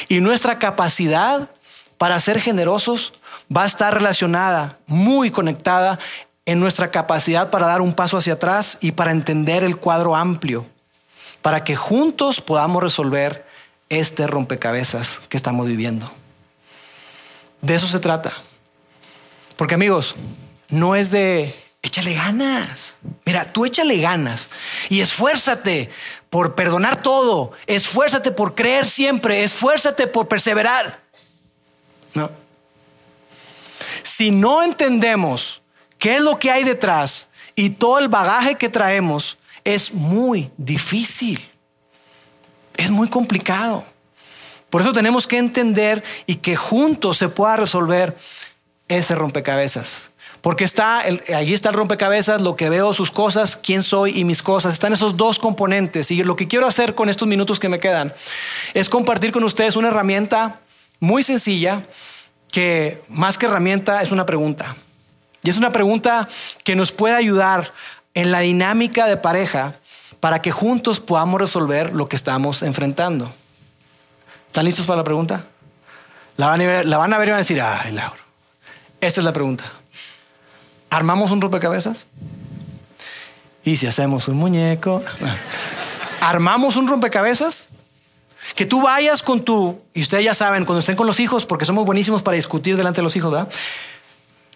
Y 0.09 0.19
nuestra 0.19 0.59
capacidad 0.59 1.49
para 1.97 2.19
ser 2.19 2.39
generosos 2.39 3.13
va 3.55 3.63
a 3.63 3.67
estar 3.67 3.93
relacionada, 3.93 4.77
muy 4.87 5.29
conectada 5.31 5.99
en 6.45 6.59
nuestra 6.59 6.91
capacidad 6.91 7.49
para 7.49 7.67
dar 7.67 7.81
un 7.81 7.93
paso 7.93 8.17
hacia 8.17 8.33
atrás 8.33 8.77
y 8.81 8.91
para 8.91 9.11
entender 9.11 9.63
el 9.63 9.77
cuadro 9.77 10.15
amplio 10.15 10.65
para 11.43 11.63
que 11.63 11.75
juntos 11.75 12.41
podamos 12.41 12.81
resolver 12.81 13.45
este 13.89 14.25
rompecabezas 14.25 15.19
que 15.29 15.37
estamos 15.37 15.67
viviendo. 15.67 16.09
De 17.63 17.75
eso 17.75 17.87
se 17.87 17.99
trata. 17.99 18.33
Porque 19.55 19.75
amigos, 19.75 20.15
no 20.69 20.95
es 20.95 21.11
de 21.11 21.55
échale 21.81 22.13
ganas. 22.13 22.95
Mira, 23.25 23.51
tú 23.51 23.65
échale 23.65 23.97
ganas 24.01 24.49
y 24.89 24.99
esfuérzate 24.99 25.89
por 26.29 26.55
perdonar 26.55 27.01
todo, 27.01 27.53
esfuérzate 27.65 28.31
por 28.31 28.53
creer 28.53 28.89
siempre, 28.89 29.43
esfuérzate 29.43 30.07
por 30.07 30.27
perseverar. 30.27 30.99
No. 32.13 32.29
Si 34.03 34.29
no 34.29 34.61
entendemos 34.61 35.61
qué 35.97 36.15
es 36.15 36.21
lo 36.21 36.39
que 36.39 36.51
hay 36.51 36.65
detrás 36.65 37.27
y 37.55 37.69
todo 37.69 37.99
el 37.99 38.09
bagaje 38.09 38.55
que 38.55 38.67
traemos, 38.67 39.37
es 39.63 39.93
muy 39.93 40.51
difícil. 40.57 41.39
Es 42.75 42.89
muy 42.91 43.07
complicado. 43.07 43.85
Por 44.73 44.81
eso 44.81 44.91
tenemos 44.91 45.27
que 45.27 45.37
entender 45.37 46.03
y 46.25 46.37
que 46.37 46.55
juntos 46.55 47.19
se 47.19 47.29
pueda 47.29 47.57
resolver 47.57 48.17
ese 48.87 49.13
rompecabezas. 49.13 50.09
Porque 50.41 50.63
está, 50.63 51.01
allí 51.35 51.53
está 51.53 51.69
el 51.69 51.75
rompecabezas, 51.75 52.41
lo 52.41 52.55
que 52.55 52.71
veo, 52.71 52.91
sus 52.91 53.11
cosas, 53.11 53.55
quién 53.55 53.83
soy 53.83 54.17
y 54.17 54.23
mis 54.23 54.41
cosas. 54.41 54.73
Están 54.73 54.91
esos 54.91 55.15
dos 55.15 55.37
componentes. 55.37 56.09
Y 56.09 56.23
lo 56.23 56.35
que 56.35 56.47
quiero 56.47 56.65
hacer 56.65 56.95
con 56.95 57.07
estos 57.07 57.27
minutos 57.27 57.59
que 57.59 57.69
me 57.69 57.79
quedan 57.79 58.15
es 58.73 58.89
compartir 58.89 59.31
con 59.31 59.43
ustedes 59.43 59.75
una 59.75 59.89
herramienta 59.89 60.59
muy 60.99 61.21
sencilla 61.21 61.83
que 62.51 62.99
más 63.09 63.37
que 63.37 63.45
herramienta 63.45 64.01
es 64.01 64.11
una 64.11 64.25
pregunta. 64.25 64.75
Y 65.43 65.51
es 65.51 65.57
una 65.57 65.71
pregunta 65.71 66.27
que 66.63 66.75
nos 66.75 66.91
puede 66.91 67.13
ayudar 67.13 67.71
en 68.15 68.31
la 68.31 68.39
dinámica 68.39 69.05
de 69.05 69.17
pareja 69.17 69.75
para 70.19 70.41
que 70.41 70.51
juntos 70.51 70.99
podamos 70.99 71.39
resolver 71.39 71.93
lo 71.93 72.09
que 72.09 72.15
estamos 72.15 72.63
enfrentando. 72.63 73.31
¿Están 74.53 74.65
listos 74.65 74.85
para 74.85 74.97
la 74.97 75.03
pregunta? 75.03 75.45
La 76.37 76.45
van 76.45 76.61
a 76.61 76.67
ver, 76.67 76.85
la 76.85 76.99
van 76.99 77.11
a 77.11 77.17
ver 77.17 77.29
y 77.29 77.31
van 77.31 77.39
a 77.39 77.41
decir, 77.41 77.59
ay, 77.59 77.91
Lauro, 77.91 78.21
esta 79.01 79.19
es 79.19 79.25
la 79.25 79.33
pregunta. 79.33 79.63
¿Armamos 80.91 81.31
un 81.31 81.41
rompecabezas? 81.41 82.05
¿Y 83.63 83.77
si 83.77 83.87
hacemos 83.87 84.27
un 84.27 84.37
muñeco? 84.37 85.01
¿Armamos 86.21 86.75
un 86.75 86.87
rompecabezas? 86.87 87.65
Que 88.53 88.67
tú 88.67 88.83
vayas 88.83 89.23
con 89.23 89.41
tu, 89.41 89.81
y 89.91 90.03
ustedes 90.03 90.23
ya 90.23 90.35
saben, 90.35 90.65
cuando 90.65 90.81
estén 90.81 90.95
con 90.95 91.07
los 91.07 91.19
hijos, 91.19 91.47
porque 91.47 91.65
somos 91.65 91.83
buenísimos 91.83 92.21
para 92.21 92.35
discutir 92.35 92.77
delante 92.77 92.97
de 92.97 93.05
los 93.05 93.15
hijos, 93.15 93.31
¿verdad? 93.31 93.51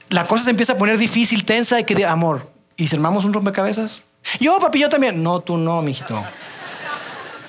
La 0.09 0.25
cosa 0.25 0.43
se 0.43 0.51
empieza 0.51 0.73
a 0.73 0.77
poner 0.77 0.99
difícil, 0.99 1.43
tensa 1.43 1.79
y 1.79 1.85
que, 1.85 2.05
amor, 2.05 2.51
¿Y 2.75 2.87
si 2.87 2.95
armamos 2.95 3.25
un 3.25 3.33
rompecabezas? 3.33 4.03
Yo, 4.39 4.59
papi, 4.59 4.79
yo 4.79 4.89
también. 4.89 5.23
No, 5.23 5.39
tú 5.39 5.57
no, 5.57 5.81
mijito. 5.81 6.23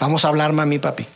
Vamos 0.01 0.25
a 0.25 0.29
hablar, 0.29 0.55
mami, 0.55 0.79
papi. 0.79 1.07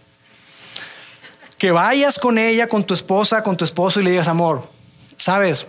Que 1.63 1.71
vayas 1.71 2.19
con 2.19 2.39
ella, 2.39 2.67
con 2.67 2.83
tu 2.83 2.93
esposa, 2.93 3.45
con 3.45 3.57
tu 3.57 3.65
esposo 3.65 4.01
y 4.01 4.03
le 4.03 4.11
digas, 4.11 4.27
amor, 4.27 4.69
sabes, 5.17 5.69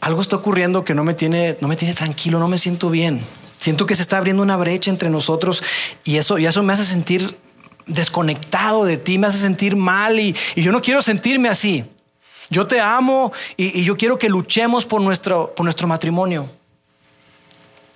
algo 0.00 0.22
está 0.22 0.36
ocurriendo 0.36 0.82
que 0.82 0.94
no 0.94 1.04
me 1.04 1.12
tiene, 1.12 1.58
no 1.60 1.68
me 1.68 1.76
tiene 1.76 1.92
tranquilo, 1.92 2.38
no 2.38 2.48
me 2.48 2.56
siento 2.56 2.88
bien. 2.88 3.22
Siento 3.58 3.84
que 3.84 3.94
se 3.94 4.00
está 4.00 4.16
abriendo 4.16 4.42
una 4.42 4.56
brecha 4.56 4.90
entre 4.90 5.10
nosotros 5.10 5.62
y 6.04 6.16
eso, 6.16 6.38
y 6.38 6.46
eso 6.46 6.62
me 6.62 6.72
hace 6.72 6.86
sentir 6.86 7.36
desconectado 7.84 8.86
de 8.86 8.96
ti, 8.96 9.18
me 9.18 9.26
hace 9.26 9.36
sentir 9.36 9.76
mal 9.76 10.18
y, 10.18 10.34
yo 10.56 10.72
no 10.72 10.80
quiero 10.80 11.02
sentirme 11.02 11.50
así. 11.50 11.84
Yo 12.48 12.66
te 12.66 12.80
amo 12.80 13.34
y, 13.58 13.78
y 13.78 13.84
yo 13.84 13.98
quiero 13.98 14.18
que 14.18 14.30
luchemos 14.30 14.86
por 14.86 15.02
nuestro, 15.02 15.54
por 15.54 15.64
nuestro 15.64 15.86
matrimonio 15.86 16.48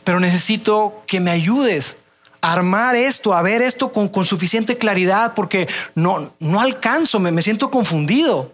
pero 0.05 0.21
necesito 0.21 1.03
que 1.07 1.19
me 1.19 1.31
ayudes 1.31 1.97
armar 2.53 2.95
esto, 2.95 3.33
a 3.33 3.43
ver 3.43 3.63
esto 3.63 3.91
con, 3.91 4.25
suficiente 4.25 4.77
claridad, 4.77 5.33
porque 5.35 5.67
no, 5.95 6.33
no 6.39 6.61
alcanzo, 6.61 7.19
me, 7.19 7.41
siento 7.43 7.71
confundido. 7.71 8.53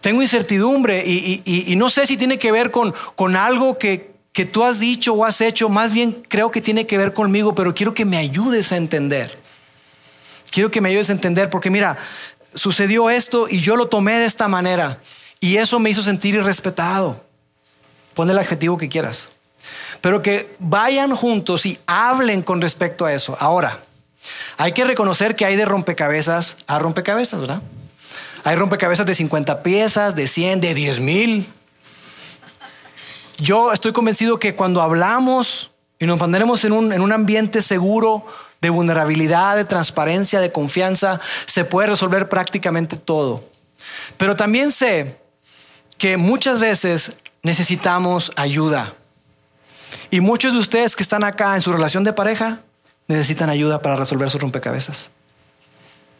Tengo 0.00 0.22
incertidumbre 0.22 1.04
y, 1.04 1.74
no 1.76 1.90
sé 1.90 2.06
si 2.06 2.16
tiene 2.16 2.38
que 2.38 2.52
ver 2.52 2.70
con, 2.70 2.94
con 3.16 3.34
algo 3.34 3.76
que, 3.76 4.12
que 4.32 4.44
tú 4.44 4.64
has 4.64 4.78
dicho 4.78 5.14
o 5.14 5.24
has 5.24 5.40
hecho, 5.40 5.68
más 5.68 5.92
bien 5.92 6.22
creo 6.28 6.50
que 6.50 6.60
tiene 6.60 6.86
que 6.86 6.98
ver 6.98 7.12
conmigo, 7.12 7.54
pero 7.54 7.74
quiero 7.74 7.92
que 7.92 8.04
me 8.04 8.18
ayudes 8.18 8.72
a 8.72 8.76
entender. 8.76 9.38
Quiero 10.50 10.70
que 10.70 10.80
me 10.80 10.90
ayudes 10.90 11.08
a 11.10 11.12
entender, 11.12 11.50
porque 11.50 11.70
mira, 11.70 11.98
sucedió 12.54 13.10
esto 13.10 13.46
y 13.48 13.60
yo 13.60 13.76
lo 13.76 13.88
tomé 13.88 14.18
de 14.18 14.26
esta 14.26 14.46
manera 14.48 15.00
y 15.40 15.56
eso 15.56 15.80
me 15.80 15.90
hizo 15.90 16.02
sentir 16.02 16.34
irrespetado. 16.34 17.24
Pon 18.14 18.30
el 18.30 18.38
adjetivo 18.38 18.76
que 18.76 18.88
quieras 18.88 19.28
pero 20.02 20.20
que 20.20 20.54
vayan 20.58 21.16
juntos 21.16 21.64
y 21.64 21.78
hablen 21.86 22.42
con 22.42 22.60
respecto 22.60 23.06
a 23.06 23.14
eso. 23.14 23.34
Ahora, 23.40 23.78
hay 24.58 24.72
que 24.72 24.84
reconocer 24.84 25.34
que 25.34 25.46
hay 25.46 25.56
de 25.56 25.64
rompecabezas 25.64 26.56
a 26.66 26.78
rompecabezas, 26.78 27.40
¿verdad? 27.40 27.62
Hay 28.44 28.56
rompecabezas 28.56 29.06
de 29.06 29.14
50 29.14 29.62
piezas, 29.62 30.14
de 30.14 30.28
100, 30.28 30.60
de 30.60 30.74
10 30.74 31.00
mil. 31.00 31.52
Yo 33.38 33.72
estoy 33.72 33.92
convencido 33.92 34.38
que 34.38 34.54
cuando 34.54 34.82
hablamos 34.82 35.70
y 35.98 36.04
nos 36.04 36.18
pondremos 36.18 36.64
en 36.66 36.72
un, 36.72 36.92
en 36.92 37.00
un 37.00 37.12
ambiente 37.12 37.62
seguro, 37.62 38.26
de 38.62 38.70
vulnerabilidad, 38.70 39.56
de 39.56 39.64
transparencia, 39.64 40.40
de 40.40 40.52
confianza, 40.52 41.20
se 41.46 41.64
puede 41.64 41.88
resolver 41.88 42.28
prácticamente 42.28 42.96
todo. 42.96 43.42
Pero 44.16 44.36
también 44.36 44.70
sé 44.70 45.16
que 45.98 46.16
muchas 46.16 46.60
veces 46.60 47.16
necesitamos 47.42 48.30
ayuda. 48.36 48.94
Y 50.12 50.20
muchos 50.20 50.52
de 50.52 50.58
ustedes 50.58 50.94
que 50.94 51.02
están 51.02 51.24
acá 51.24 51.54
en 51.54 51.62
su 51.62 51.72
relación 51.72 52.04
de 52.04 52.12
pareja 52.12 52.60
necesitan 53.08 53.48
ayuda 53.48 53.80
para 53.80 53.96
resolver 53.96 54.28
sus 54.28 54.42
rompecabezas. 54.42 55.08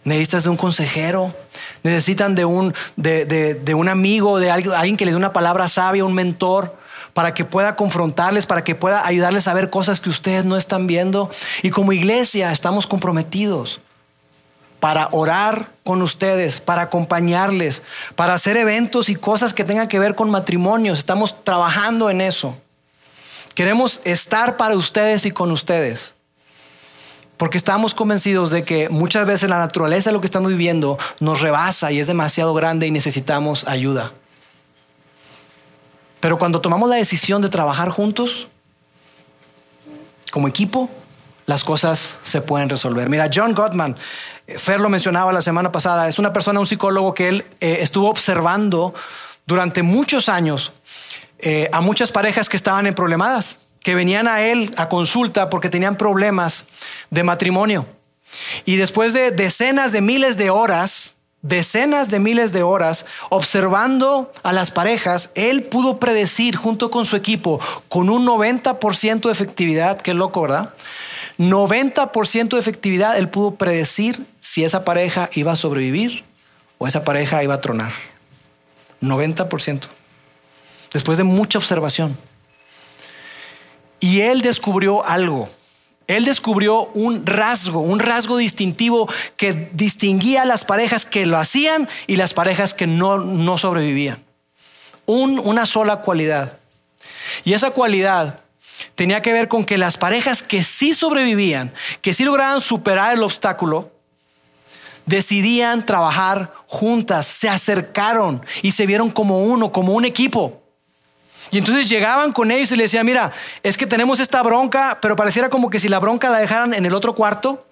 Necesitas 0.04 0.44
de 0.44 0.48
un 0.48 0.56
consejero, 0.56 1.36
necesitan 1.82 2.34
de 2.34 2.46
un, 2.46 2.72
de, 2.96 3.74
un 3.76 3.88
amigo, 3.90 4.38
de 4.38 4.50
alguien, 4.50 4.72
alguien 4.72 4.96
que 4.96 5.04
les 5.04 5.12
dé 5.12 5.18
una 5.18 5.34
palabra 5.34 5.68
sabia, 5.68 6.06
un 6.06 6.14
mentor, 6.14 6.74
para 7.12 7.34
que 7.34 7.44
pueda 7.44 7.76
confrontarles, 7.76 8.46
para 8.46 8.64
que 8.64 8.74
pueda 8.74 9.06
ayudarles 9.06 9.46
a 9.46 9.52
ver 9.52 9.68
cosas 9.68 10.00
que 10.00 10.08
ustedes 10.08 10.46
no 10.46 10.56
están 10.56 10.86
viendo. 10.86 11.30
Y 11.62 11.68
como 11.68 11.92
iglesia 11.92 12.50
estamos 12.50 12.86
comprometidos 12.86 13.80
para 14.80 15.10
orar 15.12 15.68
con 15.84 16.00
ustedes, 16.00 16.62
para 16.62 16.80
acompañarles, 16.80 17.82
para 18.16 18.32
hacer 18.32 18.56
eventos 18.56 19.10
y 19.10 19.16
cosas 19.16 19.52
que 19.52 19.64
tengan 19.64 19.88
que 19.88 19.98
ver 19.98 20.14
con 20.14 20.30
matrimonios. 20.30 20.98
Estamos 20.98 21.44
trabajando 21.44 22.08
en 22.08 22.22
eso. 22.22 22.56
Queremos 23.54 24.00
estar 24.04 24.56
para 24.56 24.76
ustedes 24.76 25.26
y 25.26 25.30
con 25.30 25.50
ustedes. 25.50 26.14
Porque 27.36 27.58
estamos 27.58 27.94
convencidos 27.94 28.50
de 28.50 28.64
que 28.64 28.88
muchas 28.88 29.26
veces 29.26 29.50
la 29.50 29.58
naturaleza 29.58 30.10
de 30.10 30.14
lo 30.14 30.20
que 30.20 30.26
estamos 30.26 30.50
viviendo 30.50 30.98
nos 31.20 31.40
rebasa 31.40 31.90
y 31.90 31.98
es 31.98 32.06
demasiado 32.06 32.54
grande 32.54 32.86
y 32.86 32.90
necesitamos 32.90 33.66
ayuda. 33.66 34.12
Pero 36.20 36.38
cuando 36.38 36.60
tomamos 36.60 36.88
la 36.88 36.96
decisión 36.96 37.42
de 37.42 37.48
trabajar 37.48 37.88
juntos, 37.88 38.46
como 40.30 40.46
equipo, 40.46 40.88
las 41.46 41.64
cosas 41.64 42.16
se 42.22 42.40
pueden 42.40 42.68
resolver. 42.68 43.08
Mira, 43.08 43.28
John 43.32 43.54
Gottman, 43.54 43.96
eh, 44.46 44.58
Fer 44.58 44.80
lo 44.80 44.88
mencionaba 44.88 45.32
la 45.32 45.42
semana 45.42 45.72
pasada, 45.72 46.08
es 46.08 46.18
una 46.18 46.32
persona, 46.32 46.60
un 46.60 46.66
psicólogo 46.66 47.12
que 47.12 47.28
él 47.28 47.44
eh, 47.60 47.78
estuvo 47.80 48.08
observando 48.08 48.94
durante 49.46 49.82
muchos 49.82 50.28
años 50.28 50.72
eh, 51.42 51.68
a 51.72 51.80
muchas 51.80 52.12
parejas 52.12 52.48
que 52.48 52.56
estaban 52.56 52.86
en 52.86 52.94
problemadas, 52.94 53.56
que 53.80 53.94
venían 53.94 54.28
a 54.28 54.42
él 54.42 54.72
a 54.76 54.88
consulta 54.88 55.50
porque 55.50 55.68
tenían 55.68 55.96
problemas 55.96 56.64
de 57.10 57.22
matrimonio. 57.22 57.86
Y 58.64 58.76
después 58.76 59.12
de 59.12 59.30
decenas 59.30 59.92
de 59.92 60.00
miles 60.00 60.36
de 60.36 60.50
horas, 60.50 61.14
decenas 61.42 62.08
de 62.08 62.20
miles 62.20 62.52
de 62.52 62.62
horas 62.62 63.04
observando 63.28 64.32
a 64.42 64.52
las 64.52 64.70
parejas, 64.70 65.30
él 65.34 65.64
pudo 65.64 65.98
predecir 65.98 66.56
junto 66.56 66.90
con 66.90 67.04
su 67.04 67.16
equipo 67.16 67.60
con 67.88 68.08
un 68.08 68.24
90% 68.26 69.22
de 69.22 69.32
efectividad, 69.32 70.00
qué 70.00 70.14
loco, 70.14 70.42
¿verdad? 70.42 70.74
90% 71.38 72.48
de 72.50 72.60
efectividad, 72.60 73.18
él 73.18 73.28
pudo 73.28 73.56
predecir 73.56 74.24
si 74.40 74.64
esa 74.64 74.84
pareja 74.84 75.28
iba 75.34 75.52
a 75.52 75.56
sobrevivir 75.56 76.24
o 76.78 76.86
esa 76.86 77.04
pareja 77.04 77.42
iba 77.42 77.54
a 77.54 77.60
tronar. 77.60 77.92
90%. 79.00 79.88
Después 80.92 81.18
de 81.18 81.24
mucha 81.24 81.58
observación. 81.58 82.16
Y 84.00 84.20
él 84.20 84.42
descubrió 84.42 85.04
algo 85.06 85.48
él 86.06 86.24
descubrió 86.24 86.90
un 86.94 87.24
rasgo, 87.24 87.80
un 87.80 87.98
rasgo 87.98 88.36
distintivo 88.36 89.08
que 89.36 89.70
distinguía 89.72 90.42
a 90.42 90.46
las 90.46 90.64
parejas 90.64 91.06
que 91.06 91.26
lo 91.26 91.38
hacían 91.38 91.88
y 92.06 92.16
las 92.16 92.34
parejas 92.34 92.74
que 92.74 92.86
no, 92.86 93.18
no 93.18 93.58
sobrevivían. 93.58 94.22
una 95.06 95.66
sola 95.66 96.00
cualidad. 96.00 96.58
Y 97.44 97.52
esa 97.54 97.70
cualidad 97.70 98.40
tenía 98.94 99.22
que 99.22 99.32
ver 99.32 99.48
con 99.48 99.64
que 99.64 99.78
las 99.78 99.96
parejas 99.96 100.42
que 100.42 100.62
sí 100.62 100.94
sobrevivían, 100.94 101.72
que 102.00 102.14
sí 102.14 102.24
lograban 102.24 102.60
superar 102.60 103.14
el 103.14 103.22
obstáculo, 103.22 103.90
decidían 105.06 105.84
trabajar 105.84 106.52
juntas, 106.66 107.26
se 107.26 107.48
acercaron 107.48 108.44
y 108.62 108.72
se 108.72 108.86
vieron 108.86 109.10
como 109.10 109.42
uno, 109.42 109.72
como 109.72 109.92
un 109.92 110.04
equipo. 110.04 110.61
Y 111.52 111.58
entonces 111.58 111.86
llegaban 111.86 112.32
con 112.32 112.50
ellos 112.50 112.72
y 112.72 112.76
les 112.76 112.90
decían, 112.90 113.04
mira, 113.04 113.30
es 113.62 113.76
que 113.76 113.86
tenemos 113.86 114.20
esta 114.20 114.42
bronca, 114.42 114.98
pero 115.02 115.16
pareciera 115.16 115.50
como 115.50 115.68
que 115.68 115.78
si 115.78 115.88
la 115.90 116.00
bronca 116.00 116.30
la 116.30 116.38
dejaran 116.38 116.72
en 116.72 116.86
el 116.86 116.94
otro 116.94 117.14
cuarto. 117.14 117.68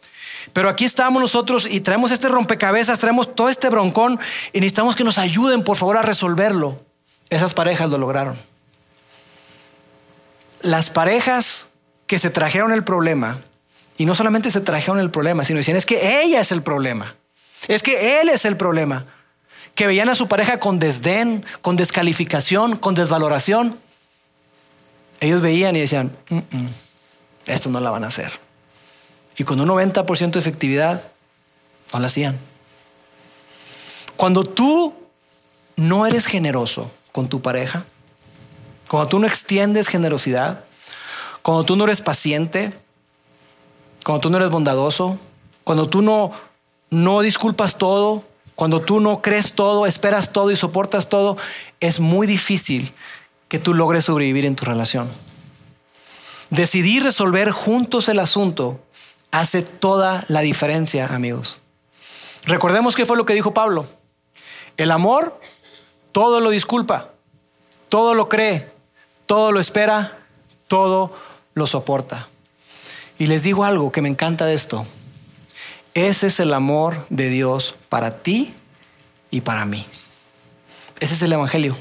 Pero 0.52 0.68
aquí 0.68 0.84
estamos 0.84 1.22
nosotros 1.22 1.66
y 1.68 1.80
traemos 1.80 2.10
este 2.10 2.28
rompecabezas, 2.28 2.98
traemos 2.98 3.34
todo 3.34 3.48
este 3.48 3.70
broncón 3.70 4.20
y 4.52 4.60
necesitamos 4.60 4.96
que 4.96 5.02
nos 5.02 5.16
ayuden, 5.16 5.64
por 5.64 5.78
favor, 5.78 5.96
a 5.96 6.02
resolverlo. 6.02 6.78
Esas 7.30 7.54
parejas 7.54 7.88
lo 7.88 7.96
lograron. 7.96 8.38
Las 10.60 10.90
parejas 10.90 11.68
que 12.06 12.18
se 12.18 12.28
trajeron 12.28 12.72
el 12.72 12.84
problema, 12.84 13.38
y 13.96 14.04
no 14.04 14.14
solamente 14.14 14.50
se 14.50 14.60
trajeron 14.60 15.00
el 15.00 15.10
problema, 15.10 15.42
sino 15.44 15.56
decían, 15.56 15.78
es 15.78 15.86
que 15.86 16.20
ella 16.20 16.40
es 16.40 16.52
el 16.52 16.62
problema, 16.62 17.14
es 17.66 17.82
que 17.82 18.20
él 18.20 18.28
es 18.28 18.44
el 18.44 18.58
problema 18.58 19.06
que 19.74 19.86
veían 19.86 20.08
a 20.08 20.14
su 20.14 20.28
pareja 20.28 20.60
con 20.60 20.78
desdén, 20.78 21.44
con 21.62 21.76
descalificación, 21.76 22.76
con 22.76 22.94
desvaloración, 22.94 23.78
ellos 25.20 25.40
veían 25.40 25.76
y 25.76 25.80
decían, 25.80 26.16
esto 27.46 27.70
no 27.70 27.80
la 27.80 27.90
van 27.90 28.04
a 28.04 28.08
hacer. 28.08 28.32
Y 29.36 29.44
con 29.44 29.60
un 29.60 29.68
90% 29.68 30.32
de 30.32 30.38
efectividad, 30.38 31.04
no 31.92 32.00
la 32.00 32.06
hacían. 32.06 32.38
Cuando 34.16 34.44
tú 34.44 34.94
no 35.76 36.06
eres 36.06 36.26
generoso 36.26 36.90
con 37.12 37.28
tu 37.28 37.40
pareja, 37.40 37.84
cuando 38.88 39.08
tú 39.08 39.18
no 39.18 39.26
extiendes 39.26 39.88
generosidad, 39.88 40.64
cuando 41.42 41.64
tú 41.64 41.76
no 41.76 41.84
eres 41.84 42.00
paciente, 42.00 42.74
cuando 44.04 44.20
tú 44.20 44.30
no 44.30 44.36
eres 44.36 44.50
bondadoso, 44.50 45.18
cuando 45.64 45.88
tú 45.88 46.02
no, 46.02 46.32
no 46.90 47.20
disculpas 47.20 47.78
todo, 47.78 48.24
cuando 48.60 48.82
tú 48.82 49.00
no 49.00 49.22
crees 49.22 49.54
todo, 49.54 49.86
esperas 49.86 50.34
todo 50.34 50.50
y 50.50 50.56
soportas 50.56 51.08
todo, 51.08 51.38
es 51.80 51.98
muy 51.98 52.26
difícil 52.26 52.92
que 53.48 53.58
tú 53.58 53.72
logres 53.72 54.04
sobrevivir 54.04 54.44
en 54.44 54.54
tu 54.54 54.66
relación. 54.66 55.10
Decidir 56.50 57.02
resolver 57.02 57.52
juntos 57.52 58.10
el 58.10 58.18
asunto 58.18 58.78
hace 59.30 59.62
toda 59.62 60.26
la 60.28 60.42
diferencia, 60.42 61.06
amigos. 61.06 61.56
Recordemos 62.44 62.96
qué 62.96 63.06
fue 63.06 63.16
lo 63.16 63.24
que 63.24 63.32
dijo 63.32 63.54
Pablo. 63.54 63.86
El 64.76 64.90
amor 64.90 65.40
todo 66.12 66.40
lo 66.40 66.50
disculpa, 66.50 67.12
todo 67.88 68.12
lo 68.12 68.28
cree, 68.28 68.70
todo 69.24 69.52
lo 69.52 69.60
espera, 69.60 70.18
todo 70.68 71.16
lo 71.54 71.66
soporta. 71.66 72.28
Y 73.18 73.26
les 73.26 73.42
digo 73.42 73.64
algo 73.64 73.90
que 73.90 74.02
me 74.02 74.10
encanta 74.10 74.44
de 74.44 74.52
esto. 74.52 74.84
Ese 75.94 76.28
es 76.28 76.38
el 76.38 76.52
amor 76.54 77.06
de 77.10 77.28
Dios 77.28 77.74
para 77.88 78.18
ti 78.18 78.54
y 79.30 79.40
para 79.40 79.64
mí. 79.64 79.84
Ese 81.00 81.14
es 81.14 81.22
el 81.22 81.32
Evangelio. 81.32 81.76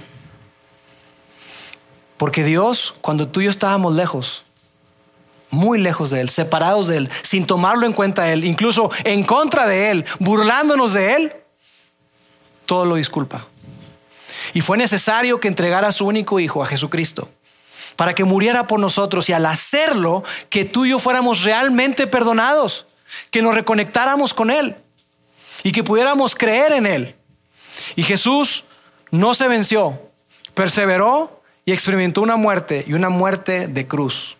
Porque 2.17 2.43
Dios, 2.43 2.95
cuando 3.01 3.27
tú 3.27 3.41
y 3.41 3.45
yo 3.45 3.49
estábamos 3.49 3.95
lejos, 3.95 4.43
muy 5.51 5.79
lejos 5.79 6.09
de 6.09 6.21
Él, 6.21 6.29
separados 6.29 6.87
de 6.87 6.97
Él, 6.97 7.09
sin 7.21 7.45
tomarlo 7.45 7.85
en 7.85 7.93
cuenta 7.93 8.31
Él, 8.31 8.43
incluso 8.43 8.91
en 9.03 9.23
contra 9.23 9.67
de 9.67 9.91
Él, 9.91 10.05
burlándonos 10.19 10.93
de 10.93 11.13
Él, 11.15 11.33
todo 12.65 12.85
lo 12.85 12.95
disculpa. 12.95 13.45
Y 14.53 14.61
fue 14.61 14.77
necesario 14.77 15.39
que 15.39 15.47
entregara 15.47 15.91
su 15.91 16.05
único 16.05 16.39
Hijo, 16.39 16.63
a 16.63 16.67
Jesucristo, 16.67 17.29
para 17.95 18.13
que 18.13 18.23
muriera 18.23 18.67
por 18.67 18.79
nosotros 18.79 19.29
y 19.29 19.33
al 19.33 19.45
hacerlo, 19.45 20.23
que 20.49 20.65
tú 20.65 20.85
y 20.85 20.89
yo 20.89 20.99
fuéramos 20.99 21.43
realmente 21.43 22.07
perdonados 22.07 22.85
que 23.31 23.41
nos 23.41 23.55
reconectáramos 23.55 24.33
con 24.33 24.51
Él 24.51 24.75
y 25.63 25.71
que 25.71 25.83
pudiéramos 25.83 26.35
creer 26.35 26.73
en 26.73 26.85
Él. 26.85 27.15
Y 27.95 28.03
Jesús 28.03 28.63
no 29.11 29.33
se 29.33 29.47
venció, 29.47 30.01
perseveró 30.53 31.41
y 31.65 31.71
experimentó 31.71 32.21
una 32.21 32.35
muerte 32.35 32.83
y 32.87 32.93
una 32.93 33.09
muerte 33.09 33.67
de 33.67 33.87
cruz 33.87 34.37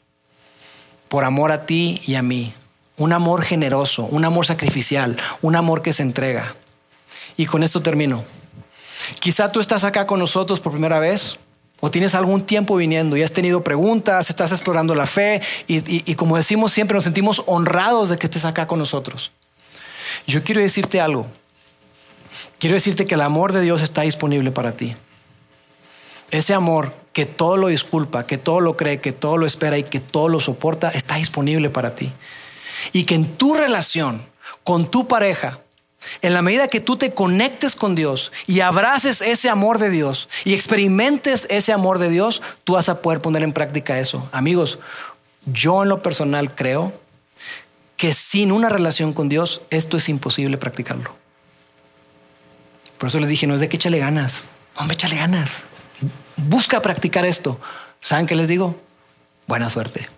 por 1.07 1.23
amor 1.23 1.51
a 1.51 1.65
ti 1.65 2.01
y 2.05 2.15
a 2.15 2.21
mí. 2.21 2.53
Un 2.97 3.13
amor 3.13 3.43
generoso, 3.43 4.03
un 4.03 4.25
amor 4.25 4.45
sacrificial, 4.45 5.17
un 5.41 5.55
amor 5.55 5.81
que 5.81 5.93
se 5.93 6.03
entrega. 6.03 6.55
Y 7.37 7.45
con 7.45 7.63
esto 7.63 7.81
termino. 7.81 8.25
Quizá 9.19 9.51
tú 9.51 9.59
estás 9.59 9.85
acá 9.85 10.05
con 10.05 10.19
nosotros 10.19 10.59
por 10.59 10.73
primera 10.73 10.99
vez 10.99 11.39
o 11.79 11.91
tienes 11.91 12.15
algún 12.15 12.45
tiempo 12.45 12.75
viniendo 12.75 13.15
y 13.15 13.23
has 13.23 13.31
tenido 13.31 13.63
preguntas, 13.63 14.29
estás 14.29 14.51
explorando 14.51 14.95
la 14.95 15.07
fe 15.07 15.41
y, 15.67 16.15
como 16.15 16.37
decimos 16.37 16.71
siempre 16.71 16.95
nos 16.95 17.03
sentimos 17.03 17.43
honrados 17.45 18.09
de 18.09 18.17
que 18.17 18.27
estés 18.27 18.45
acá 18.45 18.67
con 18.67 18.79
nosotros. 18.79 19.31
Yo 20.27 20.43
quiero 20.43 20.61
decirte 20.61 20.99
algo. 20.99 21.27
Quiero 22.59 22.73
decirte 22.73 23.05
que 23.05 23.15
el 23.15 23.21
amor 23.21 23.53
de 23.53 23.61
Dios 23.61 23.81
está 23.81 24.01
disponible 24.01 24.51
para 24.51 24.73
ti. 24.73 24.95
Ese 26.31 26.53
amor 26.53 26.93
que 27.13 27.25
todo 27.25 27.57
lo 27.57 27.67
disculpa, 27.67 28.25
que 28.25 28.37
todo 28.37 28.59
lo 28.59 28.75
cree, 28.75 28.99
que 28.99 29.11
todo 29.11 29.37
lo 29.37 29.45
espera 29.45 29.77
y 29.77 29.83
que 29.83 29.99
todo 29.99 30.27
lo 30.27 30.39
soporta, 30.39 30.89
está 30.89 31.15
disponible 31.15 31.69
para 31.69 31.95
ti. 31.95 32.11
Y 32.91 33.05
que 33.05 33.15
en 33.15 33.25
tu 33.25 33.55
relación 33.55 34.21
con 34.63 34.91
tu 34.91 35.07
pareja, 35.07 35.59
en 36.21 36.33
la 36.33 36.41
medida 36.41 36.67
que 36.67 36.79
tú 36.79 36.97
te 36.97 37.13
conectes 37.13 37.75
con 37.75 37.95
Dios 37.95 38.31
y 38.47 38.61
abraces 38.61 39.21
ese 39.21 39.49
amor 39.49 39.79
de 39.79 39.89
Dios 39.89 40.29
y 40.45 40.53
experimentes 40.53 41.47
ese 41.49 41.73
amor 41.73 41.99
de 41.99 42.09
Dios, 42.09 42.41
tú 42.63 42.73
vas 42.73 42.89
a 42.89 43.01
poder 43.01 43.21
poner 43.21 43.43
en 43.43 43.53
práctica 43.53 43.99
eso. 43.99 44.27
Amigos, 44.31 44.79
yo 45.45 45.83
en 45.83 45.89
lo 45.89 46.01
personal 46.01 46.55
creo 46.55 46.93
que 47.97 48.13
sin 48.13 48.51
una 48.51 48.69
relación 48.69 49.13
con 49.13 49.29
Dios 49.29 49.61
esto 49.69 49.97
es 49.97 50.07
imposible 50.09 50.57
practicarlo. 50.57 51.15
Por 52.97 53.07
eso 53.07 53.19
les 53.19 53.29
dije, 53.29 53.47
no 53.47 53.55
es 53.55 53.61
de 53.61 53.69
que 53.69 53.77
échale 53.77 53.99
ganas. 53.99 54.45
Hombre, 54.75 54.95
échale 54.95 55.15
ganas. 55.15 55.63
Busca 56.35 56.81
practicar 56.81 57.25
esto. 57.25 57.59
¿Saben 58.01 58.25
qué 58.25 58.35
les 58.35 58.47
digo? 58.47 58.79
Buena 59.47 59.69
suerte. 59.69 60.09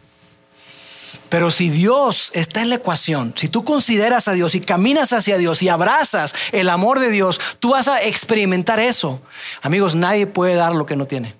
Pero 1.32 1.50
si 1.50 1.70
Dios 1.70 2.30
está 2.34 2.62
en 2.62 2.68
la 2.68 2.76
ecuación, 2.76 3.34
si 3.38 3.48
tú 3.48 3.64
consideras 3.64 4.28
a 4.28 4.34
Dios 4.34 4.54
y 4.54 4.60
caminas 4.60 5.14
hacia 5.14 5.38
Dios 5.38 5.64
y 5.64 5.70
abrazas 5.70 6.36
el 6.52 6.68
amor 6.68 7.00
de 7.00 7.10
Dios, 7.10 7.40
tú 7.62 7.70
vas 7.70 7.88
a 7.88 8.04
experimentar 8.04 8.82
eso. 8.82 9.22
Amigos, 9.62 9.96
nadie 9.96 10.28
puede 10.28 10.56
dar 10.56 10.76
lo 10.76 10.86
que 10.86 10.98
no 10.98 11.08
tiene. 11.08 11.34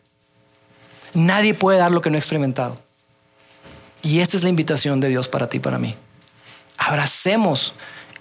Nadie 1.14 1.54
puede 1.54 1.78
dar 1.78 1.92
lo 1.92 2.00
que 2.00 2.10
no 2.10 2.16
ha 2.16 2.20
experimentado. 2.20 2.80
Y 4.02 4.22
esta 4.22 4.38
es 4.38 4.44
la 4.44 4.50
invitación 4.50 5.02
de 5.02 5.10
Dios 5.10 5.28
para 5.28 5.50
ti 5.50 5.58
y 5.58 5.60
para 5.60 5.78
mí. 5.78 5.98
Abracemos 6.78 7.74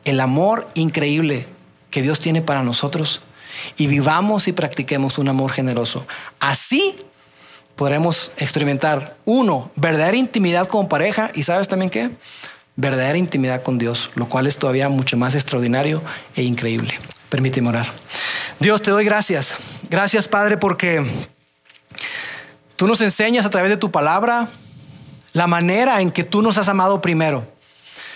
el 0.05 0.19
amor 0.19 0.69
increíble 0.75 1.47
que 1.93 2.03
Dios 2.03 2.19
tiene 2.19 2.43
para 2.43 2.65
nosotros 2.65 3.21
y 3.77 3.87
vivamos 3.87 4.49
y 4.49 4.53
practiquemos 4.53 5.19
un 5.19 5.29
amor 5.29 5.53
generoso. 5.53 6.05
Así 6.41 6.97
podremos 7.81 8.31
experimentar, 8.37 9.17
uno, 9.25 9.71
verdadera 9.75 10.15
intimidad 10.15 10.67
como 10.67 10.87
pareja 10.87 11.31
y 11.35 11.45
sabes 11.45 11.67
también 11.67 11.89
qué? 11.89 12.11
Verdadera 12.77 13.17
intimidad 13.17 13.63
con 13.63 13.79
Dios, 13.79 14.11
lo 14.17 14.29
cual 14.29 14.47
es 14.47 14.59
todavía 14.59 14.91
mucho 14.91 15.17
más 15.17 15.35
extraordinario 15.35 16.03
e 16.37 16.43
increíble. 16.43 16.93
Permíteme 17.31 17.71
orar. 17.71 17.87
Dios, 18.59 18.83
te 18.83 18.91
doy 18.91 19.07
gracias. 19.07 19.55
Gracias, 19.89 20.29
Padre, 20.29 20.59
porque 20.59 21.11
tú 22.77 22.87
nos 22.87 23.01
enseñas 23.01 23.47
a 23.47 23.51
través 23.51 23.71
de 23.71 23.79
tu 23.79 23.91
palabra 23.91 24.49
la 25.33 25.47
manera 25.47 26.03
en 26.03 26.11
que 26.11 26.23
tú 26.23 26.43
nos 26.43 26.59
has 26.59 26.69
amado 26.69 27.01
primero. 27.01 27.51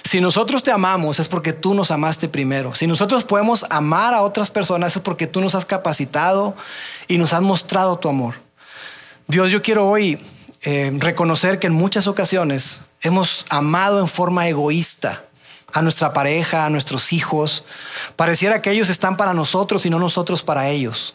Si 0.04 0.20
nosotros 0.20 0.62
te 0.62 0.72
amamos 0.72 1.20
es 1.20 1.28
porque 1.28 1.54
tú 1.54 1.72
nos 1.72 1.90
amaste 1.90 2.28
primero. 2.28 2.74
Si 2.74 2.86
nosotros 2.86 3.24
podemos 3.24 3.64
amar 3.70 4.12
a 4.12 4.20
otras 4.20 4.50
personas 4.50 4.94
es 4.96 5.00
porque 5.00 5.26
tú 5.26 5.40
nos 5.40 5.54
has 5.54 5.64
capacitado 5.64 6.54
y 7.08 7.16
nos 7.16 7.32
has 7.32 7.40
mostrado 7.40 7.96
tu 7.96 8.10
amor. 8.10 8.43
Dios, 9.26 9.50
yo 9.50 9.62
quiero 9.62 9.88
hoy 9.88 10.18
eh, 10.62 10.92
reconocer 10.98 11.58
que 11.58 11.66
en 11.66 11.72
muchas 11.72 12.06
ocasiones 12.06 12.80
hemos 13.00 13.46
amado 13.48 14.00
en 14.00 14.06
forma 14.06 14.46
egoísta 14.48 15.24
a 15.72 15.80
nuestra 15.80 16.12
pareja, 16.12 16.66
a 16.66 16.70
nuestros 16.70 17.10
hijos. 17.14 17.64
Pareciera 18.16 18.60
que 18.60 18.70
ellos 18.70 18.90
están 18.90 19.16
para 19.16 19.32
nosotros 19.32 19.86
y 19.86 19.90
no 19.90 19.98
nosotros 19.98 20.42
para 20.42 20.68
ellos. 20.68 21.14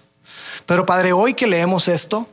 Pero 0.65 0.87
Padre, 0.87 1.13
hoy 1.13 1.35
que 1.35 1.45
leemos 1.45 1.87
esto, 1.87 2.27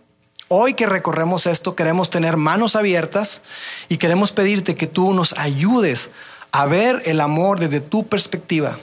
hoy 0.49 0.73
que 0.73 0.87
recorremos 0.87 1.47
esto, 1.47 1.77
queremos 1.77 2.09
tener 2.09 2.39
manos 2.39 2.75
abiertas 2.75 3.43
y 3.91 3.99
queremos 3.99 4.33
pedirte 4.33 4.77
que 4.77 4.87
tú 4.87 5.13
nos 5.13 5.35
ayudes 5.35 6.09
a 6.53 6.65
ver 6.65 7.03
el 7.05 7.21
amor 7.21 7.61
desde 7.61 7.81
tu 7.81 8.07
perspectiva 8.07 8.79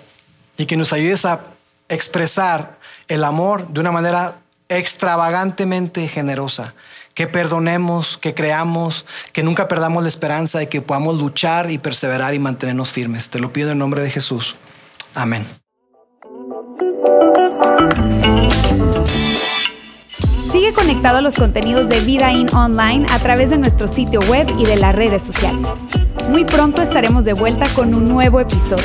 y 0.57 0.67
que 0.67 0.77
nos 0.77 0.93
ayudes 0.93 1.25
a 1.25 1.43
expresar 1.89 2.77
el 3.07 3.23
amor 3.23 3.67
de 3.69 3.79
una 3.79 3.91
manera 3.91 4.37
extravagantemente 4.69 6.07
generosa. 6.07 6.73
Que 7.13 7.27
perdonemos, 7.27 8.17
que 8.17 8.33
creamos, 8.33 9.05
que 9.33 9.43
nunca 9.43 9.67
perdamos 9.67 10.01
la 10.01 10.09
esperanza 10.09 10.63
y 10.63 10.67
que 10.67 10.81
podamos 10.81 11.19
luchar 11.19 11.69
y 11.69 11.77
perseverar 11.77 12.33
y 12.33 12.39
mantenernos 12.39 12.91
firmes. 12.91 13.29
Te 13.29 13.39
lo 13.39 13.53
pido 13.53 13.71
en 13.71 13.77
nombre 13.77 14.01
de 14.01 14.09
Jesús. 14.09 14.55
Amén. 15.13 15.45
Sigue 20.51 20.73
conectado 20.73 21.17
a 21.17 21.21
los 21.21 21.35
contenidos 21.35 21.87
de 21.87 21.99
Vida 22.01 22.31
In 22.31 22.53
Online 22.55 23.05
a 23.09 23.19
través 23.19 23.49
de 23.49 23.57
nuestro 23.57 23.87
sitio 23.87 24.19
web 24.21 24.47
y 24.57 24.65
de 24.65 24.75
las 24.77 24.95
redes 24.95 25.23
sociales. 25.23 25.67
Muy 26.29 26.45
pronto 26.45 26.81
estaremos 26.81 27.25
de 27.25 27.33
vuelta 27.33 27.67
con 27.73 27.93
un 27.93 28.07
nuevo 28.07 28.39
episodio. 28.39 28.83